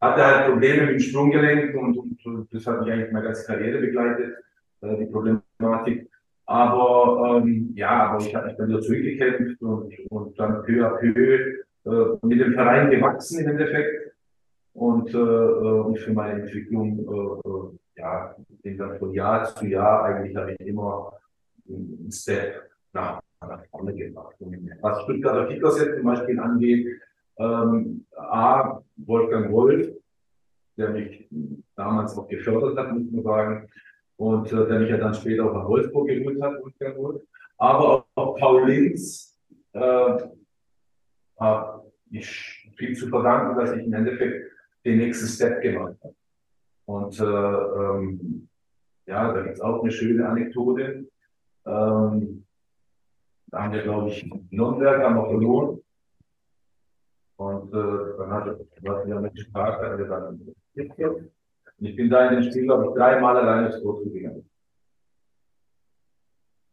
hatte 0.00 0.24
halt 0.24 0.50
Probleme 0.50 0.82
mit 0.82 0.94
dem 0.94 1.00
Sprunggelenk 1.00 1.74
und, 1.76 1.96
und 1.98 2.48
das 2.52 2.66
hat 2.66 2.80
mich 2.80 2.92
eigentlich 2.92 3.12
meine 3.12 3.26
ganze 3.26 3.46
Karriere 3.46 3.78
begleitet, 3.80 4.34
äh, 4.80 4.96
die 4.96 5.06
Problematik. 5.06 6.10
Aber 6.46 7.42
ähm, 7.44 7.72
ja, 7.76 8.08
aber 8.08 8.24
ich 8.24 8.34
habe 8.34 8.46
mich 8.46 8.56
dann 8.56 8.68
wieder 8.68 8.80
zurückgekämpft 8.80 9.62
und, 9.62 9.94
und 10.10 10.38
dann 10.38 10.62
peu 10.64 10.84
à 10.84 10.98
peu 10.98 11.60
äh, 11.84 12.26
mit 12.26 12.40
dem 12.40 12.54
Verein 12.54 12.90
gewachsen 12.90 13.40
im 13.40 13.50
Endeffekt. 13.50 14.14
Und, 14.72 15.12
äh, 15.14 15.18
äh 15.18 15.80
und 15.80 15.98
für 15.98 16.12
meine 16.12 16.42
Entwicklung, 16.42 16.98
äh, 16.98 17.48
äh 17.48 18.00
ja, 18.00 18.34
bin 18.62 18.78
dann 18.78 18.98
von 18.98 19.12
Jahr 19.12 19.44
zu 19.44 19.66
Jahr 19.66 20.04
eigentlich 20.04 20.34
habe 20.36 20.52
ich 20.52 20.66
immer 20.66 21.12
einen 21.68 22.10
Step 22.10 22.70
nach, 22.92 23.20
nach 23.40 23.64
vorne 23.66 23.94
gebracht. 23.94 24.34
Und 24.40 24.70
was 24.80 25.02
Stuttgarter 25.02 25.46
Kickers 25.46 25.80
jetzt 25.80 25.96
zum 25.96 26.04
Beispiel 26.04 26.40
angeht, 26.40 27.00
ähm, 27.40 28.04
A, 28.16 28.80
Wolfgang 28.96 29.50
Wolf, 29.50 29.88
der 30.76 30.90
mich 30.90 31.28
damals 31.74 32.16
auch 32.16 32.28
gefördert 32.28 32.78
hat, 32.78 32.92
muss 32.92 33.10
man 33.10 33.22
sagen, 33.22 33.68
und 34.16 34.52
äh, 34.52 34.66
der 34.66 34.80
mich 34.80 34.90
ja 34.90 34.98
dann 34.98 35.14
später 35.14 35.46
auch 35.46 35.54
nach 35.54 35.66
Wolfsburg 35.66 36.08
geholt 36.08 36.40
hat, 36.42 36.62
Wolfgang 36.62 36.96
Wolf. 36.98 37.22
Aber 37.56 38.06
auch 38.14 38.36
Paul 38.36 38.70
Linz 38.70 39.38
äh, 39.72 40.18
habe 41.38 41.90
ich 42.10 42.70
viel 42.76 42.94
zu 42.94 43.08
verdanken, 43.08 43.58
dass 43.58 43.72
ich 43.72 43.84
im 43.84 43.92
Endeffekt 43.92 44.52
den 44.84 44.98
nächsten 44.98 45.26
Step 45.26 45.62
gemacht 45.62 45.96
habe. 46.02 46.14
Und 46.86 47.20
äh, 47.20 47.24
ähm, 47.24 48.48
ja, 49.06 49.32
da 49.32 49.42
gibt 49.42 49.54
es 49.54 49.60
auch 49.60 49.82
eine 49.82 49.90
schöne 49.90 50.28
Anekdote. 50.28 51.06
Ähm, 51.66 52.44
da 53.46 53.62
haben 53.62 53.72
wir, 53.72 53.82
glaube 53.82 54.08
ich, 54.08 54.30
Nürnberg 54.50 55.02
haben 55.02 55.16
wir 55.16 55.26
verloren. 55.26 55.79
Und 57.40 57.72
äh, 57.72 58.18
dann 58.18 58.30
hat 58.32 58.48
was 58.82 59.06
wir 59.06 59.18
mit 59.18 59.38
Spaß, 59.38 59.76
und 61.78 61.86
ich 61.86 61.96
bin 61.96 62.10
da 62.10 62.28
in 62.28 62.34
dem 62.34 62.50
Spiel, 62.50 62.64
glaube 62.64 62.88
ich, 62.88 62.94
dreimal 62.94 63.34
alleine 63.38 63.68
ins 63.68 63.82
Tor 63.82 64.04
gegangen. 64.04 64.46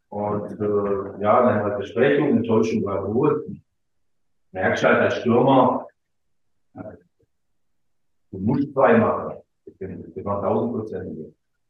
Und 0.09 0.59
äh, 0.59 1.21
ja, 1.23 1.41
dann 1.41 1.63
wir 1.63 1.77
Besprechung, 1.77 2.31
Enttäuschung 2.31 2.83
war 2.83 3.05
Ruhe. 3.05 3.45
Merkst 4.51 4.83
halt 4.83 5.03
als 5.03 5.15
Stürmer, 5.15 5.87
du 8.31 8.37
musst 8.37 8.73
zwei 8.73 8.97
machen. 8.97 9.37
Ich 9.65 9.77
bin, 9.77 10.03
ich 10.05 10.13
bin 10.13 10.27
1000 10.27 10.73
Prozent 10.73 11.17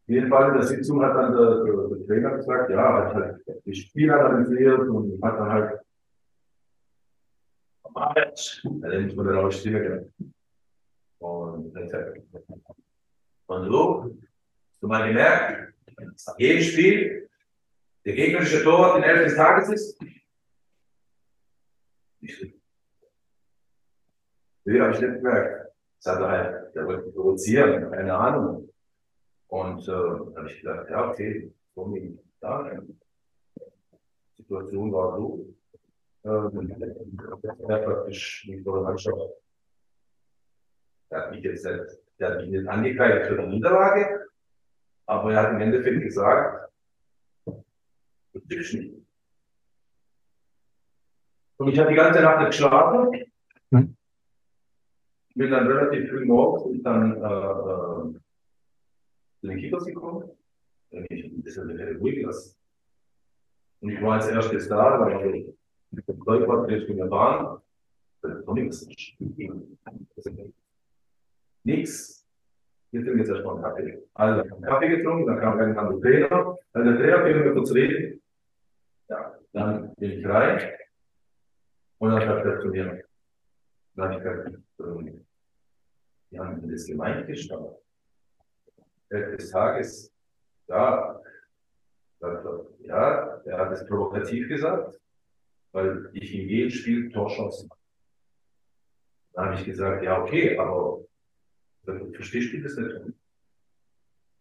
jeden 0.07 0.29
Fall 0.29 0.49
in 0.49 0.53
der 0.55 0.63
Sitzung 0.63 1.03
hat 1.03 1.15
dann 1.15 1.35
der, 1.35 1.63
der 1.63 2.07
Trainer 2.07 2.37
gesagt, 2.37 2.69
ja, 2.71 3.05
hat 3.05 3.13
halt 3.13 3.41
die 3.63 3.75
Spieler 3.75 4.25
analysiert 4.25 4.87
und 4.89 5.21
hat 5.21 5.39
dann 5.39 5.51
halt 5.51 5.79
ja, 7.99 8.31
dann 8.63 9.05
muss 9.05 9.15
man 9.15 9.25
dann 9.25 9.37
auch 9.37 9.51
Stimme 9.51 9.81
geben. 9.81 10.13
Und 11.19 11.75
und 13.47 13.71
hast 14.69 14.81
du 14.81 14.87
mal 14.87 15.07
gemerkt, 15.07 15.73
jedes 16.37 16.67
Spiel, 16.67 17.29
der 18.05 18.13
gegnerische 18.13 18.63
Torwart 18.63 18.97
in 18.97 19.03
Elf 19.03 19.23
des 19.25 19.35
Tages 19.35 19.69
ist? 19.69 19.99
Nee, 24.65 24.81
habe 24.81 24.93
ich 24.93 24.99
nicht 24.99 25.13
gemerkt. 25.15 25.71
Das 26.03 26.13
hat 26.13 26.21
er 26.21 26.29
halt, 26.29 26.75
der 26.75 26.85
wollte 26.85 27.09
provozieren, 27.11 27.89
keine 27.91 28.13
Ahnung. 28.13 28.69
Und 29.47 29.87
äh, 29.87 29.91
habe 29.91 30.49
ich 30.49 30.59
gedacht, 30.61 30.89
ja, 30.89 31.09
okay, 31.09 31.51
so 31.73 31.95
da. 32.41 32.69
Die 34.37 34.41
Situation 34.41 34.91
war 34.91 35.17
so. 35.17 35.45
Er 36.27 37.77
praktisch 37.85 38.45
nicht 38.47 38.63
vor 38.63 38.79
der 38.79 38.83
Mannschaft. 38.83 39.17
Er 41.09 41.21
hat 41.21 41.31
mich 41.31 41.43
jetzt 41.43 41.63
selbst, 41.63 42.01
der 42.19 42.31
hat 42.31 42.41
mich 42.41 42.49
nicht 42.49 42.67
angekreidet 42.67 43.27
für 43.27 43.41
die 43.41 43.47
Niederlage, 43.47 44.27
aber 45.05 45.31
er 45.31 45.41
hat 45.41 45.51
im 45.53 45.61
Endeffekt 45.61 46.01
gesagt, 46.01 46.69
du 47.45 48.39
triffst 48.49 48.73
nicht. 48.73 48.93
Und 51.57 51.69
ich 51.69 51.79
habe 51.79 51.89
die 51.91 51.95
ganze 51.95 52.21
Nacht 52.21 52.39
nicht 52.39 52.51
geschlafen. 52.51 53.25
Hm. 53.71 53.95
Bin 55.33 55.51
dann 55.51 55.67
relativ 55.67 56.09
früh 56.09 56.25
morgens 56.25 56.63
und 56.63 56.83
dann 56.83 57.23
äh, 57.23 58.17
äh 58.17 58.19
zu 59.39 59.47
den 59.47 59.59
Kickers 59.59 59.85
gekommen. 59.85 60.29
Ich 60.89 61.25
ein 61.25 61.41
bisschen 61.41 61.97
ruhig 61.99 62.15
gelassen. 62.15 62.57
Und 63.79 63.91
ich 63.91 64.01
war 64.01 64.15
als 64.15 64.27
erstes 64.27 64.67
da, 64.67 64.99
weil 64.99 65.35
ich 65.35 65.56
mit 65.91 66.07
dem 66.07 66.19
Läufer 66.25 66.67
mit 66.67 66.89
der 66.89 67.05
Bahn, 67.05 67.61
da 68.21 68.29
ist 68.29 68.45
noch 68.45 68.53
nichts. 68.53 68.87
Nichts. 71.63 72.25
Wir 72.91 73.01
trinken 73.01 73.19
jetzt 73.19 73.29
erstmal 73.29 73.61
Kaffee. 73.61 74.03
Also, 74.13 74.45
ich 74.45 74.51
habe 74.51 74.61
Kaffee 74.61 74.89
getrunken, 74.89 75.27
dann 75.27 75.39
kam 75.39 75.59
irgendwann 75.59 75.89
der 75.89 75.99
Trainer. 75.99 76.57
Dann 76.73 76.85
der 76.85 76.97
Trainer 76.97 77.25
will 77.25 77.43
mir 77.43 77.53
kurz 77.53 77.73
reden. 77.73 78.21
Ja, 79.09 79.37
dann 79.53 79.93
bin 79.95 80.11
ich 80.11 80.25
rein. 80.25 80.71
Und 81.99 82.11
dann 82.11 82.21
sagt 82.21 82.45
er 82.45 82.59
zu 82.59 82.67
mir, 82.67 83.03
dann 83.95 84.11
ich 84.13 84.19
gesagt, 84.19 84.57
wir 86.29 86.39
haben 86.39 86.69
das 86.69 86.85
gemeint 86.85 87.27
gestanden 87.27 87.75
des 89.09 89.49
Tages, 89.51 90.13
ja, 90.67 91.21
ja, 92.79 93.41
er 93.45 93.57
hat 93.57 93.71
es 93.71 93.85
provokativ 93.87 94.47
gesagt, 94.47 94.99
weil 95.71 96.09
ich 96.13 96.33
in 96.33 96.49
jedem 96.49 96.69
Spiel 96.71 97.11
Torchancen 97.11 97.69
habe. 97.69 97.81
Dann 99.33 99.45
habe 99.45 99.59
ich 99.59 99.65
gesagt, 99.65 100.03
ja, 100.03 100.21
okay, 100.21 100.57
aber 100.57 101.01
verstehst 102.13 102.53
du 102.53 102.61
das 102.61 102.75
nicht? 102.75 103.15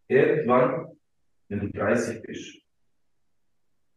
Irgendwann, 0.09 0.97
wenn 1.49 1.61
du 1.61 1.71
30 1.71 2.23
bist, 2.23 2.63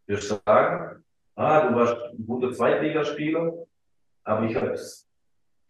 wirst 0.08 0.32
du 0.32 0.42
sagen, 0.46 1.04
ah, 1.36 1.70
du 1.70 1.76
warst 1.76 1.96
ein 2.14 2.26
guter 2.26 2.52
Zweitligaspieler, 2.52 3.66
aber 4.24 4.46
ich 4.46 4.56
habe 4.56 4.76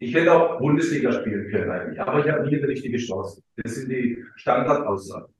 ich 0.02 0.14
hätte 0.14 0.32
auch 0.32 0.58
Bundesliga 0.58 1.12
spielen 1.12 1.50
können 1.50 1.70
eigentlich, 1.70 2.00
aber 2.00 2.24
ich 2.24 2.32
habe 2.32 2.48
nie 2.48 2.56
eine 2.56 2.68
richtige 2.68 2.96
Chance. 2.96 3.42
Das 3.56 3.74
sind 3.74 3.90
die 3.90 4.24
Standardaussagen. 4.36 5.32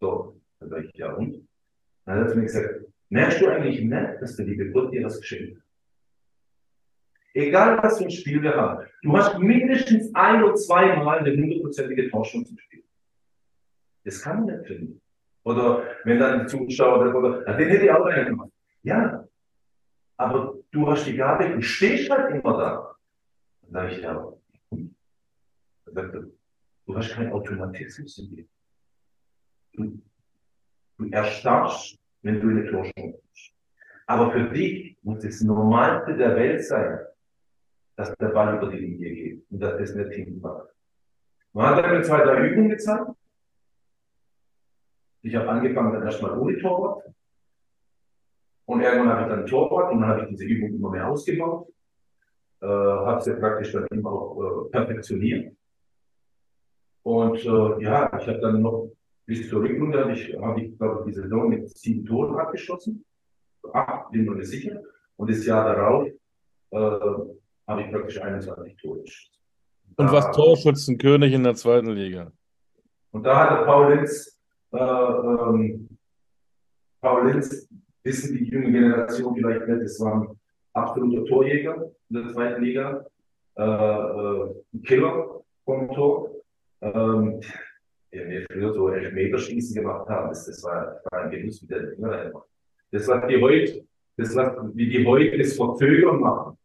So, 0.00 0.38
dann 0.60 0.68
sage 0.68 0.90
ich, 0.92 0.94
ja 0.98 1.14
und? 1.14 1.48
Dann 2.04 2.20
hat 2.20 2.28
er 2.28 2.36
mir 2.36 2.42
gesagt, 2.42 2.84
merkst 3.14 3.40
du 3.40 3.48
eigentlich 3.48 3.80
nicht, 3.80 4.20
dass 4.20 4.36
der 4.36 4.46
liebe 4.46 4.70
Gott 4.72 4.92
dir 4.92 5.02
das 5.02 5.20
geschenkt 5.20 5.56
hat? 5.56 5.62
Egal, 7.34 7.82
was 7.82 7.98
für 7.98 8.04
ein 8.04 8.10
Spiel 8.10 8.42
wir 8.42 8.54
haben. 8.54 8.86
Du 9.02 9.16
hast 9.16 9.38
mindestens 9.38 10.12
ein 10.14 10.42
oder 10.42 10.54
zweimal 10.54 11.18
eine 11.20 11.32
hundertprozentige 11.32 12.10
Torschung 12.10 12.44
zum 12.44 12.58
Spiel. 12.58 12.82
Das 14.04 14.20
kann 14.20 14.44
man 14.44 14.56
nicht 14.56 14.66
finden. 14.66 15.00
Oder 15.44 15.84
wenn 16.04 16.18
dann 16.18 16.40
die 16.40 16.46
Zuschauer, 16.46 17.14
oder, 17.14 17.44
den 17.56 17.68
hätte 17.68 17.84
ich 17.84 17.90
auch 17.90 18.04
einen 18.04 18.26
gemacht. 18.26 18.50
Ja, 18.82 19.26
aber 20.16 20.58
du 20.70 20.88
hast 20.88 21.06
die 21.06 21.16
Gabe 21.16 21.54
und 21.54 21.62
stehst 21.62 22.10
halt 22.10 22.34
immer 22.34 22.56
da. 22.56 22.96
Dann 23.62 23.72
sage 23.72 23.94
ich, 23.94 24.02
ja, 24.02 24.32
du 26.86 26.96
hast 26.96 27.12
keinen 27.12 27.32
Automatismus 27.32 28.18
in 28.18 28.30
dir. 28.30 28.46
Du, 29.72 30.02
du 30.98 31.10
erstarrst, 31.10 31.98
wenn 32.24 32.40
du 32.40 32.50
in 32.50 32.58
eine 32.58 32.70
Torschung 32.70 33.12
kommst. 33.12 33.52
Aber 34.06 34.32
für 34.32 34.50
dich 34.50 34.96
muss 35.02 35.22
das 35.22 35.40
Normalste 35.42 36.16
der 36.16 36.34
Welt 36.36 36.64
sein, 36.64 36.98
dass 37.96 38.14
der 38.16 38.28
Ball 38.28 38.56
über 38.56 38.70
die 38.70 38.78
Linie 38.78 39.14
geht 39.14 39.46
und 39.50 39.60
dass 39.60 39.78
das 39.78 39.94
nicht 39.94 40.12
hinmacht. 40.12 40.68
Man 41.52 41.76
hat 41.76 41.86
mir 41.86 42.02
zwei, 42.02 42.24
drei 42.24 42.48
Übungen 42.48 42.70
gezeigt. 42.70 43.10
Ich 45.22 45.34
habe 45.36 45.48
angefangen 45.48 45.92
dann 45.92 46.02
erstmal 46.02 46.36
ohne 46.38 46.58
Torwart. 46.58 47.04
Und 48.66 48.80
irgendwann 48.80 49.10
habe 49.10 49.22
ich 49.22 49.28
dann 49.28 49.46
Torwart 49.46 49.92
und 49.92 50.00
dann 50.00 50.10
habe 50.10 50.22
ich 50.22 50.28
diese 50.30 50.44
Übung 50.44 50.74
immer 50.74 50.90
mehr 50.90 51.08
ausgebaut. 51.08 51.68
Äh, 52.60 52.66
habe 52.66 53.20
sie 53.20 53.34
praktisch 53.34 53.72
dann 53.72 53.86
immer 53.90 54.10
auch 54.10 54.66
äh, 54.66 54.70
perfektioniert. 54.70 55.54
Und 57.02 57.36
äh, 57.44 57.82
ja, 57.82 58.18
ich 58.18 58.26
habe 58.26 58.40
dann 58.40 58.62
noch 58.62 58.90
bis 59.26 59.48
zur 59.48 59.62
Rückrunde 59.62 60.00
habe 60.00 60.12
ich, 60.12 60.36
hab 60.36 60.58
ich 60.58 60.76
glaube 60.76 61.00
ich, 61.00 61.14
die 61.14 61.20
Saison 61.20 61.48
mit 61.48 61.76
sieben 61.76 62.04
Toren 62.04 62.36
abgeschlossen. 62.36 63.04
Acht, 63.72 64.10
bin 64.10 64.26
mir 64.26 64.34
nicht 64.34 64.48
sicher. 64.48 64.80
Und 65.16 65.30
das 65.30 65.46
Jahr 65.46 65.74
darauf 65.74 66.08
äh, 66.70 66.76
habe 67.66 67.82
ich 67.82 67.90
praktisch 67.90 68.20
21 68.20 68.76
Tore 68.76 69.00
geschossen. 69.00 69.34
Und 69.96 70.12
was 70.12 70.30
Torschützenkönig 70.32 71.32
in 71.32 71.44
der 71.44 71.54
zweiten 71.54 71.90
Liga. 71.90 72.32
Und 73.12 73.22
da 73.24 73.48
hatte 73.48 73.64
Paul 73.64 73.94
Linz, 73.94 74.38
äh, 74.72 74.78
ähm, 74.78 75.88
Paul 77.00 77.30
Linz, 77.30 77.68
wissen 78.02 78.36
die 78.36 78.44
junge 78.44 78.72
Generation 78.72 79.34
vielleicht 79.34 79.66
nicht, 79.68 79.82
es 79.82 80.00
war 80.00 80.22
ein 80.22 80.40
absoluter 80.74 81.24
Torjäger 81.26 81.90
in 82.10 82.16
der 82.16 82.32
zweiten 82.32 82.62
Liga, 82.62 83.06
äh, 83.56 83.62
äh, 83.62 84.54
ein 84.74 84.82
Killer 84.82 85.42
vom 85.64 85.88
Tor. 85.94 86.30
Ähm, 86.82 87.40
der 88.14 88.28
wir 88.28 88.46
früher 88.50 88.72
so 88.72 88.88
Elfmeterschießen 88.88 89.74
gemacht 89.74 90.08
haben, 90.08 90.28
das, 90.28 90.46
das, 90.46 90.62
war, 90.62 91.00
das 91.02 91.12
war 91.12 91.22
ein 91.22 91.30
Genuss 91.30 91.60
mit 91.62 91.70
der 91.70 91.88
Finger 91.88 92.32
Das, 92.90 93.08
was 93.08 93.26
die 93.26 93.40
heute, 93.40 93.84
das, 94.16 94.36
was, 94.36 94.52
wie 94.74 94.88
die 94.88 95.06
heute 95.06 95.36
das 95.36 95.56
Verzögern 95.56 96.20
machen, 96.20 96.56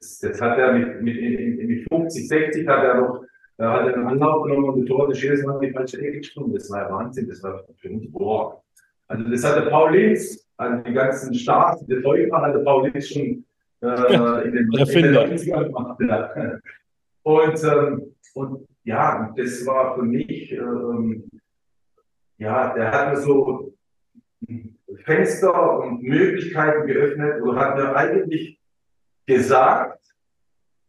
das, 0.00 0.18
das 0.20 0.40
hat 0.40 0.58
er 0.58 0.72
mit, 0.74 1.02
mit, 1.02 1.68
mit 1.68 1.88
50, 1.88 2.28
60 2.28 2.68
hat 2.68 2.84
er 2.84 3.00
noch 3.00 3.24
er 3.58 3.72
hat 3.72 3.92
einen 3.92 4.06
Anlauf 4.06 4.44
genommen 4.44 4.70
und 4.70 4.86
Tor 4.86 5.08
des 5.08 5.20
jedes 5.20 5.44
Mal 5.44 5.56
in 5.56 5.68
die 5.68 5.72
falsche 5.72 5.98
Ecke 5.98 6.18
gesprungen. 6.18 6.54
Das 6.54 6.70
war 6.70 6.88
Wahnsinn. 6.92 7.28
Das 7.28 7.42
war 7.42 7.64
für 7.76 7.90
uns, 7.90 8.10
boah. 8.12 8.62
Also 9.08 9.24
das 9.28 9.42
hatte 9.42 9.68
Paul 9.68 9.96
Linz, 9.96 10.48
also 10.56 10.82
die 10.84 10.92
ganzen 10.92 11.34
Stars, 11.34 11.84
die 11.84 11.94
Läufer 11.94 12.40
hatte 12.40 12.60
Paul 12.60 12.88
Linz 12.88 13.08
schon 13.08 13.44
äh, 13.82 14.44
in 14.44 14.52
den, 14.52 14.72
in 14.72 15.36
den 15.36 15.64
gemacht. 15.64 16.00
Ja. 16.00 16.58
Und, 17.24 17.64
ähm, 17.64 18.14
und 18.34 18.68
ja, 18.88 19.34
das 19.36 19.66
war 19.66 19.94
für 19.94 20.02
mich, 20.02 20.50
ähm, 20.50 21.30
ja, 22.38 22.72
der 22.72 22.90
hat 22.90 23.10
mir 23.10 23.20
so 23.20 23.74
Fenster 25.04 25.80
und 25.80 26.02
Möglichkeiten 26.02 26.86
geöffnet 26.86 27.42
und 27.42 27.56
hat 27.56 27.76
mir 27.76 27.94
eigentlich 27.94 28.58
gesagt, 29.26 30.00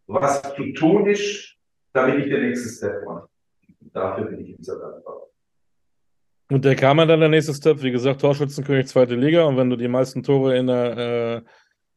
was 0.07 0.41
zu 0.55 0.71
tun 0.73 1.07
ist, 1.07 1.57
damit 1.91 2.19
ich 2.19 2.31
den 2.31 2.43
nächsten 2.43 2.69
Step 2.69 3.05
mache. 3.05 3.27
Dafür 3.91 4.25
bin 4.27 4.45
ich 4.45 4.49
ihm 4.51 4.63
sehr 4.63 4.77
dankbar. 4.77 5.27
Und 6.51 6.63
der 6.63 6.75
kam 6.77 6.97
dann 6.99 7.19
der 7.19 7.27
nächste 7.27 7.53
Step, 7.53 7.83
wie 7.83 7.91
gesagt, 7.91 8.21
Torschützenkönig 8.21 8.87
zweite 8.87 9.15
Liga. 9.15 9.43
Und 9.43 9.57
wenn 9.57 9.69
du 9.69 9.75
die 9.75 9.89
meisten 9.89 10.23
Tore 10.23 10.57
in 10.57 10.67
der 10.67 10.97
äh, 10.97 11.41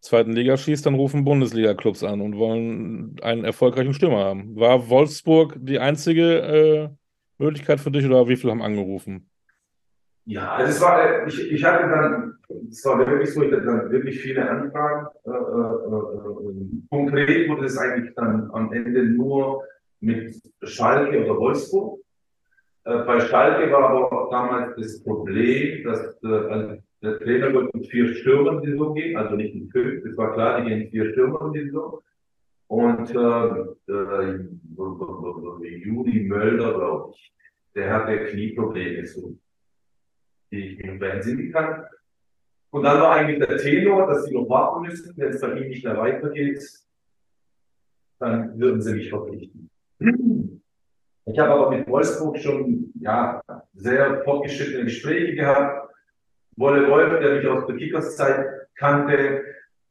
zweiten 0.02 0.32
Liga 0.32 0.56
schießt, 0.56 0.84
dann 0.84 0.94
rufen 0.94 1.24
Bundesliga-Clubs 1.24 2.04
an 2.04 2.20
und 2.20 2.36
wollen 2.36 3.16
einen 3.22 3.44
erfolgreichen 3.44 3.94
Stürmer 3.94 4.24
haben. 4.24 4.56
War 4.56 4.88
Wolfsburg 4.90 5.56
die 5.58 5.78
einzige 5.78 6.40
äh, 6.40 6.88
Möglichkeit 7.38 7.80
für 7.80 7.90
dich 7.90 8.04
oder 8.04 8.28
wie 8.28 8.36
viele 8.36 8.52
haben 8.52 8.62
angerufen? 8.62 9.30
Ja, 10.24 10.52
also 10.52 10.70
es 10.70 10.80
war, 10.80 11.26
ich, 11.26 11.52
ich 11.52 11.64
hatte 11.64 11.88
dann, 11.88 12.38
es 12.68 12.84
war 12.84 12.98
wirklich 12.98 13.32
so, 13.32 13.42
ich 13.42 13.52
hatte 13.52 13.64
dann 13.64 13.90
wirklich 13.90 14.20
viele 14.20 14.48
Anfragen. 14.48 15.06
Äh, 15.24 15.30
äh, 15.30 15.34
äh, 15.34 16.50
äh 16.50 16.88
konkret 16.90 17.48
wurde 17.48 17.66
es 17.66 17.78
eigentlich 17.78 18.14
dann 18.14 18.50
am 18.52 18.72
Ende 18.72 19.04
nur 19.04 19.64
mit 20.00 20.34
Schalke 20.62 21.24
oder 21.24 21.38
Wolfsburg. 21.38 22.00
Äh, 22.84 22.98
bei 23.04 23.20
Schalke 23.20 23.72
war 23.72 23.90
aber 23.90 24.28
damals 24.30 24.76
das 24.76 25.02
Problem, 25.02 25.84
dass 25.84 26.22
äh, 26.22 26.28
also 26.28 26.76
der 27.02 27.18
Trainer 27.18 27.52
wollte 27.52 27.76
mit 27.76 27.88
vier 27.88 28.14
Stürmern 28.14 28.62
die 28.62 28.70
Saison 28.70 28.94
gehen, 28.94 29.16
also 29.16 29.34
nicht 29.34 29.54
mit 29.54 29.72
fünf, 29.72 30.04
das 30.04 30.16
war 30.16 30.32
klar, 30.34 30.60
die 30.60 30.68
gehen 30.68 30.90
vier 30.90 31.10
Stürmern 31.12 31.52
die 31.52 31.64
Saison. 31.64 32.00
Und 32.68 33.10
äh, 33.10 33.92
äh, 33.92 34.38
Juli 35.78 36.24
Mölder, 36.24 36.74
glaube 36.74 37.12
ich, 37.14 37.34
der 37.74 37.92
hatte 37.92 38.26
Knieprobleme, 38.26 39.06
so, 39.06 39.36
die 40.50 40.68
ich 40.68 40.78
mir 40.82 40.98
beensinnen 40.98 41.52
kann. 41.52 41.84
Und 42.70 42.84
dann 42.84 43.00
war 43.00 43.16
eigentlich 43.16 43.46
der 43.46 43.58
Tenor, 43.58 44.06
dass 44.06 44.24
sie 44.24 44.34
noch 44.34 44.48
warten 44.48 44.86
müssen, 44.86 45.12
wenn 45.16 45.28
es 45.28 45.40
bei 45.40 45.52
ihm 45.52 45.68
nicht 45.68 45.84
mehr 45.84 45.98
weitergeht, 45.98 46.62
dann 48.18 48.58
würden 48.58 48.80
sie 48.80 48.94
mich 48.94 49.10
verpflichten. 49.10 49.68
Ich 51.26 51.38
habe 51.38 51.52
aber 51.52 51.70
mit 51.76 51.86
Wolfsburg 51.88 52.38
schon 52.38 52.92
ja, 53.00 53.42
sehr 53.74 54.22
fortgeschrittene 54.24 54.84
Gespräche 54.84 55.34
gehabt. 55.34 55.81
Wolle 56.56 56.88
Wolf, 56.90 57.20
der 57.20 57.36
mich 57.36 57.46
aus 57.46 57.66
der 57.66 57.76
Kickerszeit 57.76 58.46
kannte, 58.74 59.42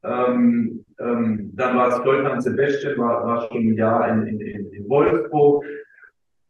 ähm, 0.04 0.84
ähm, 0.98 1.50
dann 1.54 1.76
war 1.76 1.88
es 1.88 1.96
Stoltan 1.98 2.40
Sebastian, 2.40 2.98
war, 2.98 3.24
war 3.26 3.48
schon 3.48 3.68
ein 3.68 3.74
Jahr 3.74 4.08
in, 4.08 4.26
in, 4.40 4.72
in 4.72 4.88
Wolfsburg. 4.88 5.64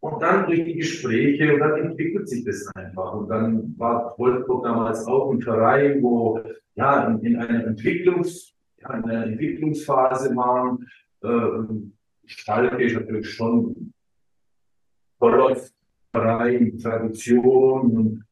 Und 0.00 0.20
dann 0.20 0.46
durch 0.46 0.64
die 0.64 0.74
Gespräche 0.74 1.54
und 1.54 1.60
dann 1.60 1.80
entwickelt 1.80 2.28
sich 2.28 2.44
das 2.44 2.68
einfach. 2.74 3.14
Und 3.14 3.28
dann 3.28 3.74
war 3.78 4.14
Wolfsburg 4.18 4.64
damals 4.64 5.06
auch 5.06 5.30
ein 5.30 5.40
Verein, 5.40 6.02
wo 6.02 6.42
ja 6.74 7.06
in, 7.06 7.20
in 7.20 7.36
einer 7.36 7.66
Entwicklungs, 7.66 8.52
ja, 8.80 8.94
in 8.94 9.04
einer 9.04 9.26
Entwicklungsphase 9.26 10.34
waren. 10.34 10.86
Äh, 11.22 11.74
Schalke 12.26 12.82
ist 12.82 12.94
natürlich 12.94 13.30
schon 13.30 13.92
voller 15.18 15.56
Verein, 16.12 16.78
Tradition 16.78 17.96
und, 17.96 18.24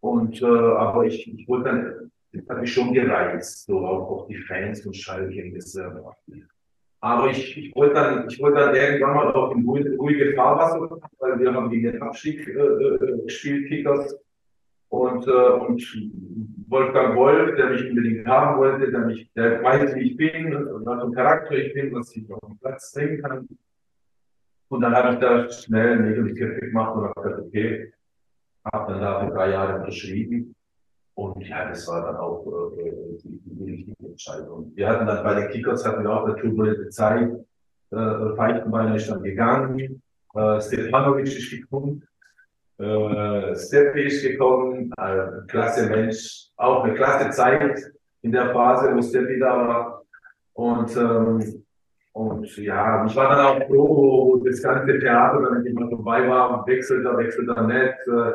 und 0.00 0.40
äh, 0.42 0.46
aber 0.46 1.04
ich, 1.06 1.32
ich 1.32 1.48
wollte 1.48 1.64
dann, 1.70 2.10
das 2.32 2.48
hat 2.48 2.60
mich 2.60 2.72
schon 2.72 2.92
gereizt, 2.92 3.66
so 3.66 3.86
auch, 3.86 4.10
auch 4.10 4.26
die 4.28 4.36
Fans 4.36 4.82
von 4.82 4.94
Schalke. 4.94 5.52
Das, 5.54 5.74
äh, 5.74 5.90
aber 7.02 7.30
ich, 7.30 7.56
ich 7.56 7.74
wollte 7.74 7.94
dann, 7.94 8.28
ich 8.28 8.38
wollte 8.40 8.58
dann 8.58 8.74
irgendwann 8.74 9.14
mal 9.14 9.32
auch 9.32 9.54
in 9.56 9.64
ruhige, 9.64 9.96
ruhige 9.96 10.34
Fahrwasser, 10.34 11.00
weil 11.18 11.38
wir 11.38 11.54
haben 11.54 11.70
gegen 11.70 11.92
den 11.92 12.02
Abstieg 12.02 12.46
äh, 12.46 12.52
äh, 12.52 13.22
gespielt, 13.24 13.68
Kickers. 13.68 14.16
Und, 14.90 15.26
äh, 15.26 15.30
und 15.30 15.82
Wolfgang 16.68 17.16
Wolf, 17.16 17.56
der 17.56 17.70
mich 17.70 17.88
unbedingt 17.88 18.26
haben 18.26 18.58
wollte, 18.58 18.90
der 18.90 19.00
mich, 19.00 19.30
der 19.34 19.62
weiß, 19.62 19.94
wie 19.94 20.10
ich 20.10 20.16
bin, 20.16 20.52
was 20.52 21.00
für 21.00 21.06
ein 21.06 21.12
Charakter 21.12 21.54
ich 21.54 21.72
bin, 21.74 21.94
was 21.94 22.14
ich 22.16 22.30
auf 22.30 22.40
dem 22.40 22.58
Platz 22.58 22.92
bringen 22.92 23.22
kann. 23.22 23.48
Und 24.68 24.80
dann 24.80 24.94
habe 24.94 25.14
ich 25.14 25.20
da 25.20 25.50
schnell 25.50 25.92
einen 25.92 26.08
Nägel 26.08 26.60
gemacht 26.60 26.96
und 26.96 27.04
habe 27.04 27.22
gesagt, 27.22 27.42
okay, 27.46 27.92
habe 28.72 28.92
dann 28.92 29.00
da 29.00 29.24
für 29.24 29.32
drei 29.32 29.50
Jahre 29.50 29.78
unterschrieben. 29.78 30.54
Und 31.14 31.46
ja, 31.46 31.68
das 31.68 31.86
war 31.88 32.02
dann 32.02 32.16
auch 32.16 32.46
äh, 32.78 33.18
die, 33.22 33.40
die 33.44 33.70
richtige 33.70 34.06
Entscheidung. 34.06 34.72
Wir 34.74 34.88
hatten 34.88 35.06
dann 35.06 35.24
bei 35.24 35.34
den 35.34 35.50
Kickers 35.50 35.84
hatten 35.84 36.02
wir 36.02 36.10
auch 36.10 36.24
eine 36.24 36.36
turbulente 36.36 36.88
Zeit. 36.88 37.30
Äh, 37.90 38.36
Feichenbeiner 38.36 38.94
ist 38.94 39.10
dann 39.10 39.22
gegangen, 39.22 40.02
äh, 40.34 40.60
Stefanovic 40.60 41.26
ist 41.26 41.50
gekommen, 41.50 42.06
äh, 42.78 43.56
Steffi 43.56 44.02
ist 44.04 44.22
gekommen, 44.22 44.92
äh, 44.96 45.46
klasse 45.48 45.90
Mensch, 45.90 46.50
auch 46.56 46.84
eine 46.84 46.94
klasse 46.94 47.30
Zeit 47.30 47.78
in 48.22 48.32
der 48.32 48.52
Phase, 48.52 48.94
wo 48.94 49.02
Steffi 49.02 49.38
da 49.38 49.68
war. 49.68 50.02
Und, 50.54 50.96
ähm, 50.96 51.64
und 52.20 52.56
ja, 52.56 53.06
ich 53.06 53.16
war 53.16 53.28
dann 53.30 53.46
auch 53.46 53.66
froh, 53.66 54.32
wo 54.32 54.44
das 54.44 54.62
ganze 54.62 54.98
Theater 54.98 55.40
dann 55.40 55.64
immer 55.64 55.88
vorbei 55.88 56.28
war, 56.28 56.66
wechselt 56.66 57.04
er, 57.06 57.16
wechselt 57.16 57.48
er 57.48 57.62
nicht. 57.62 57.98
Äh, 58.06 58.32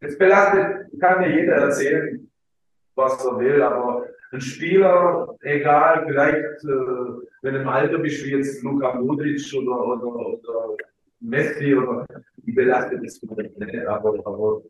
es 0.00 0.16
belastet, 0.16 0.88
kann 1.00 1.20
mir 1.20 1.34
jeder 1.34 1.54
erzählen, 1.54 2.30
was 2.94 3.24
er 3.24 3.38
will, 3.40 3.60
aber 3.60 4.06
ein 4.30 4.40
Spieler, 4.40 5.36
egal, 5.40 6.04
vielleicht, 6.06 6.64
äh, 6.64 7.26
wenn 7.42 7.54
du 7.54 7.60
im 7.62 7.68
Alter 7.68 7.98
bist, 7.98 8.24
wie 8.24 8.36
jetzt 8.36 8.62
Luka 8.62 8.94
Modric 8.94 9.42
oder, 9.54 9.86
oder, 9.86 10.06
oder 10.06 10.76
Messi 11.20 11.74
oder 11.74 12.06
die 12.36 12.52
belastet 12.52 13.02
es 13.04 13.20
nicht, 13.22 13.86
aber, 13.86 14.14
aber 14.24 14.62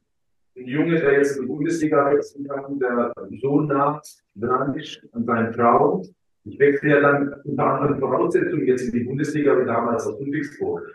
ein 0.56 0.66
Junge, 0.66 0.98
der 1.00 1.18
jetzt 1.18 1.36
in 1.36 1.42
die 1.42 1.48
Bundesliga 1.48 2.10
wechseln 2.10 2.48
kann, 2.48 2.78
der 2.78 3.12
so 3.42 3.60
nah 3.60 4.00
dran 4.34 4.74
ist 4.74 5.06
an 5.12 5.26
seinem 5.26 5.52
Traum. 5.52 6.02
Ich 6.46 6.58
wechsle 6.60 6.90
ja 6.90 7.00
dann 7.00 7.34
unter 7.44 7.64
anderen 7.64 7.98
Voraussetzungen 7.98 8.66
jetzt 8.66 8.82
in 8.82 8.92
die 8.92 9.04
Bundesliga 9.04 9.58
wie 9.60 9.66
damals 9.66 10.06
aus 10.06 10.18
Ludwigsburg. 10.20 10.94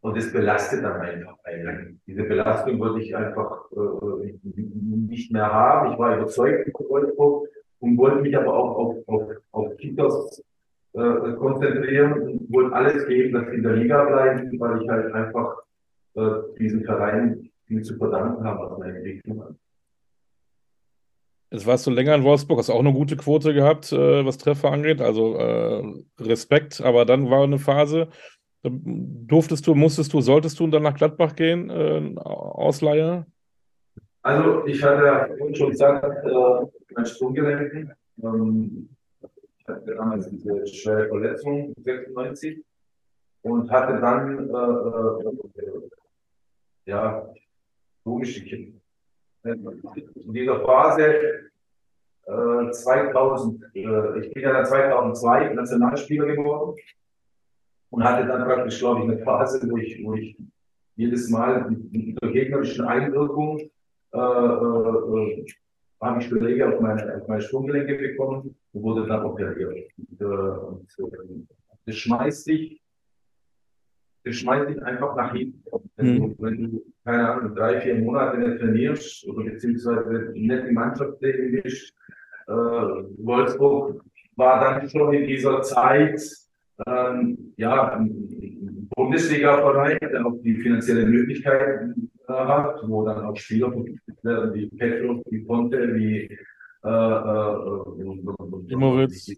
Und 0.00 0.16
das 0.16 0.32
belastet 0.32 0.84
dann 0.84 1.00
einfach 1.00 1.36
einen. 1.44 2.00
Diese 2.06 2.24
Belastung 2.24 2.78
wollte 2.78 3.00
ich 3.00 3.16
einfach 3.16 3.70
äh, 3.72 4.34
nicht 4.42 5.32
mehr 5.32 5.50
haben. 5.50 5.92
Ich 5.92 5.98
war 5.98 6.16
überzeugt 6.16 6.70
von 6.76 6.88
Wolfsburg 6.88 7.48
und 7.78 7.96
wollte 7.96 8.20
mich 8.20 8.36
aber 8.36 8.52
auch 8.52 8.76
auf, 8.76 9.08
auf, 9.08 9.30
auf 9.52 9.76
Kickers 9.78 10.42
äh, 10.92 11.32
konzentrieren 11.38 12.12
und 12.20 12.52
wollte 12.52 12.74
alles 12.74 13.06
geben, 13.06 13.32
dass 13.32 13.48
ich 13.48 13.54
in 13.54 13.62
der 13.62 13.76
Liga 13.76 14.04
bleiben, 14.04 14.60
weil 14.60 14.82
ich 14.82 14.88
halt 14.88 15.12
einfach 15.14 15.56
äh, 16.14 16.30
diesen 16.58 16.84
Verein 16.84 17.50
viel 17.66 17.82
zu 17.82 17.96
verdanken 17.96 18.44
habe, 18.44 18.70
was 18.70 18.78
meine 18.78 18.96
Entwicklung 18.96 19.42
hat. 19.42 19.54
Jetzt 21.54 21.68
warst 21.68 21.86
du 21.86 21.92
länger 21.92 22.16
in 22.16 22.24
Wolfsburg, 22.24 22.58
hast 22.58 22.68
auch 22.68 22.80
eine 22.80 22.92
gute 22.92 23.16
Quote 23.16 23.54
gehabt, 23.54 23.92
äh, 23.92 24.26
was 24.26 24.38
Treffer 24.38 24.72
angeht, 24.72 25.00
also 25.00 25.36
äh, 25.36 25.84
Respekt, 26.18 26.80
aber 26.80 27.04
dann 27.04 27.30
war 27.30 27.44
eine 27.44 27.60
Phase, 27.60 28.08
durftest 28.64 29.64
du, 29.64 29.76
musstest 29.76 30.12
du, 30.12 30.20
solltest 30.20 30.58
du 30.58 30.66
dann 30.66 30.82
nach 30.82 30.96
Gladbach 30.96 31.36
gehen, 31.36 31.70
äh, 31.70 32.18
Ausleihe? 32.18 33.26
Also 34.22 34.66
ich 34.66 34.82
hatte 34.82 35.04
ja 35.04 35.54
schon 35.54 35.70
gesagt, 35.70 36.26
äh, 36.26 36.66
mein 36.96 37.06
Sprunggelenk, 37.06 37.94
ähm, 38.20 38.88
ich 39.56 39.68
hatte 39.68 39.94
damals 39.94 40.28
diese 40.28 40.66
schwere 40.66 41.06
Verletzung, 41.06 41.72
96, 41.76 42.64
und 43.42 43.70
hatte 43.70 44.00
dann 44.00 44.50
äh, 44.50 45.60
äh, 45.62 45.80
ja, 46.86 47.32
logische 48.04 48.42
Kinder 48.44 48.80
in 49.44 50.32
dieser 50.32 50.60
Phase 50.60 51.50
äh, 52.26 52.70
2000, 52.70 53.62
äh, 53.74 54.20
ich 54.20 54.32
bin 54.32 54.42
ja 54.42 54.52
dann 54.52 54.64
2002 54.64 55.54
Nationalspieler 55.54 56.26
geworden 56.34 56.76
und 57.90 58.04
hatte 58.04 58.26
dann 58.26 58.44
praktisch, 58.44 58.78
glaube 58.78 59.00
ich, 59.00 59.10
eine 59.10 59.18
Phase, 59.18 59.68
wo 59.70 59.76
ich, 59.76 60.02
wo 60.04 60.14
ich 60.14 60.36
jedes 60.96 61.28
Mal 61.30 61.70
mit 61.70 62.20
der 62.22 62.30
gegnerischen 62.30 62.86
Einwirkung 62.86 63.58
äh, 64.12 64.18
äh, 64.18 65.46
habe 66.00 66.20
ich 66.20 66.26
Schläge 66.26 66.68
auf 66.68 66.80
meine, 66.80 67.16
auf 67.16 67.28
meine 67.28 67.40
Sprunggelenke 67.40 67.96
bekommen 67.96 68.54
und 68.72 68.82
wurde 68.82 69.06
dann 69.06 69.24
operiert. 69.24 69.88
Und, 69.96 70.20
äh, 70.20 70.24
und, 70.24 70.88
äh, 70.98 71.46
das 71.86 71.96
schmeißt 71.96 72.46
dich 72.46 72.84
das 74.24 74.36
schmeißt 74.36 74.70
dich 74.70 74.82
einfach 74.82 75.14
nach 75.16 75.32
hinten. 75.32 75.62
Mhm. 75.96 76.34
wenn 76.38 76.62
du, 76.62 76.93
keine 77.04 77.28
Ahnung, 77.28 77.54
drei, 77.54 77.80
vier 77.80 77.96
Monate 77.96 78.38
nicht 78.38 78.60
trainierst 78.60 79.26
oder 79.28 79.44
beziehungsweise 79.44 80.32
nicht 80.34 80.66
die 80.68 80.72
Mannschaft 80.72 81.20
bist, 81.20 81.94
äh, 82.46 82.52
Wolfsburg 82.52 84.02
war 84.36 84.60
dann 84.60 84.88
schon 84.88 85.12
in 85.12 85.26
dieser 85.26 85.62
Zeit 85.62 86.20
ähm, 86.86 87.52
ja, 87.56 87.92
ein 87.92 88.88
Bundesliga-Verein, 88.96 89.98
der 90.00 90.26
auch 90.26 90.34
die 90.42 90.56
finanziellen 90.56 91.10
Möglichkeiten 91.10 92.10
äh, 92.26 92.32
hat, 92.32 92.80
wo 92.86 93.04
dann 93.04 93.24
auch 93.24 93.36
Spieler 93.36 93.72
werden 94.22 94.54
wie 94.54 94.66
Petro, 94.70 95.22
wie 95.30 95.44
Ponte, 95.44 95.94
wie 95.94 96.38
äh, 96.84 96.88
äh, 96.88 98.66
Klimowitz. 98.66 99.30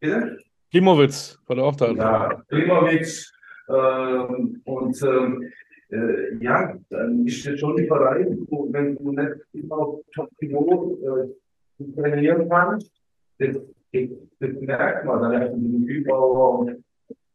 Bitte? 0.00 0.38
Klimowitz, 0.70 1.38
war 1.46 1.56
der 1.56 1.64
auch 1.66 1.76
da. 1.76 1.92
Ja, 1.92 2.42
Klimowitz, 2.48 3.32
ähm, 3.68 4.60
und 4.64 5.02
ähm, 5.02 5.50
äh, 5.94 6.36
ja, 6.40 6.74
dann 6.90 7.26
ist 7.26 7.46
das 7.46 7.60
schon 7.60 7.76
die 7.76 7.86
Verein, 7.86 8.46
wenn 8.70 8.96
du 8.96 9.12
nicht 9.12 9.34
immer 9.52 9.78
auf 9.78 10.00
Top-Niveau 10.14 10.98
äh, 11.02 11.94
trainieren 11.94 12.48
kannst, 12.48 12.90
das, 13.38 13.56
das, 13.92 14.52
merkt 14.60 15.04
man 15.04 15.22
dann 15.22 15.62
dem 15.62 15.84
Überbau. 15.86 16.58
Und 16.60 16.84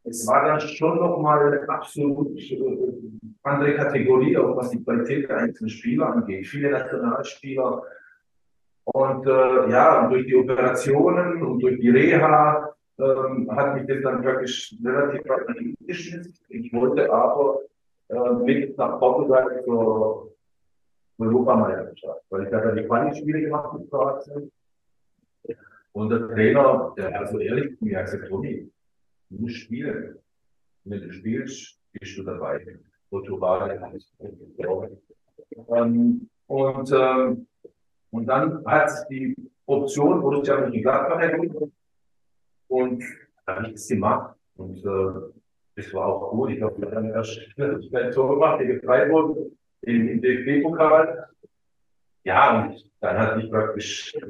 es 0.03 0.28
war 0.28 0.45
dann 0.45 0.60
schon 0.60 0.97
nochmal 0.97 1.53
eine 1.53 1.70
absolut 1.70 2.38
äh, 2.38 2.68
andere 3.43 3.76
Kategorie, 3.76 4.38
auch 4.38 4.57
was 4.57 4.72
die 4.72 4.84
Qualität 4.84 5.30
der 5.30 5.38
einzelnen 5.38 5.70
Spieler 5.70 6.14
angeht. 6.14 6.47
Viele 6.47 6.72
Nationalspieler. 6.72 7.84
Und 8.86 9.26
äh, 9.28 9.70
ja, 9.70 10.07
durch 10.07 10.26
die 10.26 10.36
Operationen 10.36 11.43
und 11.43 11.60
durch 11.60 11.80
die 11.80 11.89
Reha 11.89 12.74
ähm, 12.97 13.49
hat 13.51 13.76
mich 13.76 13.86
das 13.88 14.01
dann 14.01 14.24
wirklich 14.24 14.78
relativ 14.84 15.30
weit 15.30 15.45
geschmissen. 15.86 16.34
Ich 16.49 16.74
wollte 16.74 17.12
aber 17.12 17.60
äh, 18.10 18.34
mit 18.43 18.78
nach 18.78 18.99
Portugal 18.99 19.62
zur 19.64 20.34
Europameisterschaft, 21.18 22.22
weil 22.30 22.43
ich 22.43 22.49
da 22.49 22.72
die 22.72 22.84
Quali-Spiele 22.84 23.41
gemacht 23.41 23.74
mit 23.74 23.89
Kroatien. 23.89 24.51
Und 25.91 26.10
der 26.10 26.28
Trainer, 26.28 26.93
der 26.97 27.20
also 27.20 27.39
ehrlich 27.39 27.78
zu 27.78 27.86
mir 27.86 28.01
gesagt, 28.01 28.28
Toni, 28.28 28.72
du 29.30 29.41
musst 29.41 29.55
spielen. 29.55 30.18
Wenn 30.86 31.01
du 31.01 31.12
spielst, 31.12 31.80
bist 31.91 32.18
du 32.18 32.24
dabei. 32.24 32.80
Portugal. 33.10 33.91
Ähm, 35.68 36.30
und, 36.47 36.91
ähm, 36.91 37.47
und 38.12 38.26
dann 38.26 38.66
hat 38.66 38.91
die 39.10 39.36
Option, 39.66 40.18
wo 40.18 40.30
Borussia 40.30 40.60
Mönchengladbach 40.60 41.20
ergeben, 41.20 41.72
und 42.68 43.03
da 43.45 43.55
habe 43.55 43.68
ich 43.68 43.74
das 43.74 43.88
gemacht. 43.88 44.36
Und 44.55 44.78
äh, 44.86 45.39
das 45.80 45.93
war 45.93 46.07
auch 46.07 46.32
gut. 46.32 46.51
Ich 46.51 46.61
habe 46.61 46.80
dann 46.86 47.11
erst 47.11 47.39
ein 47.57 48.11
Tor 48.11 48.34
gemacht 48.34 48.59
gegen 48.59 48.82
Freiburg 48.82 49.38
im, 49.82 50.07
im 50.09 50.21
DFB-Pokal. 50.21 51.27
Ja, 52.23 52.63
und 52.63 52.91
dann 52.99 53.17
hatte 53.17 53.41
ich 53.41 53.49
praktisch, 53.49 54.13
äh, 54.15 54.21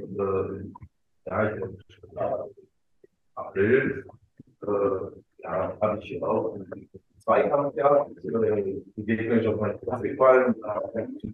ja, 1.25 1.55
ich, 1.55 1.61
äh, 1.61 2.29
April, 3.35 4.05
äh, 4.63 4.67
ja, 5.43 5.77
habe 5.81 5.99
ich 5.99 6.21
auch 6.23 6.57
Zweikampf 7.19 7.75
gehabt. 7.75 8.11
Die 8.23 9.05
Gegner 9.05 9.41
ist 9.41 9.47
auf 9.47 9.59
meinen 9.59 9.79
Platz 9.79 10.01
gefallen. 10.01 10.55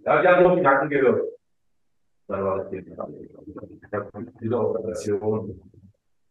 Ja, 0.05 0.21
die 0.21 0.27
haben 0.27 0.43
nur 0.43 0.55
die 0.55 0.61
Nacken 0.61 0.89
gehört. 0.89 1.23
Dann 2.27 2.43
war 2.43 2.57
das 2.57 2.69
Thema. 2.69 3.07
Ich 3.17 3.93
habe 3.93 4.25
diese 4.41 4.59
Operation 4.59 5.61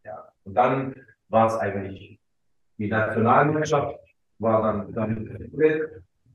ja. 0.05 0.29
Und 0.45 0.55
dann 0.55 0.95
war 1.29 1.47
es 1.47 1.57
eigentlich 1.57 2.21
die 2.79 2.89
Nationalmannschaft, 2.89 3.99
war 4.39 4.63
dann, 4.63 4.93
dann 4.93 5.51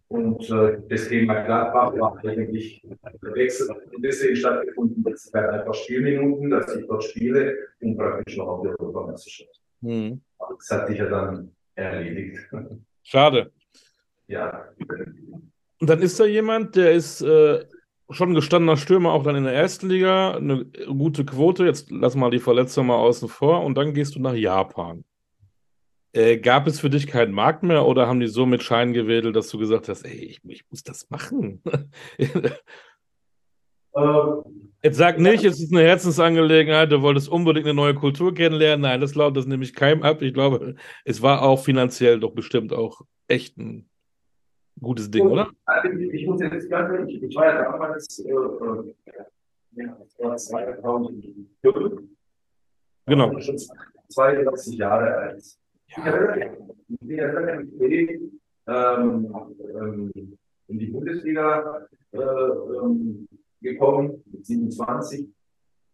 und 0.09 0.49
äh, 0.49 0.81
das 0.89 1.07
Thema 1.07 1.43
Gladbach 1.43 1.93
war 1.99 2.17
eigentlich 2.25 2.81
der 3.21 3.35
Wechsel 3.35 3.69
deswegen 3.99 4.35
stattgefunden, 4.35 5.03
dass 5.03 5.25
es 5.25 5.33
halt 5.33 5.49
einfach 5.51 5.75
Spielminuten, 5.75 6.49
dass 6.49 6.75
ich 6.75 6.87
dort 6.87 7.03
spiele 7.03 7.55
und 7.79 7.95
praktisch 7.95 8.37
noch 8.37 8.47
auf 8.47 8.63
der 8.63 8.79
Europameisterschaft. 8.79 9.61
Hm. 9.83 10.19
Das 10.39 10.71
hat 10.71 10.87
sich 10.87 10.97
ja 10.97 11.05
dann 11.05 11.51
erledigt. 11.75 12.39
Schade. 13.03 13.51
Ja. 14.27 14.65
Und 15.79 15.89
dann 15.89 16.01
ist 16.01 16.19
da 16.19 16.25
jemand, 16.25 16.75
der 16.75 16.91
ist 16.93 17.21
äh, 17.21 17.65
schon 18.09 18.33
gestandener 18.33 18.77
Stürmer, 18.77 19.13
auch 19.13 19.23
dann 19.23 19.35
in 19.35 19.43
der 19.43 19.53
ersten 19.53 19.89
Liga, 19.89 20.31
eine 20.31 20.65
gute 20.65 21.23
Quote. 21.23 21.65
Jetzt 21.65 21.91
lass 21.91 22.15
mal 22.15 22.31
die 22.31 22.39
Verletzung 22.39 22.87
mal 22.87 22.95
außen 22.95 23.29
vor 23.29 23.63
und 23.63 23.75
dann 23.77 23.93
gehst 23.93 24.15
du 24.15 24.19
nach 24.19 24.33
Japan. 24.33 25.03
Äh, 26.11 26.37
gab 26.37 26.65
es 26.67 26.79
für 26.79 26.89
dich 26.89 27.07
keinen 27.07 27.33
Markt 27.33 27.63
mehr 27.63 27.85
oder 27.85 28.07
haben 28.07 28.19
die 28.19 28.27
so 28.27 28.45
mit 28.45 28.63
Schein 28.63 28.93
gewedelt, 28.93 29.35
dass 29.35 29.49
du 29.49 29.59
gesagt 29.59 29.89
hast, 29.89 30.05
ey, 30.05 30.11
ich, 30.11 30.41
ich 30.43 30.63
muss 30.69 30.83
das 30.83 31.09
machen? 31.09 31.61
ähm, 33.95 34.43
Jetzt 34.81 34.97
sag 34.97 35.19
nicht, 35.19 35.43
es 35.43 35.59
ist 35.61 35.73
eine 35.73 35.83
Herzensangelegenheit, 35.83 36.89
du 36.89 37.01
wolltest 37.01 37.27
unbedingt 37.27 37.65
eine 37.65 37.73
neue 37.73 37.93
Kultur 37.93 38.33
kennenlernen. 38.33 38.83
Nein, 38.83 39.01
das 39.01 39.11
glaubt 39.11 39.35
das 39.35 39.45
nehme 39.45 39.65
ich 39.65 39.73
keinem 39.73 40.03
ab. 40.03 40.21
Ich 40.21 40.33
glaube, 40.33 40.75
es 41.03 41.21
war 41.21 41.41
auch 41.41 41.61
finanziell 41.61 42.17
doch 42.17 42.31
bestimmt 42.31 42.71
auch 42.71 43.01
echt 43.27 43.57
ein 43.57 43.89
Gutes 44.81 45.11
Ding, 45.11 45.27
oder? 45.27 45.49
Ich, 45.83 46.13
ich 46.13 46.25
muss 46.25 46.39
jetzt 46.39 46.69
ganz 46.69 46.93
ehrlich, 46.93 47.21
ich 47.21 47.35
war 47.35 47.45
ja 47.45 47.63
damals, 47.63 48.19
äh, 48.19 48.31
äh 48.31 48.93
ja, 49.71 49.97
das 49.99 50.19
war 50.19 50.37
2005. 50.37 51.25
Genau. 53.05 53.39
Schon 53.39 53.57
32 54.07 54.77
Jahre 54.77 55.15
alt. 55.17 55.43
Ich 55.89 55.95
bin 55.95 57.17
ja 57.17 57.25
relativ 57.25 58.21
ähm, 58.67 59.35
ähm, 59.75 60.37
in 60.67 60.79
die 60.79 60.85
Bundesliga 60.87 61.87
äh, 62.11 62.19
ähm, 62.19 63.27
gekommen, 63.59 64.23
mit 64.31 64.45
27. 64.45 65.27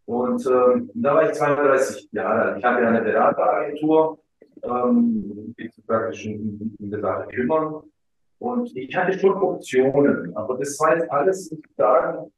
Und 0.06 0.46
ähm, 0.46 0.92
da 0.94 1.16
war 1.16 1.30
ich 1.30 1.38
32 1.38 2.10
Jahre 2.12 2.42
alt. 2.42 2.58
Ich 2.58 2.64
hatte 2.66 2.82
ja 2.82 2.90
eine 2.90 3.02
Berateragentur, 3.02 4.20
ähm, 4.64 5.56
die 5.58 5.70
sich 5.70 5.88
praktisch 5.88 6.26
in, 6.26 6.76
in 6.78 6.92
der 6.92 7.00
Sache 7.00 7.28
kümmern. 7.30 7.84
Und 8.40 8.76
ich 8.76 8.94
hatte 8.96 9.18
schon 9.18 9.34
Optionen, 9.34 10.36
aber 10.36 10.58
das 10.58 10.78
war 10.80 10.98
jetzt 10.98 11.10
alles, 11.10 11.50
muss 11.52 11.62
ich 11.62 11.76
sagen, 11.78 12.32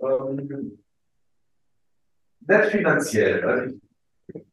ähm, 0.00 0.78
nicht 2.46 2.64
finanziell. 2.66 3.44
Also 3.44 3.74
ich, 4.28 4.44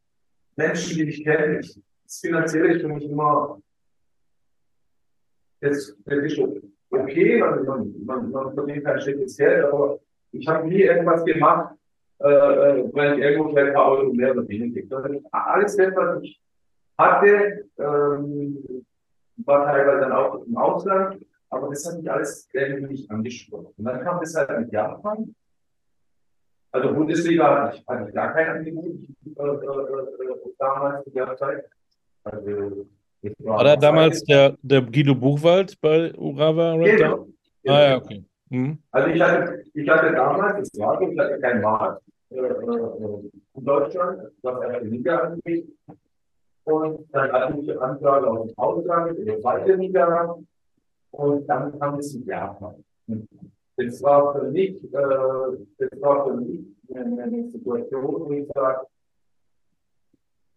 Menschen, 0.55 0.97
die 0.97 1.05
mich 1.05 1.23
kennen, 1.23 1.63
das 2.09 2.19
Finanzielle 2.21 2.73
ist 2.73 2.81
für 2.81 2.87
mich 2.87 3.07
immer, 3.07 3.61
das, 5.61 5.95
das 6.05 6.23
ist 6.23 6.39
okay, 6.89 7.39
also 7.39 7.63
man, 7.63 7.93
man, 8.03 8.31
man 8.31 8.53
verdient 8.55 8.83
kein 8.83 8.99
schlechtes 8.99 9.37
Geld, 9.37 9.65
aber 9.65 9.99
ich 10.31 10.47
habe 10.47 10.67
nie 10.67 10.81
irgendwas 10.81 11.23
gemacht, 11.23 11.75
äh, 12.19 12.27
äh 12.27 12.89
weil 12.93 13.13
ich 13.13 13.25
irgendwo 13.25 13.49
vielleicht 13.49 13.67
ein 13.67 13.73
paar 13.75 13.91
Euro 13.91 14.11
mehr 14.11 14.31
oder 14.31 14.47
weniger 14.47 14.81
kriege. 14.81 15.21
Alles, 15.31 15.77
was 15.77 16.23
ich 16.23 16.41
hatte, 16.97 17.65
ähm, 17.77 18.85
war 19.45 19.65
teilweise 19.65 20.01
dann 20.01 20.11
auch 20.11 20.43
im 20.45 20.57
Ausland, 20.57 21.23
aber 21.51 21.69
das 21.69 21.85
hat 21.85 21.99
mich 21.99 22.11
alles 22.11 22.49
irgendwie 22.53 22.93
nicht 22.93 23.11
angesprochen. 23.11 23.73
Und 23.77 23.85
dann 23.85 24.01
kam 24.01 24.19
das 24.19 24.33
halt 24.33 24.59
mit 24.59 24.71
Japan. 24.73 25.35
Also 26.71 26.93
Bundesliga 26.93 27.65
hatte 27.65 27.77
ich, 27.77 27.87
hatte 27.87 28.09
ich 28.09 28.15
gar 28.15 28.33
kein 28.33 28.49
Angebot 28.49 28.85
äh, 28.85 29.43
äh, 29.43 29.45
äh, 29.45 30.53
damals 30.57 31.03
zu 31.03 31.11
der 31.11 31.37
Zeit. 31.37 31.65
Also, 32.23 32.85
war, 33.39 33.63
da 33.63 33.75
damals 33.75 34.23
der, 34.23 34.55
der 34.61 34.81
Guido 34.81 35.13
Buchwald 35.13 35.79
bei 35.81 36.13
Urawa 36.15 36.73
Red 36.73 36.97
genau. 36.97 37.27
genau. 37.63 37.75
Ah 37.75 37.89
ja, 37.89 37.97
okay. 37.97 38.23
Mhm. 38.49 38.77
Also 38.91 39.09
ich 39.09 39.21
hatte, 39.21 39.63
ich 39.73 39.89
hatte 39.89 40.11
damals, 40.13 40.69
das 40.71 40.79
war 40.79 41.01
ich 41.01 41.19
hatte 41.19 41.39
keinen 41.39 41.61
Markt 41.61 42.01
äh, 42.31 42.37
äh 42.37 43.29
in 43.55 43.65
Deutschland, 43.65 44.21
was 44.41 44.61
erste 44.61 44.87
Liga 44.87 45.17
angeht. 45.17 45.67
Und 46.63 47.07
dann 47.11 47.31
hatte 47.31 47.59
ich 47.59 47.81
Anfrage 47.81 48.27
aus 48.27 48.47
dem 48.47 48.57
Ausland, 48.57 49.17
in 49.17 49.25
der 49.25 49.41
zweiten 49.41 49.79
Liga. 49.79 50.35
Und 51.11 51.47
dann 51.47 51.77
kam 51.79 51.99
es 51.99 52.13
in 52.13 52.25
Japan. 52.25 52.75
Das 53.75 54.01
war 54.03 54.33
für 54.33 54.51
mich, 54.51 54.83
äh, 54.83 55.57
das 55.77 56.01
war 56.01 56.25
für 56.25 56.35
mich 56.35 56.65
eine 56.93 57.49
Situation, 57.49 58.25
wo 58.25 58.31
ich 58.31 58.47
sage, 58.53 58.87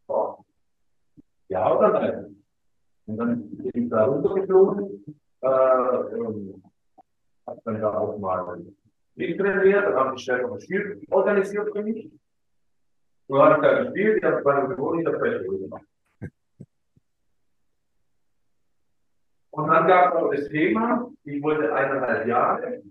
oh, 0.08 0.36
ja 1.52 1.76
oder 1.76 1.92
nein? 1.92 2.36
Und 3.06 3.16
dann 3.16 3.50
bin 3.50 3.84
ich 3.84 3.90
da 3.90 4.04
runtergeflogen, 4.04 5.04
äh, 5.42 5.46
ähm, 5.46 6.62
habe 7.46 7.60
dann 7.64 7.80
da 7.80 7.98
auch 7.98 8.18
mal 8.18 8.62
mittrainiert, 9.14 9.84
dann 9.84 9.94
habe 9.94 10.14
ich 10.16 10.22
schnell 10.22 10.42
noch 10.42 10.54
ein 10.54 10.60
Spiel 10.60 11.02
organisiert 11.10 11.68
für 11.72 11.82
mich. 11.82 12.10
Dann 13.28 13.40
habe 13.40 13.54
ich 13.54 13.62
da 13.62 13.82
gespielt, 13.82 14.18
ich 14.18 14.24
habe 14.24 14.42
meine 14.42 14.68
Bewohner 14.68 14.98
in 14.98 15.04
der 15.04 15.18
Fläche 15.18 15.44
gemacht. 15.44 15.84
Und 19.50 19.68
dann 19.68 19.86
gab 19.86 20.14
es 20.14 20.22
auch 20.22 20.30
das 20.30 20.48
Thema, 20.48 21.10
ich 21.24 21.42
wollte 21.42 21.74
eineinhalb 21.74 22.26
Jahre. 22.26 22.82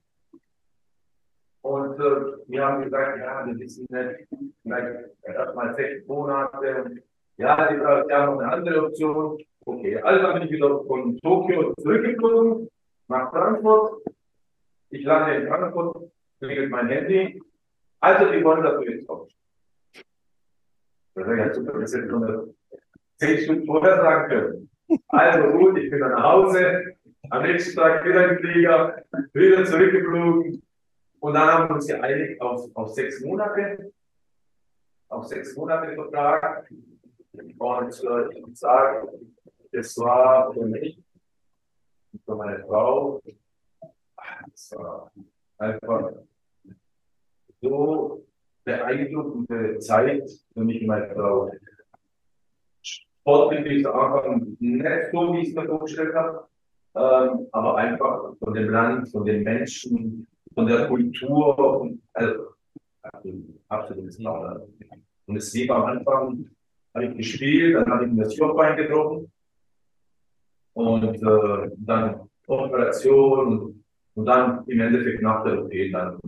Und 1.62 2.00
äh, 2.00 2.38
wir 2.48 2.66
haben 2.66 2.84
gesagt, 2.84 3.18
ja, 3.18 3.46
wir 3.46 3.58
wissen 3.58 3.88
nicht, 3.90 4.28
vielleicht 4.62 5.12
erst 5.24 5.56
mal 5.56 5.76
sechs 5.76 6.06
Monate. 6.08 7.04
Ja, 7.42 7.74
die 7.74 7.80
haben 8.14 8.36
noch 8.36 8.40
eine 8.40 8.52
andere 8.52 8.86
Option. 8.86 9.44
Okay, 9.66 9.98
also 9.98 10.34
bin 10.34 10.44
ich 10.44 10.52
wieder 10.52 10.84
von 10.84 11.18
Tokio 11.18 11.74
zurückgeflogen 11.74 12.70
nach 13.08 13.32
Frankfurt. 13.32 14.04
Ich 14.92 15.04
lande 15.04 15.36
in 15.36 15.48
Frankfurt, 15.48 16.12
klingelt 16.38 16.70
mein 16.70 16.88
Handy. 16.90 17.42
Also, 18.00 18.32
die 18.32 18.44
wollen, 18.44 18.62
dass 18.62 18.76
du 18.76 18.84
jetzt 18.84 19.08
kommst. 19.08 19.36
Das 21.16 21.28
wäre 21.28 21.38
ja 21.38 21.54
super, 21.54 21.80
das 21.80 21.94
hätte 21.96 22.06
ich 22.06 23.18
zehn 23.18 23.38
Stunden 23.40 23.66
vorher 23.66 23.96
sagen 23.98 24.30
können. 24.30 24.70
Also 25.08 25.48
gut, 25.58 25.78
ich 25.80 25.90
bin 25.90 26.00
dann 26.00 26.12
nach 26.12 26.24
Hause, 26.24 26.96
am 27.32 27.42
nächsten 27.42 27.76
Tag 27.76 28.06
wieder 28.06 28.30
im 28.30 28.38
Flieger, 28.38 29.04
wieder 29.34 29.66
zurückgeflogen. 29.66 30.62
Und 31.20 31.34
dann 31.34 31.48
haben 31.48 31.70
wir 31.70 31.76
uns 31.76 31.88
geeinigt 31.88 32.40
auf, 32.40 32.70
auf 32.76 32.90
sechs 32.90 33.20
Monate, 33.22 33.92
auf 35.10 35.26
sechs 35.26 35.56
Monate 35.56 35.96
Vertrag. 35.96 36.68
Muss 37.92 38.60
sagen, 38.60 39.36
es 39.72 39.98
war 39.98 40.54
für 40.54 40.66
mich, 40.66 40.98
für 42.26 42.36
meine 42.36 42.64
Frau, 42.66 43.22
es 44.54 44.72
war 44.78 45.12
einfach 45.58 46.12
so 47.62 48.26
beeindruckende 48.64 49.80
Zeit 49.80 50.30
für 50.54 50.64
mich 50.64 50.82
und 50.82 50.88
meine 50.88 51.14
Frau. 51.14 51.52
Sportlich 52.82 53.80
ist 53.80 53.86
am 53.86 54.00
Anfang 54.00 54.58
nicht 54.60 55.12
so, 55.12 55.34
wie 55.34 55.42
ich 55.42 55.50
es 55.50 55.56
mir 55.56 55.66
vorgestellt 55.66 56.16
habe, 56.16 56.48
ähm, 56.96 57.48
aber 57.52 57.76
einfach 57.76 58.36
von 58.40 58.54
dem 58.54 58.70
Land, 58.70 59.10
von 59.10 59.26
den 59.26 59.44
Menschen, 59.44 60.28
von 60.54 60.66
der 60.66 60.88
Kultur, 60.88 61.82
und, 61.82 62.02
also 62.14 62.54
absolut 63.68 64.14
Traum. 64.16 64.62
Und 65.28 65.36
es 65.36 65.54
lief 65.54 65.70
am 65.72 65.84
Anfang, 65.84 66.50
habe 66.94 67.06
ich 67.06 67.18
gespielt, 67.18 67.76
dann 67.76 67.90
habe 67.90 68.06
ich 68.06 68.12
mir 68.12 68.24
das 68.24 68.36
Jochbein 68.36 68.78
gebrochen 68.78 69.32
und 70.74 71.16
äh, 71.16 71.72
dann 71.78 72.30
Operation 72.48 73.84
und 74.16 74.26
dann 74.26 74.64
im 74.68 74.80
Endeffekt 74.80 75.22
nach 75.22 75.44
der 75.44 75.64
OP 75.64 75.72
dann, 75.92 76.20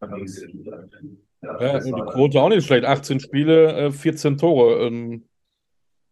dann 0.00 0.14
ging 0.14 0.24
es 0.24 0.42
wieder. 0.42 0.88
Ja, 1.42 1.60
ja 1.60 1.80
die 1.80 1.92
Quote 1.92 2.40
auch 2.40 2.48
nicht 2.48 2.66
schlecht. 2.66 2.84
18 2.84 3.20
Spiele, 3.20 3.92
14 3.92 4.32
äh, 4.32 4.36
Tore. 4.36 4.86
Ähm, 4.86 5.24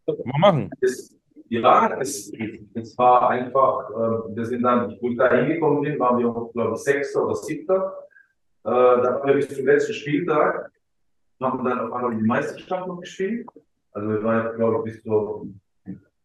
mal 0.06 0.38
machen. 0.38 0.70
Es, 0.80 1.16
ja, 1.48 1.98
es, 2.00 2.32
es 2.74 2.98
war 2.98 3.30
einfach, 3.30 3.90
äh, 3.90 4.36
wir 4.36 4.44
sind 4.44 4.62
dann, 4.62 4.96
wo 5.00 5.10
ich 5.10 5.16
da 5.16 5.32
hingekommen 5.32 5.82
bin, 5.82 5.98
waren 5.98 6.18
wir, 6.18 6.50
glaube 6.52 6.74
ich, 6.74 6.80
Sechster 6.80 7.24
oder 7.24 7.34
Siebter. 7.34 7.94
Äh, 8.64 8.70
da 8.70 9.20
haben 9.20 9.28
wir 9.28 9.34
bis 9.34 9.48
zum 9.48 9.66
letzten 9.66 9.94
Spieltag, 9.94 10.70
haben 11.40 11.64
dann 11.64 11.80
auf 11.80 11.92
einmal 11.92 12.16
die 12.16 12.22
Meisterschaft 12.22 12.86
noch 12.88 13.00
gespielt. 13.00 13.46
Also 13.92 14.08
wir 14.08 14.22
waren, 14.22 14.56
glaube 14.56 14.88
ich, 14.88 14.94
bis 14.94 15.02
zur, 15.02 15.46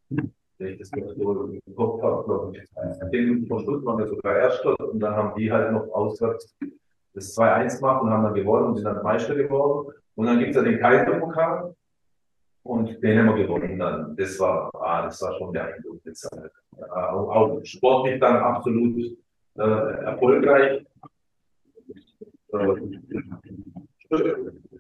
wenn 0.10 0.68
ich 0.68 0.80
das 0.80 0.90
so 0.90 1.44
im 1.46 1.76
Kopf 1.76 2.02
habe, 2.02 2.24
glaube 2.26 2.58
ich, 2.58 3.10
10 3.10 3.10
Minuten 3.12 3.48
vor 3.48 3.62
Schluss 3.62 3.86
waren 3.86 4.00
wir 4.00 4.08
sogar 4.08 4.38
Erster 4.38 4.76
und 4.80 5.00
dann 5.00 5.16
haben 5.16 5.36
die 5.38 5.52
halt 5.52 5.72
noch 5.72 5.90
auswärts 5.90 6.56
das 7.14 7.38
2-1 7.38 7.80
gemacht 7.80 8.02
und 8.04 8.10
haben 8.10 8.24
dann 8.24 8.34
gewonnen 8.34 8.68
und 8.68 8.76
sind 8.76 8.86
dann 8.86 9.04
Meister 9.04 9.36
geworden. 9.36 9.94
Und 10.16 10.26
dann 10.28 10.40
gibt 10.40 10.52
es 10.52 10.56
ja 10.56 10.62
den 10.62 10.80
Kaiserpokal 10.80 11.76
und 12.64 13.04
den 13.04 13.20
haben 13.20 13.36
wir 13.36 13.44
gewonnen 13.46 13.80
dann. 13.80 14.16
Das 14.16 14.40
war, 14.40 14.72
ah, 14.76 15.04
das 15.04 15.22
war 15.22 15.38
schon 15.38 15.52
beeindruckende 15.52 16.14
Zeit. 16.14 16.52
Auch, 16.90 17.30
auch 17.30 17.60
sportlich 17.64 18.20
dann 18.20 18.38
absolut 18.38 19.18
äh, 19.58 19.62
erfolgreich. 19.62 20.86
Äh, 22.54 22.76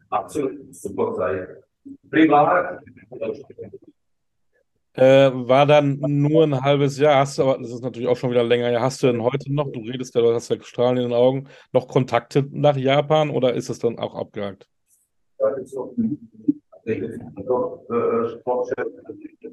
absolut 0.10 0.76
super 0.76 1.14
Zeit. 1.16 1.64
Privat. 2.10 2.84
Äh, 4.94 5.32
war 5.34 5.66
dann 5.66 6.00
nur 6.00 6.44
ein 6.44 6.62
halbes 6.62 6.98
Jahr. 7.00 7.20
Hast 7.20 7.38
du, 7.38 7.44
aber 7.44 7.58
das 7.60 7.72
ist 7.72 7.82
natürlich 7.82 8.10
auch 8.10 8.18
schon 8.18 8.32
wieder 8.32 8.44
länger. 8.44 8.70
Ja, 8.72 8.82
hast 8.82 9.02
du 9.02 9.08
denn 9.08 9.24
heute 9.24 9.54
noch, 9.54 9.72
du 9.72 9.80
redest 9.80 10.14
ja, 10.16 10.22
du 10.22 10.34
hast 10.34 10.50
ja 10.50 10.62
Strahlen 10.62 10.98
in 10.98 11.04
den 11.04 11.14
Augen, 11.14 11.48
noch 11.72 11.88
Kontakte 11.88 12.46
nach 12.52 12.76
Japan 12.76 13.30
oder 13.30 13.54
ist 13.54 13.70
es 13.70 13.80
dann 13.80 13.98
auch 14.00 14.16
abgehakt? 14.16 14.68
Ja, 15.40 15.50
ist 15.52 15.74
noch, 15.76 15.94
Sportchef, 18.28 18.86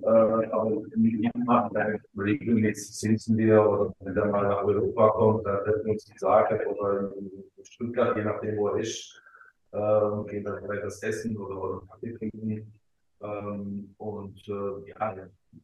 aber 0.03 0.81
mit 0.97 1.13
ihm 1.13 1.31
machen 1.45 2.01
regelmäßig 2.17 2.97
sitzen 2.97 3.37
wir 3.37 3.63
oder 3.63 3.95
wenn 4.01 4.17
er 4.17 4.27
mal 4.27 4.49
nach 4.49 4.65
Europa 4.65 5.09
kommt, 5.11 5.47
dann 5.47 5.63
treffen 5.65 5.85
wir 5.85 5.93
uns 5.93 6.05
die 6.05 6.19
Sache 6.19 6.59
oder 6.67 7.13
in 7.17 7.31
Stuttgart, 7.63 8.17
je 8.17 8.25
nachdem, 8.25 8.57
wo 8.57 8.69
er 8.69 8.79
ist, 8.79 9.23
äh, 9.73 10.31
gehen 10.31 10.45
dann 10.45 10.63
vielleicht 10.63 10.85
das 10.85 11.03
Essen 11.03 11.37
oder, 11.37 11.63
oder 11.63 11.87
Kaffee 11.87 12.15
trinken. 12.15 12.73
Ähm, 13.21 13.95
und 13.99 14.49
äh, 14.49 14.91
ja, 14.91 15.17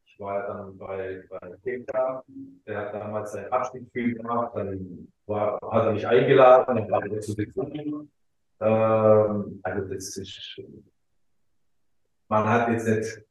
ich 0.07 0.21
war 0.21 0.47
dann 0.47 0.79
bei, 0.79 1.25
bei 1.29 1.57
Peter, 1.63 2.25
der 2.67 2.79
hat 2.79 2.95
damals 2.95 3.33
sein 3.33 3.51
Abschiedsspiel 3.51 4.15
gemacht, 4.15 4.53
dann 4.55 5.09
war, 5.27 5.59
hat 5.71 5.87
er 5.87 5.93
mich 5.93 6.07
eingeladen, 6.07 6.77
dann 6.77 6.91
war 6.91 7.07
er 7.07 7.21
zu 7.21 7.35
besuchen. 7.35 8.11
Ähm, 8.61 9.61
also 9.63 9.95
das 9.95 10.17
ist, 10.17 10.61
man 12.29 12.49
hat 12.49 12.69
jetzt 12.71 12.87
nicht 12.87 13.25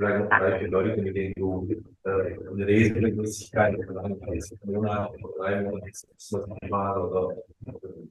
drei, 0.00 0.58
vier 0.58 0.68
Leute, 0.68 1.02
mit 1.02 1.16
denen 1.16 1.34
du 1.36 1.68
äh, 2.04 2.10
eine 2.10 2.66
Regelmäßigkeit 2.66 3.78
oder 3.88 4.04
einen 4.04 4.20
Monat 4.64 5.10
oder 5.22 5.32
drei 5.38 5.62
Monate 5.62 5.90
ist 5.90 6.08
das 6.12 6.46
mal 6.68 7.00
oder 7.00 7.36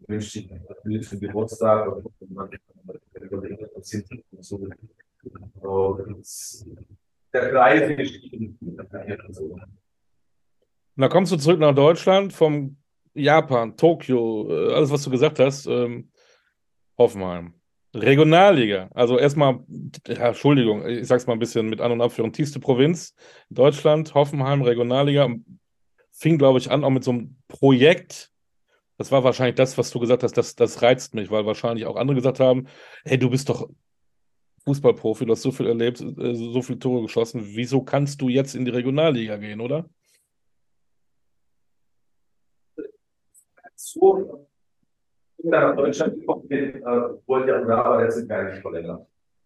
wünscht 0.07 0.31
sich 0.31 0.49
natürlich 0.49 1.07
für 1.07 1.17
Geburtstag 1.17 1.87
oder 1.87 2.09
man 2.29 2.49
überlegt, 3.19 3.63
was 3.75 3.87
sind 3.87 4.07
so. 4.39 4.67
Der 7.33 7.49
Kreis 7.51 7.99
ist 7.99 9.35
so. 9.35 9.59
Da 10.95 11.07
kommst 11.07 11.31
du 11.31 11.37
zurück 11.37 11.59
nach 11.59 11.75
Deutschland 11.75 12.33
vom 12.33 12.77
Japan, 13.13 13.75
Tokio, 13.75 14.49
äh, 14.49 14.73
alles, 14.73 14.91
was 14.91 15.03
du 15.03 15.09
gesagt 15.09 15.39
hast, 15.39 15.65
ähm, 15.65 16.11
Hoffenheim. 16.97 17.58
Regionalliga. 17.93 18.89
Also 18.93 19.17
erstmal, 19.17 19.59
ja, 20.07 20.27
Entschuldigung, 20.27 20.87
ich 20.87 21.07
sag's 21.07 21.25
mal 21.25 21.33
ein 21.33 21.39
bisschen 21.39 21.69
mit 21.69 21.81
An- 21.81 21.91
und 21.91 22.01
Abführung. 22.01 22.31
Tiefste 22.31 22.59
Provinz 22.59 23.15
Deutschland, 23.49 24.13
Hoffenheim, 24.13 24.61
Regionalliga. 24.61 25.29
Fing, 26.11 26.37
glaube 26.37 26.59
ich, 26.59 26.69
an 26.69 26.83
auch 26.83 26.89
mit 26.89 27.03
so 27.03 27.11
einem 27.11 27.37
Projekt. 27.47 28.31
Das 28.97 29.11
war 29.11 29.23
wahrscheinlich 29.23 29.55
das, 29.55 29.77
was 29.77 29.91
du 29.91 29.99
gesagt 29.99 30.23
hast, 30.23 30.33
das, 30.37 30.55
das 30.55 30.81
reizt 30.81 31.15
mich, 31.15 31.31
weil 31.31 31.45
wahrscheinlich 31.45 31.85
auch 31.85 31.95
andere 31.95 32.15
gesagt 32.15 32.39
haben, 32.39 32.67
hey, 33.05 33.17
du 33.17 33.29
bist 33.29 33.49
doch 33.49 33.69
Fußballprofi, 34.65 35.25
du 35.25 35.31
hast 35.31 35.41
so 35.41 35.51
viel 35.51 35.67
erlebt, 35.67 36.01
äh, 36.01 36.35
so 36.35 36.61
viele 36.61 36.79
Tore 36.79 37.03
geschossen. 37.03 37.41
Wieso 37.55 37.81
kannst 37.81 38.21
du 38.21 38.29
jetzt 38.29 38.55
in 38.55 38.65
die 38.65 38.71
Regionalliga 38.71 39.37
gehen, 39.37 39.61
oder? 39.61 39.89
So 43.75 44.48
nach 45.43 45.75
Deutschland 45.75 46.19
gekommen 46.19 46.47
bin, 46.47 46.75
äh, 46.75 46.81
wollte 47.27 47.61
Urawa 47.61 48.01
letztens 48.01 48.27
gar 48.27 48.43
nicht 48.43 48.61
verlängern. 48.61 49.05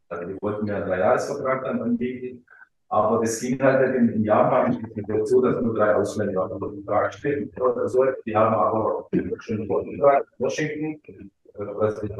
Also 0.10 0.28
die 0.28 0.42
wollten 0.42 0.66
mir 0.66 0.76
einen 0.76 0.88
Dreijahresvertrag 0.88 1.64
dann 1.64 1.82
anbieten, 1.82 2.46
Aber 2.90 3.22
das 3.22 3.40
ging 3.40 3.62
halt 3.62 3.88
nicht 3.88 4.00
in, 4.00 4.10
in 4.10 4.24
Japan 4.24 4.78
so, 5.24 5.42
dass 5.42 5.62
nur 5.62 5.74
drei 5.74 5.96
Ausländer 5.96 6.44
unter 6.44 6.74
Vertrag 6.74 7.14
stehen 7.14 7.52
oder 7.60 7.88
so. 7.88 8.06
Die 8.26 8.36
haben 8.36 8.54
aber 8.54 9.08
schon 9.40 9.66
vor 9.66 9.86
Washington, 10.38 11.32
was 11.56 12.04
ich 12.04 12.12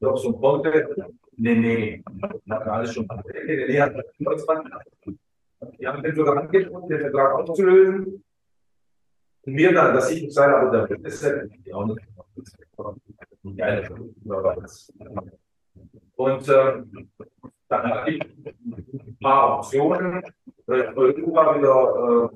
noch 0.00 0.16
so 0.16 0.28
ein 0.28 0.40
Ponte. 0.40 1.12
Nee, 1.36 1.54
nee, 1.54 2.04
hatten 2.50 2.68
alles 2.68 2.92
schon. 2.92 3.08
Nee, 3.32 3.44
nee, 3.46 3.66
die 3.66 3.82
haben 5.86 6.02
den 6.02 6.14
sogar 6.14 6.36
angeboten, 6.36 6.88
den 6.88 7.00
Vertrag 7.00 7.34
aufzulösen. 7.34 8.24
Mir 9.52 9.72
dann, 9.72 9.94
dass 9.94 10.10
ich 10.10 10.32
sei, 10.32 10.46
aber 10.46 10.86
der 10.86 11.04
ist 11.04 11.22
ja 11.22 11.74
auch 11.74 11.86
nicht. 11.86 12.06
Und 16.16 16.48
äh, 16.48 16.82
dann 17.68 17.90
hatte 17.90 18.10
ich 18.10 18.20
ein 18.20 19.18
paar 19.20 19.58
Optionen. 19.58 20.22
Irgendwo 20.66 21.34
war 21.34 21.58
wieder 21.58 22.30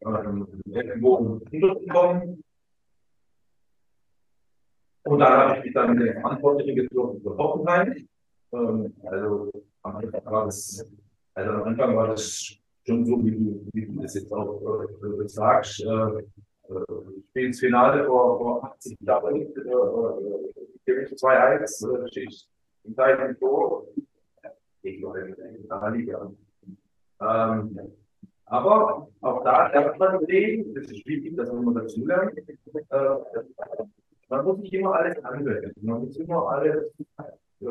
äh, 0.00 0.80
irgendwo 0.80 1.14
untergekommen. 1.14 2.44
Und 5.02 5.18
dann 5.18 5.32
habe 5.32 5.58
ich 5.58 5.64
mich 5.64 5.74
dann 5.74 5.94
mit 5.94 6.06
den 6.06 6.20
Verantwortlichen 6.20 6.76
getroffen 6.76 7.22
für 7.22 7.36
Hoffenheim. 7.36 8.08
Ähm, 8.52 8.94
also 9.04 9.50
am 9.82 9.96
Anfang 9.96 10.24
war 10.26 10.44
das, 10.44 10.92
also 11.34 11.50
am 11.50 11.62
Anfang 11.62 11.96
war 11.96 12.08
das 12.08 12.59
schon 12.86 13.04
so, 13.04 13.24
wie 13.24 13.86
du, 13.86 14.02
das 14.02 14.14
jetzt 14.14 14.32
auch 14.32 14.82
äh, 14.82 15.28
sagst. 15.28 15.80
Äh, 15.80 16.22
spiele 17.30 17.46
ins 17.46 17.60
Finale 17.60 18.04
vor, 18.04 18.38
vor 18.38 18.64
80 18.64 18.96
Jahren, 19.00 19.40
äh, 19.40 19.46
gebe 20.86 21.02
ich 21.02 21.10
2-1, 21.12 22.08
stehe 22.08 22.26
ich 22.26 22.48
im 22.84 22.94
gleichen 22.94 23.38
Tor. 23.38 23.86
Ich 24.82 24.98
glaube, 24.98 25.20
in 25.20 25.68
der 25.68 25.90
Liga. 25.90 26.30
Ähm, 27.20 27.78
aber 28.46 29.08
auch 29.20 29.44
da 29.44 29.68
lernt 29.68 29.98
man 29.98 30.26
sehen, 30.26 30.74
das 30.74 30.84
ist 30.86 31.06
wichtig, 31.06 31.36
dass 31.36 31.52
man 31.52 31.74
dazu 31.74 32.04
lernt. 32.04 32.36
Äh, 32.38 33.16
man 34.28 34.44
muss 34.44 34.58
nicht 34.58 34.72
immer 34.72 34.94
alles 34.94 35.22
anwenden. 35.24 35.72
Man 35.82 36.00
muss 36.00 36.16
immer 36.16 36.48
alles, 36.48 36.92
äh, 37.60 37.64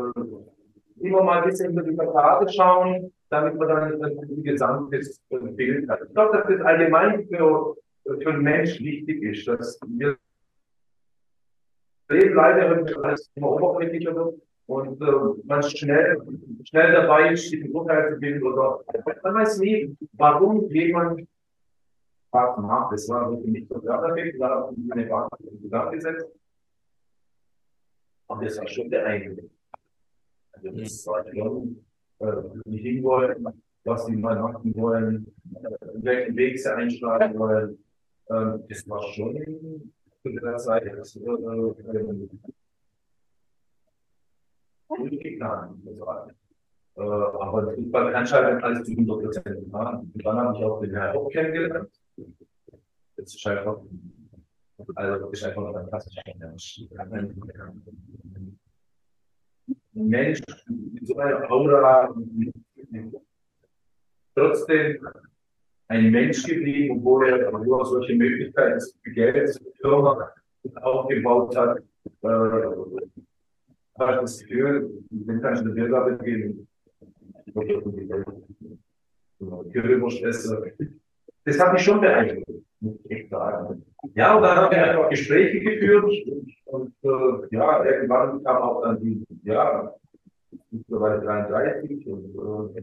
immer 0.99 1.23
mal 1.23 1.41
ein 1.41 1.49
bisschen 1.49 1.71
über 1.71 1.83
die 1.83 1.95
Karte 1.95 2.51
schauen, 2.53 3.11
damit 3.29 3.55
man 3.55 3.67
dann 3.67 4.03
ein 4.03 4.43
gesamtes 4.43 5.21
Bild 5.29 5.89
hat. 5.89 6.01
Ich 6.07 6.13
glaube, 6.13 6.37
dass 6.37 6.47
das 6.47 6.61
allgemein 6.61 7.27
für 7.27 7.75
für 8.17 8.17
den 8.17 8.41
Mensch 8.41 8.79
wichtig 8.79 9.21
ist, 9.23 9.47
dass 9.47 9.79
wir 9.87 10.17
leben 12.09 12.35
leider 12.35 13.03
alles 13.03 13.29
immer 13.35 13.51
oberflächlicher 13.51 14.15
wird 14.15 14.41
und 14.65 15.01
äh, 15.01 15.43
man 15.45 15.61
schnell, 15.63 16.17
schnell 16.63 16.91
dabei 16.93 17.33
ist, 17.33 17.51
die 17.51 17.69
Urteile 17.69 18.15
zu 18.15 18.19
bilden 18.19 18.43
oder 18.43 18.83
man 19.23 19.35
weiß 19.35 19.59
nie, 19.59 19.95
warum 20.13 20.69
jemand 20.71 21.27
was 22.31 22.57
macht. 22.57 22.93
Das 22.93 23.09
war 23.09 23.31
wirklich 23.31 23.51
nicht 23.51 23.69
so 23.69 23.79
perfekt, 23.79 24.37
da 24.39 24.67
hat 24.67 24.75
eine 24.91 25.07
Verantwortung 25.07 25.61
zusammengesetzt. 25.61 26.27
Und 28.27 28.43
das 28.43 28.57
war 28.59 28.67
schon 28.67 28.89
der 28.89 29.05
Einblick. 29.05 29.51
Also 30.53 30.69
das 30.69 31.07
war 31.07 31.25
schon 31.33 31.85
äh, 32.19 32.41
nicht 32.65 32.83
hinwollen, 32.83 33.47
was 33.83 34.05
sie 34.05 34.15
mal 34.15 34.39
machen 34.39 34.75
wollen, 34.75 35.27
äh, 35.55 35.69
welchen 35.95 36.35
Weg 36.35 36.59
sie 36.59 36.73
einschlagen 36.73 37.37
wollen. 37.37 37.77
Ähm, 38.29 38.63
das 38.69 38.87
war 38.87 39.01
schon 39.13 39.35
zu 40.21 40.29
der 40.29 40.57
Zeit 40.57 40.85
das, 40.97 41.15
äh, 41.15 41.19
äh, 41.21 42.29
durchgeplant. 44.97 45.87
Äh, 46.95 47.01
aber 47.01 47.61
das 47.61 47.77
ist 47.77 47.91
bei 47.91 48.13
Anscheinend 48.13 48.63
alles 48.63 48.83
zu 48.83 48.91
100 48.91 49.23
Prozent 49.23 49.45
getan. 49.45 50.11
Und 50.13 50.25
dann 50.25 50.37
habe 50.37 50.57
ich 50.57 50.63
auch 50.65 50.81
den 50.81 50.93
Herrn 50.93 51.17
auch 51.17 51.29
kennengelernt. 51.29 51.89
Das 53.15 53.35
ist 53.35 53.47
einfach, 53.47 53.81
also 54.95 55.25
das 55.25 55.39
ist 55.39 55.45
einfach 55.45 55.65
ein 55.65 55.73
fantastischer 55.73 56.21
Mensch. 56.37 56.81
Mensch 59.93 60.41
mit 60.67 61.07
so 61.07 61.17
einer 61.17 61.49
Aura, 61.51 62.13
trotzdem 64.35 65.07
ein 65.87 66.11
Mensch 66.11 66.43
geblieben, 66.43 66.97
obwohl 66.97 67.29
er 67.29 67.51
nur 67.51 67.85
solche 67.85 68.15
Möglichkeiten 68.15 68.79
Geld, 69.13 69.59
Firma 69.81 70.31
aufgebaut 70.81 71.55
hat. 71.55 71.79
Äh, 72.21 72.27
habe 73.99 74.21
das 74.21 74.39
Gefühl, 74.39 75.03
den 75.09 75.41
kann 75.41 75.53
ich 75.53 75.59
eine 75.59 75.71
Biergabe 75.71 76.17
geben. 76.23 76.67
Das 81.43 81.59
hat 81.59 81.73
mich 81.73 81.81
schon 81.81 82.01
beeindruckt, 82.01 82.49
Ja, 84.15 84.35
und 84.35 84.43
dann 84.43 84.57
haben 84.57 84.71
wir 84.71 84.83
einfach 84.83 85.09
Gespräche 85.09 85.59
geführt 85.59 86.05
und, 86.05 86.55
und 86.65 86.93
äh, 87.03 87.55
ja, 87.55 87.83
irgendwann 87.83 88.43
kam 88.43 88.61
auch 88.61 88.83
dann 88.83 88.99
die, 89.01 89.25
ja, 89.43 89.93
mittlerweile 90.71 91.21
33 91.21 92.07
und 92.07 92.75
äh, 92.75 92.81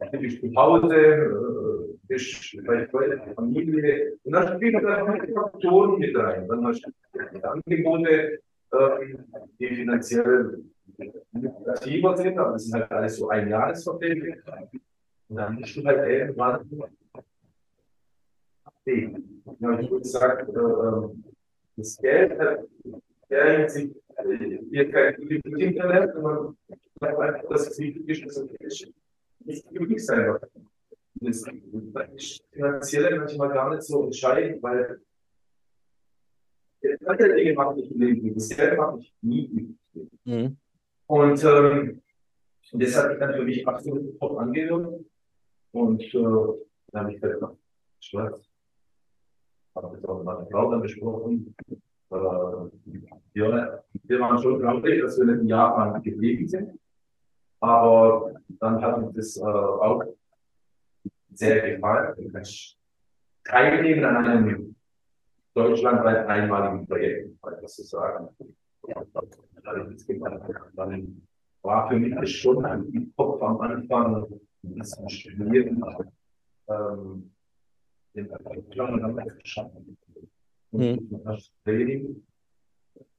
natürlich 0.00 0.40
zu 0.40 0.54
Hause, 0.54 0.96
äh, 0.96 1.98
bist 2.08 2.56
bei 2.66 2.86
der 3.06 3.34
Familie. 3.34 4.18
Und 4.24 4.32
dann 4.32 4.56
spielen 4.56 4.82
da 4.82 5.04
noch 5.04 5.50
Faktoren 5.50 5.98
mit 5.98 6.16
rein. 6.16 6.48
Dann 6.48 6.66
hast 6.66 6.84
du 6.84 7.42
Angebote, 7.42 8.40
ähm, 8.72 9.24
die 9.58 9.66
finanziell 9.68 10.62
lukrativer 11.32 12.16
sind, 12.16 12.38
aber 12.38 12.52
das 12.52 12.64
sind 12.64 12.80
halt 12.80 12.90
alles 12.90 13.16
so 13.16 13.28
ein 13.28 13.48
Jahresverträge. 13.48 14.42
Und 15.28 15.36
dann 15.36 15.54
musst 15.54 15.76
du 15.76 15.84
halt 15.84 16.08
irgendwann 16.08 16.68
abwägen. 18.80 19.42
Ja, 19.60 19.80
ich 19.80 19.90
würde 19.90 20.04
sagen, 20.04 20.54
äh, 20.54 20.58
ähm, 20.58 21.24
das 21.76 21.96
Geld 21.98 22.38
hat 22.38 22.64
der 23.30 23.68
sich 23.68 23.94
hier 24.70 24.90
kein 24.90 25.14
Internet, 25.14 26.14
sondern 26.14 26.56
einfach, 27.00 27.48
dass 27.48 27.68
es 27.68 27.78
wichtig 27.78 28.08
ist, 28.08 28.26
dass 28.26 28.36
es 28.60 28.86
nicht 29.44 29.68
glücklich 29.68 30.04
sein 30.04 30.38
Das 31.14 31.44
ist 32.16 32.44
finanziell 32.52 33.18
manchmal 33.18 33.48
gar 33.50 33.70
nicht 33.70 33.82
so 33.82 34.04
entscheidend, 34.04 34.62
weil 34.62 35.00
andere 37.04 37.34
Dinge 37.34 37.54
macht 37.54 37.76
mich 37.76 37.90
im 37.90 38.00
Leben 38.00 38.34
Das 38.34 38.48
Geld 38.48 38.76
macht 38.76 38.96
mich 38.96 39.14
nie. 39.20 39.76
Mhm. 40.24 40.56
Und 41.06 41.44
ähm, 41.44 42.02
das 42.72 42.96
hat 42.96 43.10
mich 43.10 43.18
dann 43.18 43.34
für 43.34 43.44
mich 43.44 43.66
absolut 43.66 44.18
top 44.18 44.38
angehört. 44.38 45.04
Und 45.72 46.02
äh, 46.02 46.12
dann 46.92 47.02
habe 47.02 47.14
ich 47.14 47.20
gesagt, 47.20 47.56
Schwarz. 48.00 48.47
Habe 49.82 49.96
das 49.96 50.04
auch 50.04 50.16
mit 50.16 50.24
meiner 50.24 50.46
Frau 50.46 50.70
dann 50.70 50.82
besprochen. 50.82 51.54
Äh, 52.10 52.16
ja, 53.34 53.82
wir 54.04 54.20
waren 54.20 54.38
schon 54.42 54.58
glücklich, 54.58 55.02
dass 55.02 55.18
wir 55.18 55.32
ein 55.32 55.46
Jahr 55.46 55.76
lang 55.78 56.02
geblieben 56.02 56.48
sind. 56.48 56.78
Aber 57.60 58.34
dann 58.60 58.82
hat 58.82 58.98
uns 58.98 59.14
das 59.14 59.36
äh, 59.36 59.42
auch 59.42 60.02
sehr 61.34 61.74
gefallen. 61.74 62.14
Du 62.16 62.32
kannst 62.32 62.76
teilnehmen 63.44 64.04
an 64.04 64.26
einem 64.26 64.74
deutschlandweit 65.54 66.26
einmaligen 66.26 66.86
Projekt, 66.86 67.36
was 67.42 67.76
zu 67.76 67.82
sagen. 67.82 68.28
Dann 70.74 71.22
war 71.62 71.88
für 71.88 71.98
mich 71.98 72.40
schon 72.40 72.64
ein 72.64 73.12
Kopf 73.16 73.42
am 73.42 73.60
Anfang 73.60 74.26
ein 74.64 74.74
bisschen 74.74 75.08
studieren. 75.08 75.82
Ähm, 76.68 77.30
den 78.14 78.28
Plan 78.70 79.02
haben 79.02 79.16
wir 79.16 79.24
geschafft. 79.24 79.74
Und 80.70 81.10
das 81.24 81.50
Training. 81.64 82.24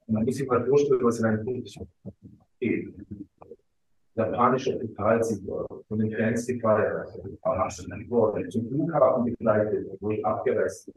Man 0.07 0.25
muss 0.25 0.35
sich 0.35 0.47
mal 0.47 0.65
vorstellen, 0.65 1.03
was 1.03 1.19
in 1.19 1.25
einem 1.25 1.45
Punkt 1.45 1.69
geht 2.59 2.93
japanische 4.19 4.77
Pokalsieger 4.77 5.65
von 5.87 5.99
den 5.99 6.11
Fans 6.11 6.45
gefeiert 6.45 7.07
wurde, 8.09 8.49
zum 8.49 8.67
Flughafen 8.67 9.25
begleitet, 9.25 9.87
wo 9.99 10.11
ich 10.11 10.25
abgereist. 10.25 10.91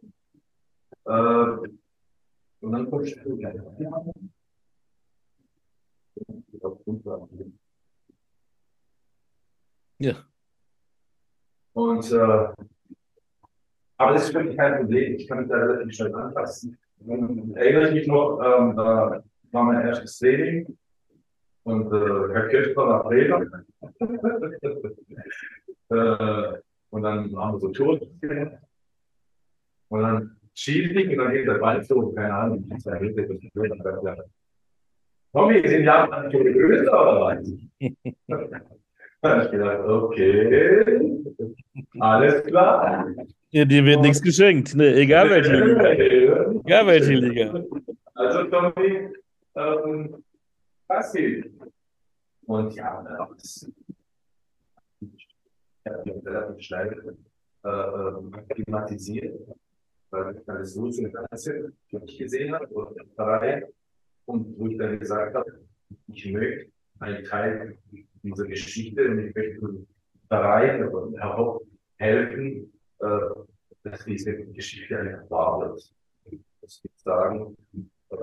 Äh, 1.04 1.10
und 2.60 2.72
dann 2.72 2.90
kommst 2.90 3.16
du 3.24 3.36
Ja. 9.98 10.14
Und, 11.74 12.12
äh, 12.12 12.71
aber 14.02 14.14
das 14.14 14.28
ist 14.28 14.34
wirklich 14.34 14.56
kein 14.56 14.78
Problem. 14.78 15.14
Ich 15.14 15.28
kann 15.28 15.40
mich 15.40 15.48
da 15.48 15.56
relativ 15.56 15.94
schnell 15.94 16.14
anpassen. 16.14 16.78
Erinnere 17.54 17.88
ich 17.88 17.94
mich 17.94 18.06
noch, 18.06 18.40
ähm, 18.40 18.76
da 18.76 19.22
war 19.52 19.64
mein 19.64 19.86
erstes 19.86 20.18
Training 20.18 20.76
und 21.64 21.92
äh, 21.92 22.32
Herr 22.32 22.48
Kirchner 22.48 22.86
war 22.86 23.04
Trainer. 23.04 23.40
äh, 25.90 26.58
und 26.90 27.02
dann 27.02 27.36
haben 27.36 27.54
wir 27.54 27.58
so 27.60 27.68
Touren 27.70 28.00
Und 29.88 30.02
dann 30.02 30.36
schießt 30.54 30.92
ich 30.92 31.08
und 31.10 31.18
dann 31.18 31.32
geht 31.32 31.46
der 31.46 31.54
Ball 31.54 31.82
so, 31.82 32.12
keine 32.12 32.34
Ahnung, 32.34 32.64
wie 32.68 32.78
zwei 32.78 33.00
Meter 33.00 33.22
durch 33.22 33.40
die 33.40 33.50
Tür. 33.50 34.24
Tommy, 35.32 35.56
ist 35.58 35.72
in 35.72 35.84
Japan 35.84 36.30
schon 36.30 36.52
größer 36.52 36.92
oder 36.92 37.20
was? 37.20 37.52
Da 39.24 39.36
habe 39.36 39.44
ich 39.44 39.50
gedacht, 39.52 39.84
okay, 39.86 41.22
alles 42.00 42.42
klar. 42.42 43.06
Ja, 43.54 43.66
dir 43.66 43.84
wird 43.84 44.00
nichts 44.00 44.22
geschenkt, 44.22 44.74
ne? 44.74 44.94
egal 44.94 45.28
welche 45.28 45.52
Liga. 45.52 46.52
Egal 46.64 46.86
welche 46.86 47.12
Liga. 47.12 47.64
Also 48.14 48.44
Tommy, 48.44 49.08
ähm, 49.56 50.24
was 50.88 51.12
geht? 51.12 51.52
Und 52.46 52.74
ja, 52.74 53.28
das 53.36 53.70
ich 55.00 55.28
habe 55.84 56.14
mich 56.14 56.26
relativ 56.26 56.64
schnell 56.64 57.16
äh, 57.64 58.54
klimatisiert, 58.54 59.38
weil 60.08 60.36
ich 60.36 60.48
alles 60.48 60.72
so 60.72 60.88
zum 60.88 61.12
Ganze 61.12 61.72
für 61.90 62.00
mich 62.00 62.18
gesehen 62.18 62.54
habe, 62.54 62.66
und 62.68 63.14
Verein, 63.14 63.64
und 64.24 64.58
wo 64.58 64.66
ich 64.68 64.78
dann 64.78 64.98
gesagt 64.98 65.34
habe, 65.34 65.60
ich 66.06 66.32
möchte 66.32 66.70
ein 67.00 67.22
Teil 67.24 67.76
dieser 68.22 68.46
Geschichte 68.46 69.10
und 69.10 69.26
ich 69.26 69.34
möchte 69.34 69.86
auch 71.20 71.60
helfen, 71.98 72.46
äh, 72.46 72.81
dass 73.82 74.04
diese 74.04 74.36
Geschichte 74.36 74.98
einfach 74.98 75.30
wahr 75.30 75.60
wird. 75.60 75.92
Das 76.60 76.80
gibt 76.80 76.98
sagen, 77.00 77.56
äh, 78.10 78.16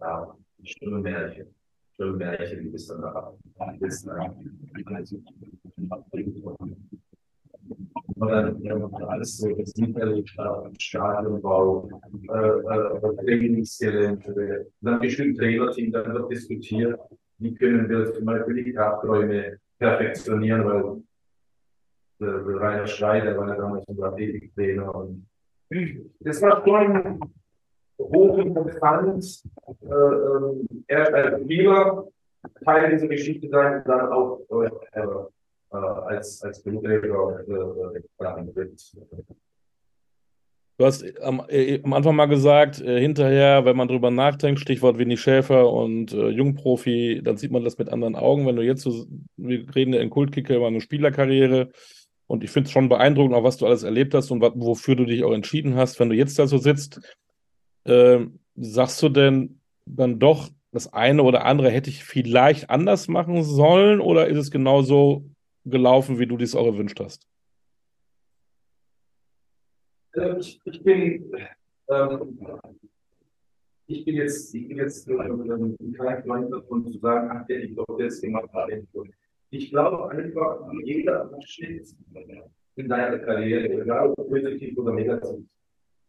ja, 0.00 0.36
schöne 0.64 0.98
Märchen. 0.98 1.46
Schöne 1.96 2.16
Märchen, 2.16 2.62
die 2.62 2.68
bis 2.70 2.88
dann 2.88 3.02
da 3.02 3.32
ist. 3.80 4.08
Und 8.16 8.28
dann 8.30 8.60
ja, 8.62 8.74
alles 9.06 9.36
so, 9.36 9.54
das 9.54 9.72
Internet, 9.74 10.28
Stadionbau, 10.80 11.88
äh, 12.28 12.36
äh, 12.36 13.16
Trainingsgelände, 13.24 14.66
dann 14.80 15.00
bestimmt 15.00 15.38
Trainerteam, 15.38 15.92
dann 15.92 16.12
wird 16.14 16.32
diskutiert, 16.32 16.98
wie 17.38 17.54
können 17.54 17.88
wir 17.88 18.12
zum 18.12 18.24
Beispiel 18.24 18.64
die 18.64 18.72
Krafträume 18.72 19.58
perfektionieren, 19.78 20.64
weil 20.64 21.02
Rainer 22.20 22.86
Schreider 22.86 23.36
war 23.36 23.56
damals 23.56 23.84
unser 23.86 24.06
Athletiktrainer 24.06 24.94
und 24.94 25.26
das 26.20 26.40
war 26.42 26.62
schon 26.64 27.20
hochinteressant, 27.98 29.42
äh, 29.82 29.94
äh, 29.94 30.66
erst 30.86 31.12
als 31.12 31.42
Spieler 31.42 32.08
Teil 32.64 32.90
dieser 32.90 33.08
Geschichte 33.08 33.48
sein, 33.48 33.82
dann 33.84 34.12
auch 34.12 34.40
äh, 34.50 35.00
äh, 35.00 35.76
als, 35.76 36.42
als 36.42 36.62
Blutleger 36.62 37.40
äh, 37.46 37.52
äh, 37.52 39.22
Du 40.78 40.84
hast 40.84 41.04
am, 41.20 41.42
äh, 41.48 41.80
am, 41.82 41.92
Anfang 41.92 42.14
mal 42.14 42.26
gesagt, 42.26 42.80
äh, 42.80 43.00
hinterher, 43.00 43.64
wenn 43.64 43.76
man 43.76 43.88
drüber 43.88 44.12
nachdenkt, 44.12 44.60
Stichwort 44.60 44.96
Winnie 44.96 45.16
Schäfer 45.16 45.72
und 45.72 46.12
äh, 46.12 46.28
Jungprofi, 46.28 47.20
dann 47.22 47.36
sieht 47.36 47.50
man 47.50 47.64
das 47.64 47.78
mit 47.78 47.88
anderen 47.88 48.14
Augen. 48.14 48.46
Wenn 48.46 48.54
du 48.54 48.62
jetzt 48.62 48.82
so, 48.82 49.06
wir 49.36 49.74
reden 49.74 49.92
ja 49.92 50.00
in 50.00 50.08
Kultkicker 50.08 50.54
über 50.54 50.68
eine 50.68 50.80
Spielerkarriere 50.80 51.70
und 52.28 52.44
ich 52.44 52.50
finde 52.50 52.68
es 52.68 52.72
schon 52.72 52.88
beeindruckend, 52.88 53.34
auch 53.34 53.42
was 53.42 53.56
du 53.56 53.66
alles 53.66 53.82
erlebt 53.82 54.14
hast 54.14 54.30
und 54.30 54.42
wofür 54.42 54.94
du 54.94 55.06
dich 55.06 55.24
auch 55.24 55.32
entschieden 55.32 55.74
hast. 55.74 55.98
Wenn 55.98 56.10
du 56.10 56.14
jetzt 56.14 56.38
da 56.38 56.46
so 56.46 56.58
sitzt, 56.58 57.00
äh, 57.84 58.20
sagst 58.54 59.02
du 59.02 59.08
denn 59.08 59.60
dann 59.86 60.18
doch, 60.18 60.50
das 60.70 60.92
eine 60.92 61.22
oder 61.22 61.46
andere 61.46 61.70
hätte 61.70 61.88
ich 61.88 62.04
vielleicht 62.04 62.68
anders 62.68 63.08
machen 63.08 63.42
sollen 63.42 64.00
oder 64.00 64.28
ist 64.28 64.36
es 64.36 64.50
genauso 64.50 65.24
gelaufen, 65.64 66.18
wie 66.18 66.26
du 66.26 66.36
dies 66.36 66.54
auch 66.54 66.66
erwünscht 66.66 67.00
hast? 67.00 67.26
Ähm, 70.14 70.36
ich, 70.38 70.60
ich, 70.64 70.82
bin, 70.82 71.32
ähm, 71.88 72.38
ich 73.86 74.04
bin 74.04 74.16
jetzt, 74.16 74.54
ich 74.54 74.68
bin 74.68 74.76
jetzt 74.76 75.08
ähm, 75.08 75.76
kein 75.96 76.22
Freund 76.24 76.52
davon 76.52 76.84
zu 76.84 76.98
sagen, 76.98 77.30
ach, 77.32 77.46
der 77.46 77.64
ich 77.64 77.74
doch 77.74 77.86
das 77.98 78.20
gemacht 78.20 78.52
habe. 78.52 78.86
Ich 79.50 79.70
glaube 79.70 80.10
einfach, 80.10 80.70
jeder 80.84 81.22
Abschnitt 81.32 81.94
in 82.76 82.88
deiner 82.88 83.18
Karriere, 83.18 83.82
egal 83.82 84.10
ob 84.10 84.28
positiv 84.28 84.76
oder 84.78 84.92
negativ, 84.92 85.44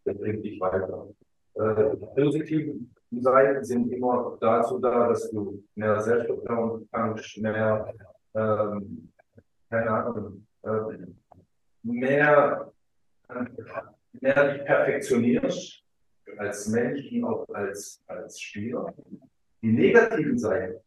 der 0.06 0.14
bringt 0.14 0.44
dich 0.44 0.60
weiter. 0.60 1.08
Äh, 1.56 1.96
positive 2.16 2.76
Seiten 3.12 3.64
sind 3.64 3.92
immer 3.92 4.38
dazu 4.40 4.80
da, 4.80 5.08
dass 5.08 5.32
du 5.32 5.64
mehr 5.76 6.00
Selbstvertrauen 6.00 6.88
kannst, 6.92 7.38
mehr 7.38 7.94
ähm, 8.36 9.12
keine 9.70 9.90
Ahnung, 9.90 10.46
äh, 10.64 10.98
mehr, 11.84 12.72
mehr 14.22 14.54
dich 14.54 14.66
perfektionierst 14.66 15.84
als 16.38 16.68
Mensch 16.68 17.12
und 17.12 17.24
auch 17.24 17.48
als, 17.50 18.04
als 18.08 18.40
Spieler. 18.40 18.94
Die 19.62 19.72
negativen 19.72 20.38
Seiten, 20.38 20.80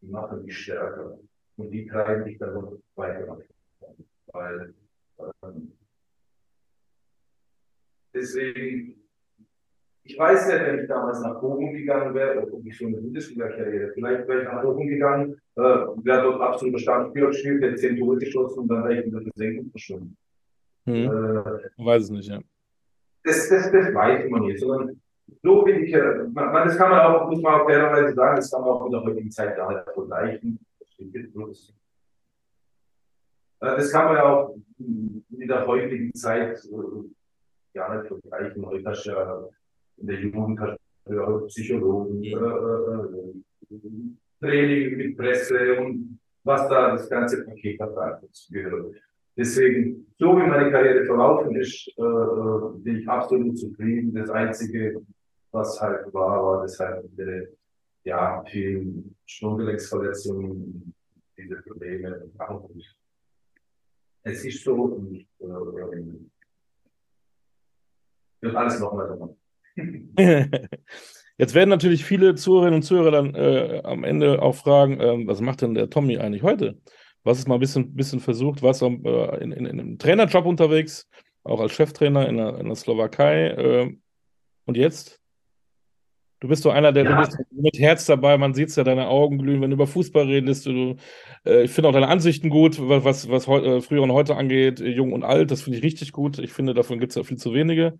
die 0.00 0.08
machen 0.08 0.44
dich 0.44 0.56
stärker 0.56 1.18
und 1.58 1.70
die 1.70 1.86
treiben 1.86 2.24
dich 2.24 2.38
dann 2.38 2.80
weiter. 2.94 3.38
Weil 4.32 4.74
ähm, 5.42 5.72
deswegen 8.14 8.98
ich 10.08 10.18
weiß 10.18 10.48
nicht, 10.48 10.60
wenn 10.60 10.78
ich 10.78 10.88
damals 10.88 11.20
nach 11.20 11.38
Bochum 11.38 11.70
gegangen 11.74 12.14
wäre, 12.14 12.50
ob 12.50 12.64
ich 12.64 12.74
schon 12.74 12.88
eine 12.88 12.96
Bundesliga-Karriere, 12.96 13.92
vielleicht 13.92 14.26
wäre 14.26 14.42
ich 14.42 14.48
nach 14.48 14.62
Bochum 14.62 14.88
gegangen, 14.88 15.36
äh, 15.56 15.60
wäre 15.60 16.22
dort 16.22 16.40
absoluter 16.40 16.78
Stammspieler 16.78 17.26
gespielt, 17.26 17.62
hätte 17.62 17.76
zehn 17.76 17.98
Tore 17.98 18.16
geschossen 18.16 18.60
und 18.60 18.68
dann 18.68 18.84
wäre 18.84 19.00
ich 19.00 19.04
in 19.04 19.12
der 19.12 19.20
Versenkung 19.20 19.70
verschwunden. 19.70 20.16
Hm. 20.86 21.04
Äh, 21.04 21.84
weiß 21.84 22.04
es 22.04 22.10
nicht, 22.10 22.30
ja. 22.30 22.40
Das, 23.22 23.50
das, 23.50 23.70
das 23.70 23.94
weiß 23.94 24.30
man 24.30 24.42
nicht, 24.46 24.60
sondern 24.60 24.98
so 25.42 25.62
bin 25.62 25.84
ich, 25.84 25.92
äh, 25.92 26.24
man, 26.32 26.54
das 26.66 26.78
kann 26.78 26.90
man 26.90 27.00
auch, 27.00 27.28
muss 27.28 27.42
man 27.42 27.60
auch 27.60 27.66
fairerweise 27.66 28.14
sagen, 28.14 28.36
das 28.36 28.50
kann 28.50 28.62
man 28.62 28.70
auch 28.70 28.86
in 28.86 28.92
der 28.92 29.02
heutigen 29.02 29.30
Zeit 29.30 29.58
da 29.58 29.66
halt 29.66 29.90
vergleichen. 29.92 30.58
Das 33.60 33.88
äh, 33.88 33.92
kann 33.92 34.04
man 34.06 34.16
ja 34.16 34.24
auch 34.24 34.56
in 34.78 35.24
der 35.28 35.66
heutigen 35.66 36.12
Zeit 36.14 36.58
äh, 36.64 37.08
ja 37.74 37.94
nicht 37.94 38.08
vergleichen. 38.08 38.66
Heute 38.66 38.88
hast 38.88 39.06
du 39.06 39.10
ja 39.10 39.48
in 39.98 40.06
der 40.06 40.20
Jugend 40.20 40.60
hat 40.60 40.78
ja, 41.08 41.38
Psychologen, 41.46 42.22
äh, 42.22 42.30
äh, 42.30 43.78
Training 44.40 44.96
mit 44.96 45.16
Presse 45.16 45.80
und 45.80 46.18
was 46.44 46.68
da 46.68 46.92
das 46.92 47.08
ganze 47.08 47.44
Paket 47.44 47.80
hat 47.80 48.22
gehört. 48.50 48.94
Deswegen, 49.36 50.06
so 50.18 50.36
wie 50.36 50.46
meine 50.46 50.70
Karriere 50.70 51.04
verlaufen 51.04 51.54
ist, 51.56 51.88
äh, 51.96 52.02
äh, 52.02 52.78
bin 52.78 52.96
ich 52.96 53.08
absolut 53.08 53.56
zufrieden. 53.58 54.12
Das 54.14 54.30
Einzige, 54.30 55.00
was 55.52 55.80
halt 55.80 56.12
war, 56.12 56.42
war 56.44 56.62
deshalb 56.62 57.04
äh, 57.18 57.46
ja, 58.04 58.44
vielen 58.46 59.14
Sprunggelenksverletzungen, 59.26 60.94
diese 61.36 61.56
Probleme. 61.56 62.30
Es 64.22 64.44
ist 64.44 64.64
so 64.64 64.74
und 64.74 65.26
äh, 65.40 65.44
wird 68.40 68.54
alles 68.56 68.80
nochmal 68.80 69.08
gemacht. 69.08 69.34
Jetzt 71.38 71.54
werden 71.54 71.70
natürlich 71.70 72.04
viele 72.04 72.34
Zuhörerinnen 72.34 72.76
und 72.76 72.82
Zuhörer 72.82 73.10
dann 73.12 73.34
äh, 73.34 73.80
am 73.84 74.02
Ende 74.02 74.42
auch 74.42 74.56
fragen, 74.56 75.00
äh, 75.00 75.26
was 75.26 75.40
macht 75.40 75.62
denn 75.62 75.74
der 75.74 75.88
Tommy 75.88 76.18
eigentlich 76.18 76.42
heute? 76.42 76.80
Was 77.22 77.38
ist 77.38 77.46
mal 77.46 77.54
ein 77.54 77.60
bisschen, 77.60 77.94
bisschen 77.94 78.20
versucht, 78.20 78.62
was 78.62 78.82
äh, 78.82 78.86
in, 78.86 79.52
in, 79.52 79.66
in, 79.66 79.80
einem 79.80 79.98
Trainerjob 79.98 80.46
unterwegs, 80.46 81.08
auch 81.44 81.60
als 81.60 81.72
Cheftrainer 81.72 82.28
in 82.28 82.36
der, 82.38 82.58
in 82.58 82.66
der 82.66 82.74
Slowakei. 82.74 83.48
Äh, 83.48 83.96
und 84.66 84.76
jetzt? 84.76 85.17
Du 86.40 86.46
bist 86.46 86.62
so 86.62 86.70
einer, 86.70 86.92
der 86.92 87.04
ja. 87.04 87.28
mit 87.50 87.78
Herz 87.78 88.06
dabei, 88.06 88.38
man 88.38 88.54
sieht 88.54 88.68
es 88.68 88.76
ja, 88.76 88.84
deine 88.84 89.08
Augen 89.08 89.38
glühen, 89.38 89.60
wenn 89.60 89.70
du 89.70 89.74
über 89.74 89.88
Fußball 89.88 90.24
redest. 90.24 90.66
Du, 90.66 90.94
äh, 91.44 91.64
ich 91.64 91.72
finde 91.72 91.88
auch 91.88 91.92
deine 91.92 92.06
Ansichten 92.06 92.48
gut, 92.48 92.78
was, 92.80 93.28
was 93.28 93.48
heu, 93.48 93.58
äh, 93.58 93.80
früher 93.80 94.02
und 94.02 94.12
heute 94.12 94.36
angeht, 94.36 94.78
jung 94.78 95.12
und 95.12 95.24
alt, 95.24 95.50
das 95.50 95.62
finde 95.62 95.78
ich 95.78 95.84
richtig 95.84 96.12
gut. 96.12 96.38
Ich 96.38 96.52
finde, 96.52 96.74
davon 96.74 97.00
gibt 97.00 97.10
es 97.10 97.16
ja 97.16 97.24
viel 97.24 97.38
zu 97.38 97.54
wenige. 97.54 97.98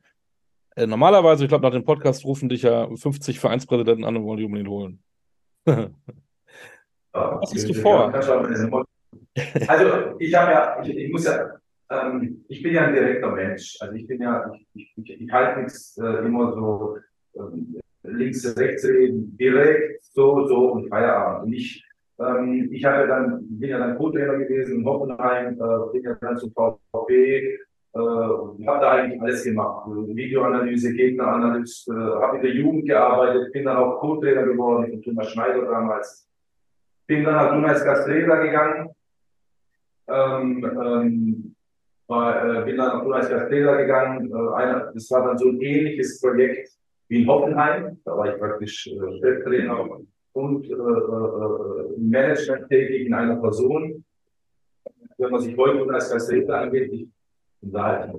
Äh, 0.76 0.86
normalerweise, 0.86 1.44
ich 1.44 1.48
glaube, 1.48 1.66
nach 1.66 1.72
dem 1.72 1.84
Podcast 1.84 2.24
rufen 2.24 2.48
dich 2.48 2.62
ja 2.62 2.88
50 2.94 3.40
Vereinspräsidenten 3.40 4.04
an 4.04 4.16
und 4.16 4.24
wollen 4.24 4.38
die 4.38 4.44
unbedingt 4.44 4.70
holen. 4.70 5.02
Was 7.12 7.52
hast 7.52 7.68
du 7.68 7.74
vor? 7.74 8.14
Also, 8.14 8.84
ich 10.20 10.34
habe 10.34 10.52
ja, 10.52 10.80
ich, 10.82 10.96
ich, 10.96 11.10
muss 11.10 11.24
ja, 11.24 11.54
ähm, 11.90 12.44
ich 12.48 12.62
bin 12.62 12.74
ja 12.74 12.86
ein 12.86 12.94
direkter 12.94 13.32
Mensch. 13.32 13.76
Also, 13.80 13.94
ich 13.94 14.06
bin 14.06 14.22
ja, 14.22 14.48
ich, 14.74 14.92
ich, 14.96 15.20
ich 15.20 15.32
halte 15.32 15.62
nichts 15.62 15.98
äh, 15.98 16.24
immer 16.24 16.52
so 16.52 16.98
ähm, 17.34 17.80
links, 18.12 18.56
rechts 18.56 18.84
reden, 18.84 19.36
direkt, 19.38 20.04
so, 20.04 20.46
so 20.46 20.72
und 20.72 20.88
Feierabend. 20.88 21.46
Und 21.46 21.52
ich, 21.52 21.84
ähm, 22.18 22.68
ich 22.72 22.84
habe 22.84 23.06
dann, 23.06 23.38
bin 23.48 23.70
ja 23.70 23.78
dann 23.78 23.96
Co-Trainer 23.96 24.38
gewesen 24.38 24.80
in 24.80 24.86
Hockenheim, 24.86 25.54
äh, 25.54 25.92
bin 25.92 26.02
ja 26.02 26.14
dann 26.20 26.36
zum 26.36 26.52
VfB, 26.52 27.58
äh, 27.94 27.98
habe 27.98 28.80
da 28.80 28.90
eigentlich 28.92 29.20
alles 29.20 29.44
gemacht. 29.44 29.86
Videoanalyse, 29.88 30.92
Gegneranalyse, 30.92 31.92
äh, 31.92 32.22
habe 32.22 32.36
in 32.36 32.42
der 32.42 32.52
Jugend 32.52 32.86
gearbeitet, 32.86 33.52
bin 33.52 33.64
dann 33.64 33.76
auch 33.76 34.00
Co-Trainer 34.00 34.44
geworden 34.44 34.90
von 34.90 35.02
Thomas 35.02 35.30
Schneider 35.30 35.62
damals. 35.62 36.28
Bin 37.06 37.24
dann 37.24 37.34
nach 37.34 37.52
Dunais 37.52 37.82
Castrera 37.84 38.36
gegangen. 38.42 38.90
Ähm, 40.10 40.64
ähm, 40.64 41.54
war, 42.06 42.44
äh, 42.44 42.64
bin 42.64 42.76
dann 42.76 42.88
nach 42.88 43.02
Dunais 43.02 43.28
Castrera 43.28 43.76
gegangen. 43.76 44.30
Äh, 44.30 44.54
einer, 44.54 44.92
das 44.92 45.10
war 45.10 45.26
dann 45.26 45.38
so 45.38 45.48
ein 45.48 45.60
ähnliches 45.60 46.20
Projekt 46.20 46.77
wie 47.08 47.22
in 47.22 47.28
Hoffenheim. 47.28 47.98
Da 48.04 48.16
war 48.16 48.32
ich 48.32 48.40
praktisch 48.40 48.86
äh, 48.86 49.68
und 50.32 50.64
äh, 50.66 50.72
äh, 50.72 50.74
äh 50.74 51.98
Management 51.98 52.68
tätig 52.68 53.06
in 53.06 53.14
einer 53.14 53.36
Person. 53.36 54.04
wenn 55.16 55.30
man 55.30 55.40
sich 55.40 55.56
heute 55.56 55.92
als 55.92 56.10
Vertreter 56.10 56.60
angeht, 56.60 56.92
ich 56.92 57.08
bin 57.60 57.72
da 57.72 57.98
halt 57.98 58.12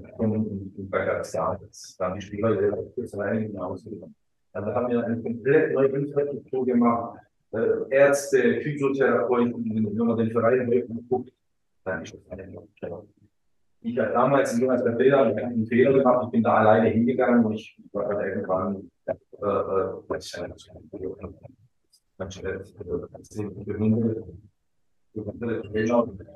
bei 0.90 1.06
Kasachstan, 1.06 1.70
da 1.98 2.06
haben 2.06 2.20
die 2.20 2.26
Spieler 2.26 2.78
kurz 2.94 3.16
rein 3.16 3.44
hinausgegangen. 3.44 4.16
Also 4.52 4.74
haben 4.74 4.90
wir 4.90 5.06
eine 5.06 5.22
komplett 5.22 5.74
neue 5.74 5.88
Infrastruktur 5.90 6.66
gemacht. 6.66 7.20
Äh, 7.52 7.90
Ärzte, 7.90 8.60
Physiotherapeuten, 8.62 9.96
wenn 9.98 10.08
man 10.08 10.18
den 10.18 10.32
Verein 10.32 10.68
heute 10.68 10.88
guckt, 11.08 11.32
dann 11.86 12.04
ist 12.04 12.14
das 12.14 12.32
eine 12.32 12.44
Ich 13.82 13.98
habe 13.98 14.12
damals 14.12 14.58
in 14.58 14.70
als 14.70 14.82
Vertreter 14.82 15.22
einen 15.22 15.66
Fehler 15.66 15.94
gemacht, 15.94 16.26
ich 16.26 16.32
bin 16.32 16.44
da 16.44 16.56
alleine 16.56 16.90
hingegangen 16.90 17.46
und 17.46 17.54
ich 17.54 17.82
war 17.94 18.10
dann 18.14 18.28
irgendwann 18.28 18.92
äh, 19.06 19.12
äh, 19.12 19.94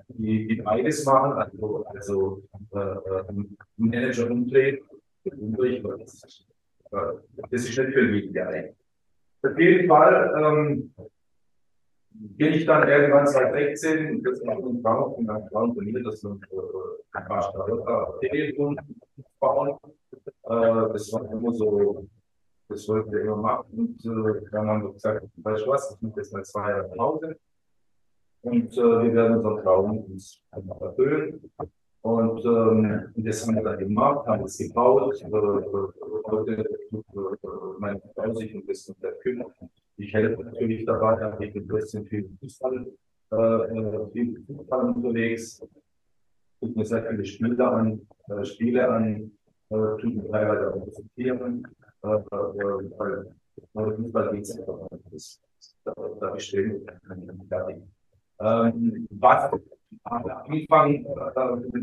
die, 0.08 0.48
die 0.48 0.62
beides 0.64 1.06
machen, 1.06 1.34
also, 1.34 1.86
also 1.86 2.44
äh, 2.72 3.24
Manager 3.76 4.32
umdreht, 4.32 4.82
umdreht, 5.26 5.84
das, 5.84 6.48
äh, 6.92 6.98
das 7.50 7.66
ist 7.66 7.78
nicht 7.78 7.94
viel 7.94 8.12
wichtiger. 8.14 8.70
Auf 9.44 9.60
jeden 9.60 9.88
Fall 9.90 10.34
ähm, 10.38 10.94
bin 12.14 12.54
ich 12.54 12.66
dann 12.66 12.88
irgendwann 12.88 13.28
2016, 13.28 14.24
das 14.24 14.46
war 14.46 14.58
ein 14.58 14.82
Traum 14.82 15.16
von 15.16 15.26
meinem 15.26 15.48
Traum 15.50 15.74
von 15.74 15.86
mir, 15.86 16.04
das 16.04 16.24
ein 16.24 16.40
paar 17.12 18.20
Telefon 18.20 18.80
bauen. 19.40 19.78
Äh, 20.14 20.94
das 20.94 21.12
war 21.14 21.32
immer 21.32 21.54
so, 21.54 22.08
das 22.70 22.88
wollte 22.88 23.18
ich 23.18 23.24
immer 23.24 23.38
machen. 23.38 23.66
Und 23.72 24.06
äh, 24.06 24.42
dann 24.52 24.68
haben 24.68 24.84
wir 24.84 24.94
gesagt, 24.94 25.28
weißt 25.38 25.66
du 25.66 25.70
was, 25.70 25.96
ich 25.96 26.02
mache 26.02 26.20
jetzt 26.20 26.34
mal 26.34 26.44
zwei 26.44 26.70
Jahre 26.70 26.90
Pause. 26.96 27.38
Und 28.42 28.74
äh, 28.74 28.82
wir 28.82 29.14
werden 29.14 29.38
unseren 29.38 29.64
Traum 29.64 29.98
uns 30.00 30.42
erfüllen. 30.52 31.52
Und 32.04 32.44
ähm, 32.44 33.14
das 33.16 33.48
haben 33.48 33.56
wir 33.56 33.64
dann 33.64 33.80
gemacht, 33.80 34.28
haben 34.28 34.44
es 34.44 34.58
gebaut. 34.58 35.22
Äh, 35.22 35.30
heute 36.26 36.52
äh, 36.58 36.98
meine 37.80 38.02
Frau 38.14 38.34
sich 38.34 38.54
ein 38.54 38.66
bisschen 38.66 38.96
kümmert. 39.22 39.54
Ich 39.96 40.14
helfe 40.14 40.44
natürlich 40.44 40.86
dabei, 40.86 41.34
ich 41.40 41.54
bin 41.54 41.64
ein 41.64 41.68
bisschen 41.68 42.06
viel 42.06 42.30
Fußball, 42.42 42.88
äh, 43.32 44.12
viel 44.12 44.44
Fußball 44.46 44.90
unterwegs. 44.90 45.66
Gucke 46.60 46.78
mir 46.78 46.86
sehr 46.86 47.06
viele 47.06 47.24
Spiele 47.24 47.70
an, 47.70 48.06
äh, 48.28 48.44
Spiele 48.44 48.90
an, 48.90 49.32
äh, 49.70 50.02
tut 50.02 50.16
mir 50.16 50.30
teilweise 50.30 50.74
auch 50.74 50.84
präsentieren. 50.84 51.66
Äh, 52.04 52.16
äh, 52.16 53.34
weil 53.74 53.96
Fußball 53.96 54.32
geht 54.34 54.44
es 54.44 54.60
einfach 54.60 54.90
nicht. 55.10 55.40
Da, 55.86 55.94
da 56.20 56.32
bestehen 56.32 56.86
wir 56.86 57.46
fertig. 57.48 57.78
Ähm, 58.42 59.08
was 59.12 59.52
am 60.04 60.26
Anfang 60.26 61.06
äh, 61.06 61.82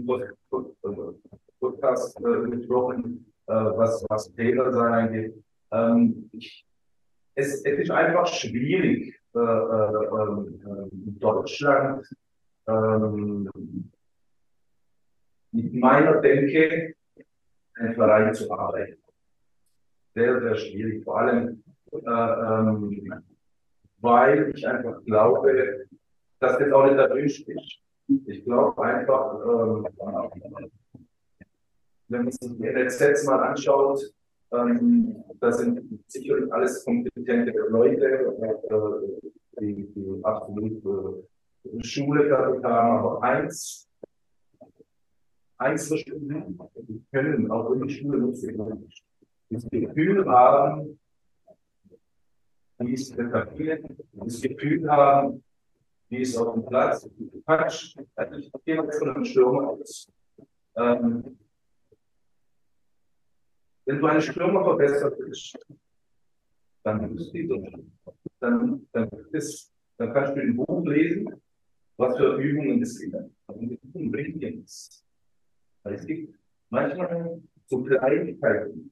Podcast 1.60 2.18
äh, 2.20 2.50
gesprochen, 2.50 3.32
äh, 3.46 3.52
was, 3.52 4.04
was 4.08 4.32
Fehler 4.34 4.72
sein 4.72 4.92
angeht. 4.92 5.34
Ähm, 5.72 6.30
ich, 6.32 6.66
es, 7.34 7.64
es 7.64 7.78
ist 7.78 7.90
einfach 7.90 8.26
schwierig, 8.26 9.20
äh, 9.34 9.38
äh, 9.38 9.42
äh, 9.42 10.88
in 10.90 11.18
Deutschland 11.20 12.04
ähm, 12.66 13.50
mit 15.52 15.74
meiner 15.74 16.20
Denke 16.20 16.94
einen 17.74 17.94
Verein 17.94 18.34
zu 18.34 18.50
arbeiten. 18.50 18.96
Sehr, 20.14 20.40
sehr 20.40 20.56
schwierig, 20.56 21.04
vor 21.04 21.20
allem, 21.20 21.62
äh, 21.92 21.98
ähm, 21.98 23.22
weil 23.98 24.52
ich 24.54 24.66
einfach 24.66 25.02
glaube, 25.04 25.86
dass 26.40 26.58
das 26.58 26.72
auch 26.72 26.86
nicht 26.86 26.98
erwünscht 26.98 27.48
ist. 27.48 27.78
Ich 28.26 28.44
glaube 28.44 28.82
einfach, 28.82 29.34
ähm, 29.44 29.86
wenn 32.08 32.24
man 32.24 32.32
sich 32.32 32.56
die 32.56 32.64
NLZs 32.64 33.24
mal 33.24 33.40
anschaut, 33.40 34.00
ähm, 34.52 35.22
das 35.38 35.58
sind 35.58 36.02
sicherlich 36.08 36.52
alles 36.52 36.84
kompetente 36.84 37.52
Leute, 37.68 38.36
äh, 38.42 39.60
die, 39.60 39.86
die 39.94 40.24
absolut 40.24 40.84
äh, 40.84 41.84
Schule 41.84 42.28
gehabt 42.28 42.64
haben, 42.64 42.98
aber 42.98 43.22
eins, 43.22 43.88
eins 45.58 45.86
verstehen, 45.86 46.58
die 46.78 47.04
können 47.12 47.48
auch 47.50 47.70
in 47.72 47.86
die 47.86 47.94
Schule 47.94 48.18
nutzen, 48.18 48.90
das 49.50 49.68
Gefühl 49.70 50.28
haben, 50.28 50.98
wie 52.78 52.94
es 52.94 53.10
etablieren, 53.10 53.96
das 54.14 54.40
Gefühl 54.40 54.90
haben, 54.90 55.44
wie 56.10 56.22
es 56.22 56.36
auf 56.36 56.54
dem 56.54 56.66
Platz, 56.66 57.08
also 57.46 58.36
ich 58.36 58.52
gehe 58.64 58.76
mal 58.76 58.92
von 58.92 59.10
einem 59.10 59.24
Stürmer 59.24 59.68
aus. 59.70 60.12
Ähm, 60.76 61.38
wenn 63.86 63.98
du 64.00 64.06
einen 64.06 64.20
Stürmer 64.20 64.64
verbessert 64.64 65.16
bist, 65.18 65.58
dann 66.82 67.14
bist 67.14 67.32
du 67.32 67.64
dann, 68.40 68.86
dann, 68.92 69.10
ist, 69.32 69.72
dann 69.98 70.12
kannst 70.12 70.36
du 70.36 70.40
im 70.40 70.56
Buch 70.56 70.84
lesen, 70.84 71.40
was 71.96 72.16
für 72.16 72.36
Übungen 72.36 72.82
es 72.82 72.98
gibt. 72.98 73.14
Und 73.46 73.78
die 73.92 74.32
dir 74.32 74.50
nichts. 74.50 75.04
Weil 75.82 75.94
es 75.94 76.06
gibt 76.06 76.34
manchmal 76.70 77.40
so 77.66 77.84
Kleinigkeiten, 77.84 78.90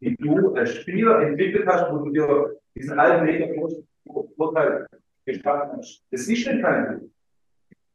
die 0.00 0.16
du 0.16 0.54
als 0.54 0.74
Spieler 0.76 1.20
entwickelt 1.22 1.66
hast, 1.66 1.92
wo 1.92 2.04
du 2.04 2.10
dir 2.10 2.56
diesen 2.74 2.98
alten 2.98 3.24
Meter 3.26 3.48
Vorteil 4.36 4.86
geschaffen 5.26 5.78
hast. 5.78 6.02
Das 6.10 6.22
ist 6.22 6.28
nicht 6.28 6.46
kein 6.46 7.10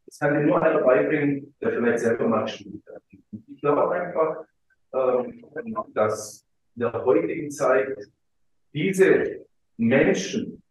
Das 0.05 0.19
kann 0.19 0.33
dir 0.33 0.45
nur 0.45 0.61
einer 0.61 0.81
beibringen, 0.81 1.55
der 1.61 1.71
vielleicht 1.71 1.99
selber 1.99 2.27
mal 2.27 2.43
gespielt 2.43 2.83
hat. 2.93 3.01
Ich 3.31 3.61
glaube 3.61 3.91
einfach, 3.91 4.45
ähm, 4.93 5.45
dass 5.93 6.45
in 6.75 6.81
der 6.81 7.05
heutigen 7.05 7.49
Zeit 7.49 7.97
diese 8.73 9.45
Menschen 9.77 10.61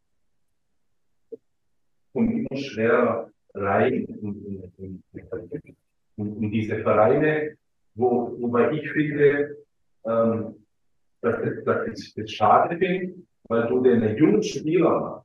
kommen 2.12 2.46
immer 2.46 2.60
schwerer 2.60 3.30
rein 3.54 4.04
in, 4.04 4.72
in, 4.78 5.02
in, 5.16 5.76
in, 6.16 6.50
diese 6.50 6.78
Vereine, 6.82 7.56
wo, 7.94 8.36
wobei 8.40 8.70
ich 8.72 8.90
finde, 8.90 9.56
ähm, 10.04 10.54
dass, 11.20 11.36
dass 11.64 11.88
ich 11.88 12.14
das 12.14 12.30
schade 12.30 12.76
finde, 12.78 13.14
weil 13.44 13.66
du 13.68 13.82
den 13.82 14.16
jungen 14.16 14.42
Spieler 14.42 15.24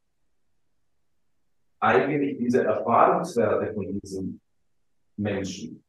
eigentlich 1.86 2.38
diese 2.38 2.64
Erfahrungswerte 2.64 3.74
von 3.74 4.00
diesen 4.00 4.42
Menschen 5.18 5.84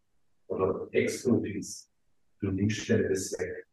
oder 0.49 0.89
Ex-Profis 0.93 1.91
schnell 2.69 3.09
das 3.09 3.33
weg. 3.39 3.67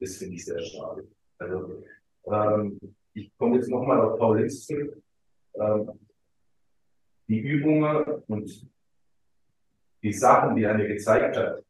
Das 0.00 0.16
finde 0.16 0.34
ich 0.36 0.44
sehr 0.44 0.60
schade. 0.60 1.06
Also, 1.38 1.84
ähm, 2.26 2.78
ich 3.12 3.30
komme 3.36 3.56
jetzt 3.56 3.68
nochmal 3.68 4.00
auf 4.00 4.18
Paul 4.18 4.38
Linz 4.38 4.66
zurück. 4.66 5.02
Ähm, 5.54 5.90
die 7.28 7.40
Übungen 7.40 8.04
und 8.28 8.66
die 10.02 10.12
Sachen, 10.12 10.56
die 10.56 10.64
er 10.64 10.74
mir 10.74 10.88
gezeigt 10.88 11.36
hat, 11.36 11.64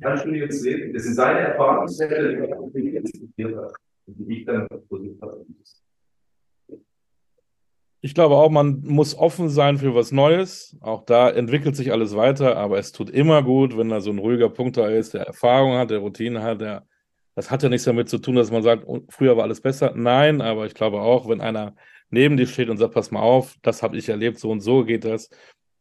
kannst 0.00 0.24
du 0.24 0.30
dir 0.30 0.44
jetzt 0.44 0.62
lesen. 0.62 0.92
Das 0.92 1.04
sind 1.04 1.14
seine 1.14 1.40
Erfahrungswerte, 1.40 2.36
die 2.74 2.96
er 2.96 3.02
diskutiert 3.02 3.56
hat 3.56 3.74
und 4.06 4.18
die 4.18 4.38
ich 4.40 4.44
dann 4.44 4.68
versucht 4.68 5.22
habe. 5.22 5.46
Ich 8.04 8.12
glaube 8.12 8.34
auch, 8.34 8.50
man 8.50 8.82
muss 8.82 9.16
offen 9.16 9.48
sein 9.48 9.78
für 9.78 9.94
was 9.94 10.12
Neues. 10.12 10.76
Auch 10.82 11.06
da 11.06 11.30
entwickelt 11.30 11.74
sich 11.74 11.90
alles 11.90 12.14
weiter, 12.14 12.54
aber 12.58 12.76
es 12.76 12.92
tut 12.92 13.08
immer 13.08 13.42
gut, 13.42 13.78
wenn 13.78 13.88
da 13.88 14.02
so 14.02 14.10
ein 14.10 14.18
ruhiger 14.18 14.50
Punkt 14.50 14.76
da 14.76 14.88
ist, 14.88 15.14
der 15.14 15.22
Erfahrung 15.22 15.78
hat, 15.78 15.88
der 15.88 16.00
Routine 16.00 16.42
hat, 16.42 16.60
der, 16.60 16.86
das 17.34 17.50
hat 17.50 17.62
ja 17.62 17.70
nichts 17.70 17.86
damit 17.86 18.10
zu 18.10 18.18
tun, 18.18 18.34
dass 18.34 18.52
man 18.52 18.62
sagt, 18.62 18.82
oh, 18.86 19.00
früher 19.08 19.38
war 19.38 19.44
alles 19.44 19.62
besser. 19.62 19.94
Nein, 19.96 20.42
aber 20.42 20.66
ich 20.66 20.74
glaube 20.74 21.00
auch, 21.00 21.30
wenn 21.30 21.40
einer 21.40 21.76
neben 22.10 22.36
dir 22.36 22.46
steht 22.46 22.68
und 22.68 22.76
sagt, 22.76 22.92
pass 22.92 23.10
mal 23.10 23.22
auf, 23.22 23.56
das 23.62 23.82
habe 23.82 23.96
ich 23.96 24.06
erlebt, 24.06 24.38
so 24.38 24.50
und 24.50 24.60
so 24.60 24.84
geht 24.84 25.06
das, 25.06 25.30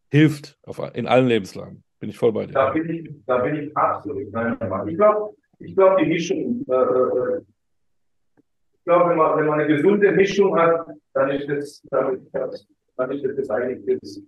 hilft 0.09 0.57
auf, 0.63 0.81
in 0.93 1.07
allen 1.07 1.27
Lebenslagen. 1.27 1.83
Bin 1.99 2.09
ich 2.09 2.17
voll 2.17 2.31
bei 2.31 2.45
dir. 2.45 2.53
Da 2.53 2.69
bin 2.69 2.89
ich, 2.89 3.11
da 3.25 3.39
bin 3.39 3.55
ich 3.55 3.75
absolut. 3.75 4.27
Ich 4.27 4.31
glaube, 4.95 5.35
ich 5.59 5.75
glaube, 5.75 6.01
die 6.01 6.07
Mischung 6.07 6.65
äh, 6.69 6.73
äh 6.73 7.41
ich 8.83 8.85
glaube, 8.85 9.11
wenn 9.11 9.17
man, 9.17 9.37
wenn 9.39 9.45
man 9.45 9.61
eine 9.61 9.73
gesunde 9.73 10.11
Mischung 10.11 10.59
hat, 10.59 10.85
dann 11.13 11.31
ist 11.31 11.47
das, 11.47 11.81
dann 11.89 12.15
ist 12.15 12.27
das, 12.33 12.67
dann 12.97 13.11
ist 13.11 13.37
das 13.37 13.49
eigentlich 13.49 13.97
das, 14.01 14.21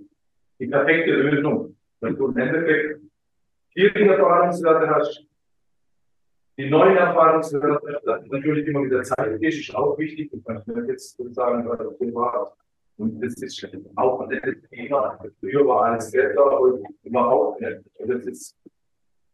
die 0.57 0.67
perfekte 0.67 1.11
Lösung. 1.11 1.75
Wenn 1.99 2.15
du 2.15 2.27
im 2.27 2.37
Endeffekt 2.37 3.01
vier 3.73 3.93
Erfahrungswerte 3.93 4.89
hast, 4.89 5.25
die 6.57 6.69
neuen 6.69 6.95
Erfahrungswerte, 6.95 8.01
natürlich 8.29 8.65
immer 8.65 8.79
mit 8.79 8.93
der 8.93 9.03
Zeit 9.03 9.41
ist, 9.41 9.59
ist 9.59 9.75
auch 9.75 9.97
wichtig. 9.97 10.31
Und 10.31 10.47
man 10.47 10.63
kann 10.63 10.87
jetzt 10.87 11.17
sagen, 11.33 11.67
privat. 11.97 12.53
Und 12.95 13.21
das 13.21 13.33
ist 13.33 13.67
auch 13.97 14.21
ein 14.21 14.61
Thema. 14.71 15.19
Früher 15.41 15.67
war 15.67 15.81
alles 15.91 16.11
besser 16.11 16.61
und 16.61 16.87
überhaupt 17.03 17.59
nicht. 17.59 17.81
Und 17.99 18.09
das 18.09 18.25
ist, 18.25 18.55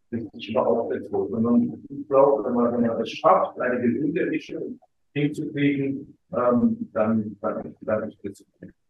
das 0.10 0.24
ist 0.34 0.50
überhaupt 0.50 0.96
nicht 0.96 1.12
so. 1.12 1.28
Sondern 1.28 1.80
ich 1.90 2.08
glaube, 2.08 2.44
wenn 2.44 2.56
man, 2.56 2.74
wenn 2.74 2.88
man 2.88 3.02
es 3.02 3.12
schafft, 3.12 3.60
eine 3.60 3.80
gesunde 3.80 4.26
Mischung 4.26 4.80
hinzukriegen, 5.14 6.18
ähm, 6.34 6.90
dann, 6.94 7.38
dann, 7.42 7.76
dann 7.82 8.10
ist 8.10 8.20
das. 8.24 8.46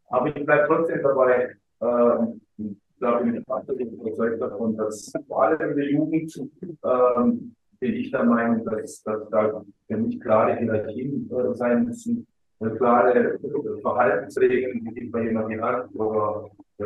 Aber 0.09 0.27
ich 0.27 0.45
bleibe 0.45 0.67
trotzdem 0.67 1.01
dabei, 1.01 1.55
ähm, 1.81 2.41
da 2.99 3.19
bin 3.19 3.35
ich 3.35 3.49
absolut 3.49 3.81
überzeugt 3.81 4.41
davon, 4.41 4.77
dass 4.77 5.11
vor 5.27 5.43
allem 5.43 5.71
in 5.71 5.77
der 5.77 5.91
Jugend 5.91 6.37
ähm, 6.61 7.55
bin 7.79 7.93
ich 7.93 8.11
der 8.11 8.23
Meinung, 8.23 8.63
dass, 8.65 9.01
dass 9.03 9.27
da 9.29 9.63
für 9.87 9.97
mich 9.97 10.19
klare 10.19 10.57
Hierarchien 10.57 11.29
äh, 11.31 11.55
sein 11.55 11.85
müssen, 11.85 12.27
äh, 12.59 12.69
klare 12.71 13.39
Verhaltensregeln, 13.81 14.87
die 14.95 15.05
bei 15.05 15.23
jemandem 15.23 15.61
hat, 15.63 15.89
aber 15.97 16.51
äh, 16.77 16.85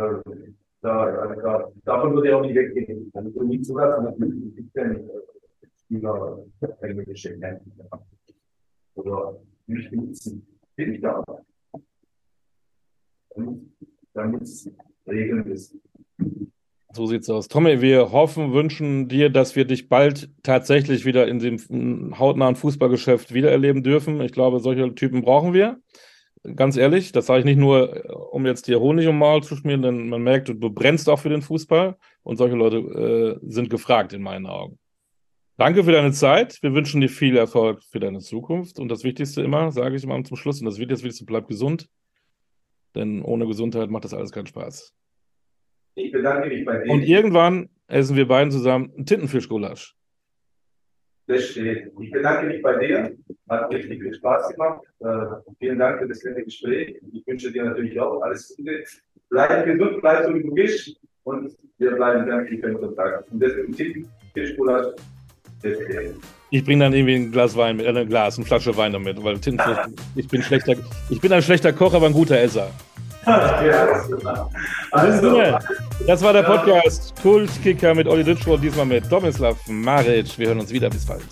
da, 0.82 1.04
also, 1.04 1.74
davon 1.84 2.14
würde 2.14 2.28
ich 2.30 2.34
auch 2.34 2.42
nicht 2.42 2.56
weggehen. 2.56 3.12
Also 3.14 3.44
nie 3.44 3.62
zulassen, 3.62 4.06
dass 4.06 4.18
man 4.20 4.54
Spieler 5.84 6.40
irgendwelche 6.82 7.30
Händen 7.42 7.72
oder 8.96 9.40
nicht 9.68 9.92
nutzen. 9.92 10.46
Ich 10.78 11.02
da. 11.02 11.24
Damit 14.14 14.42
es 14.42 14.70
Regeln 15.08 15.52
ist. 15.52 15.76
So 16.94 17.06
sieht's 17.06 17.30
aus. 17.30 17.50
Tommy, 17.50 17.82
wir 17.82 18.14
hoffen, 18.14 18.54
wünschen 18.54 19.10
dir, 19.10 19.30
dass 19.30 19.58
wir 19.58 19.66
dich 19.66 19.90
bald 19.90 20.30
tatsächlich 20.44 21.06
wieder 21.06 21.28
in 21.28 21.40
dem 21.40 22.18
hautnahen 22.18 22.56
Fußballgeschäft 22.56 23.34
wiedererleben 23.34 23.84
dürfen. 23.84 24.22
Ich 24.22 24.32
glaube, 24.32 24.62
solche 24.62 24.96
Typen 24.96 25.22
brauchen 25.22 25.54
wir. 25.54 25.82
Ganz 26.56 26.78
ehrlich, 26.78 27.12
das 27.12 27.26
sage 27.26 27.40
ich 27.40 27.46
nicht 27.46 27.58
nur, 27.58 28.32
um 28.34 28.46
jetzt 28.46 28.68
dir 28.68 28.80
Honig 28.80 29.08
um 29.08 29.18
Maul 29.18 29.44
zu 29.44 29.56
schmieren, 29.56 29.82
denn 29.82 30.08
man 30.10 30.24
merkt, 30.24 30.48
du, 30.48 30.54
du 30.54 30.70
brennst 30.70 31.10
auch 31.10 31.20
für 31.20 31.30
den 31.30 31.42
Fußball 31.42 31.98
und 32.24 32.38
solche 32.38 32.56
Leute 32.56 32.78
äh, 32.78 33.40
sind 33.50 33.70
gefragt 33.70 34.14
in 34.14 34.22
meinen 34.22 34.46
Augen. 34.46 34.78
Danke 35.58 35.86
für 35.86 35.94
deine 35.94 36.12
Zeit. 36.12 36.58
Wir 36.62 36.74
wünschen 36.74 37.00
dir 37.00 37.08
viel 37.08 37.38
Erfolg 37.38 37.82
für 37.82 38.02
deine 38.02 38.20
Zukunft. 38.20 38.78
Und 38.78 38.90
das 38.90 39.06
Wichtigste 39.06 39.42
immer, 39.42 39.72
sage 39.72 39.96
ich 39.96 40.04
immer 40.04 40.22
zum 40.24 40.36
Schluss, 40.36 40.60
und 40.60 40.66
das 40.66 40.80
Wichtigste, 40.80 41.24
bleib 41.24 41.48
gesund. 41.48 41.88
Denn 42.94 43.22
ohne 43.22 43.48
Gesundheit 43.48 43.90
macht 43.90 44.04
das 44.04 44.14
alles 44.14 44.32
keinen 44.32 44.48
Spaß. 44.48 44.94
Ich 45.96 46.12
bedanke 46.12 46.50
mich 46.50 46.66
bei 46.66 46.84
dir. 46.84 46.92
Und 46.92 47.04
irgendwann 47.04 47.70
essen 47.88 48.18
wir 48.18 48.28
beiden 48.28 48.52
zusammen 48.52 48.92
einen 48.96 49.06
Tintenfischgulasch. 49.06 49.96
Das 51.28 51.46
steht. 51.46 51.92
Ich 52.02 52.12
bedanke 52.12 52.48
mich 52.48 52.62
bei 52.62 52.78
dir. 52.78 53.18
Hat 53.48 53.74
richtig 53.74 54.02
viel 54.02 54.14
Spaß 54.14 54.54
gemacht. 54.54 54.82
Äh, 55.00 55.54
vielen 55.58 55.80
Dank 55.80 56.02
für 56.02 56.08
das 56.08 56.22
nette 56.24 56.44
Gespräch. 56.44 57.00
Ich 57.14 57.26
wünsche 57.26 57.52
dir 57.52 57.64
natürlich 57.64 57.98
auch 58.00 58.22
alles 58.22 58.54
Gute. 58.58 58.84
Bleib 59.30 59.66
gesund, 59.66 60.02
bleib 60.02 60.26
so 60.26 60.36
wie 60.36 60.44
du 60.44 60.54
bist. 60.54 61.00
Und 61.24 61.56
wir 61.78 61.92
bleiben 61.92 62.28
ganz 62.28 62.50
in 62.50 62.74
Kontakt. 62.74 63.32
Und 63.32 63.42
ein 63.42 63.72
Tintenfischgulasch. 63.72 64.96
Ich 66.52 66.64
bringe 66.64 66.86
dann 66.86 66.94
irgendwie 66.94 67.16
ein 67.16 67.32
Glas 67.32 67.56
Wein 67.56 67.78
mit, 67.78 67.86
äh, 67.86 67.90
ein 67.90 68.08
Glas, 68.08 68.38
eine 68.38 68.46
Flasche 68.46 68.76
Wein 68.78 68.94
damit, 68.94 69.22
weil 69.24 69.40
Tintenfisch, 69.40 69.94
ich 70.16 70.28
bin 70.28 70.42
schlechter, 70.42 70.76
ich 71.10 71.20
bin 71.20 71.34
ein 71.34 71.42
schlechter 71.42 71.74
Koch, 71.74 71.94
aber 71.94 72.06
ein 72.06 72.14
guter 72.14 72.40
Esser. 72.40 72.70
Also, 74.92 75.42
das 76.06 76.22
war 76.22 76.32
der 76.32 76.44
Podcast 76.44 77.14
Kultkicker 77.22 77.96
mit 77.96 78.08
Olli 78.08 78.24
Ditschroth, 78.24 78.62
diesmal 78.62 78.86
mit 78.86 79.12
Domislav 79.12 79.58
Maric. 79.68 80.38
Wir 80.38 80.50
hören 80.50 80.60
uns 80.60 80.72
wieder. 80.72 80.90
Bis 80.90 81.06
bald. 81.06 81.24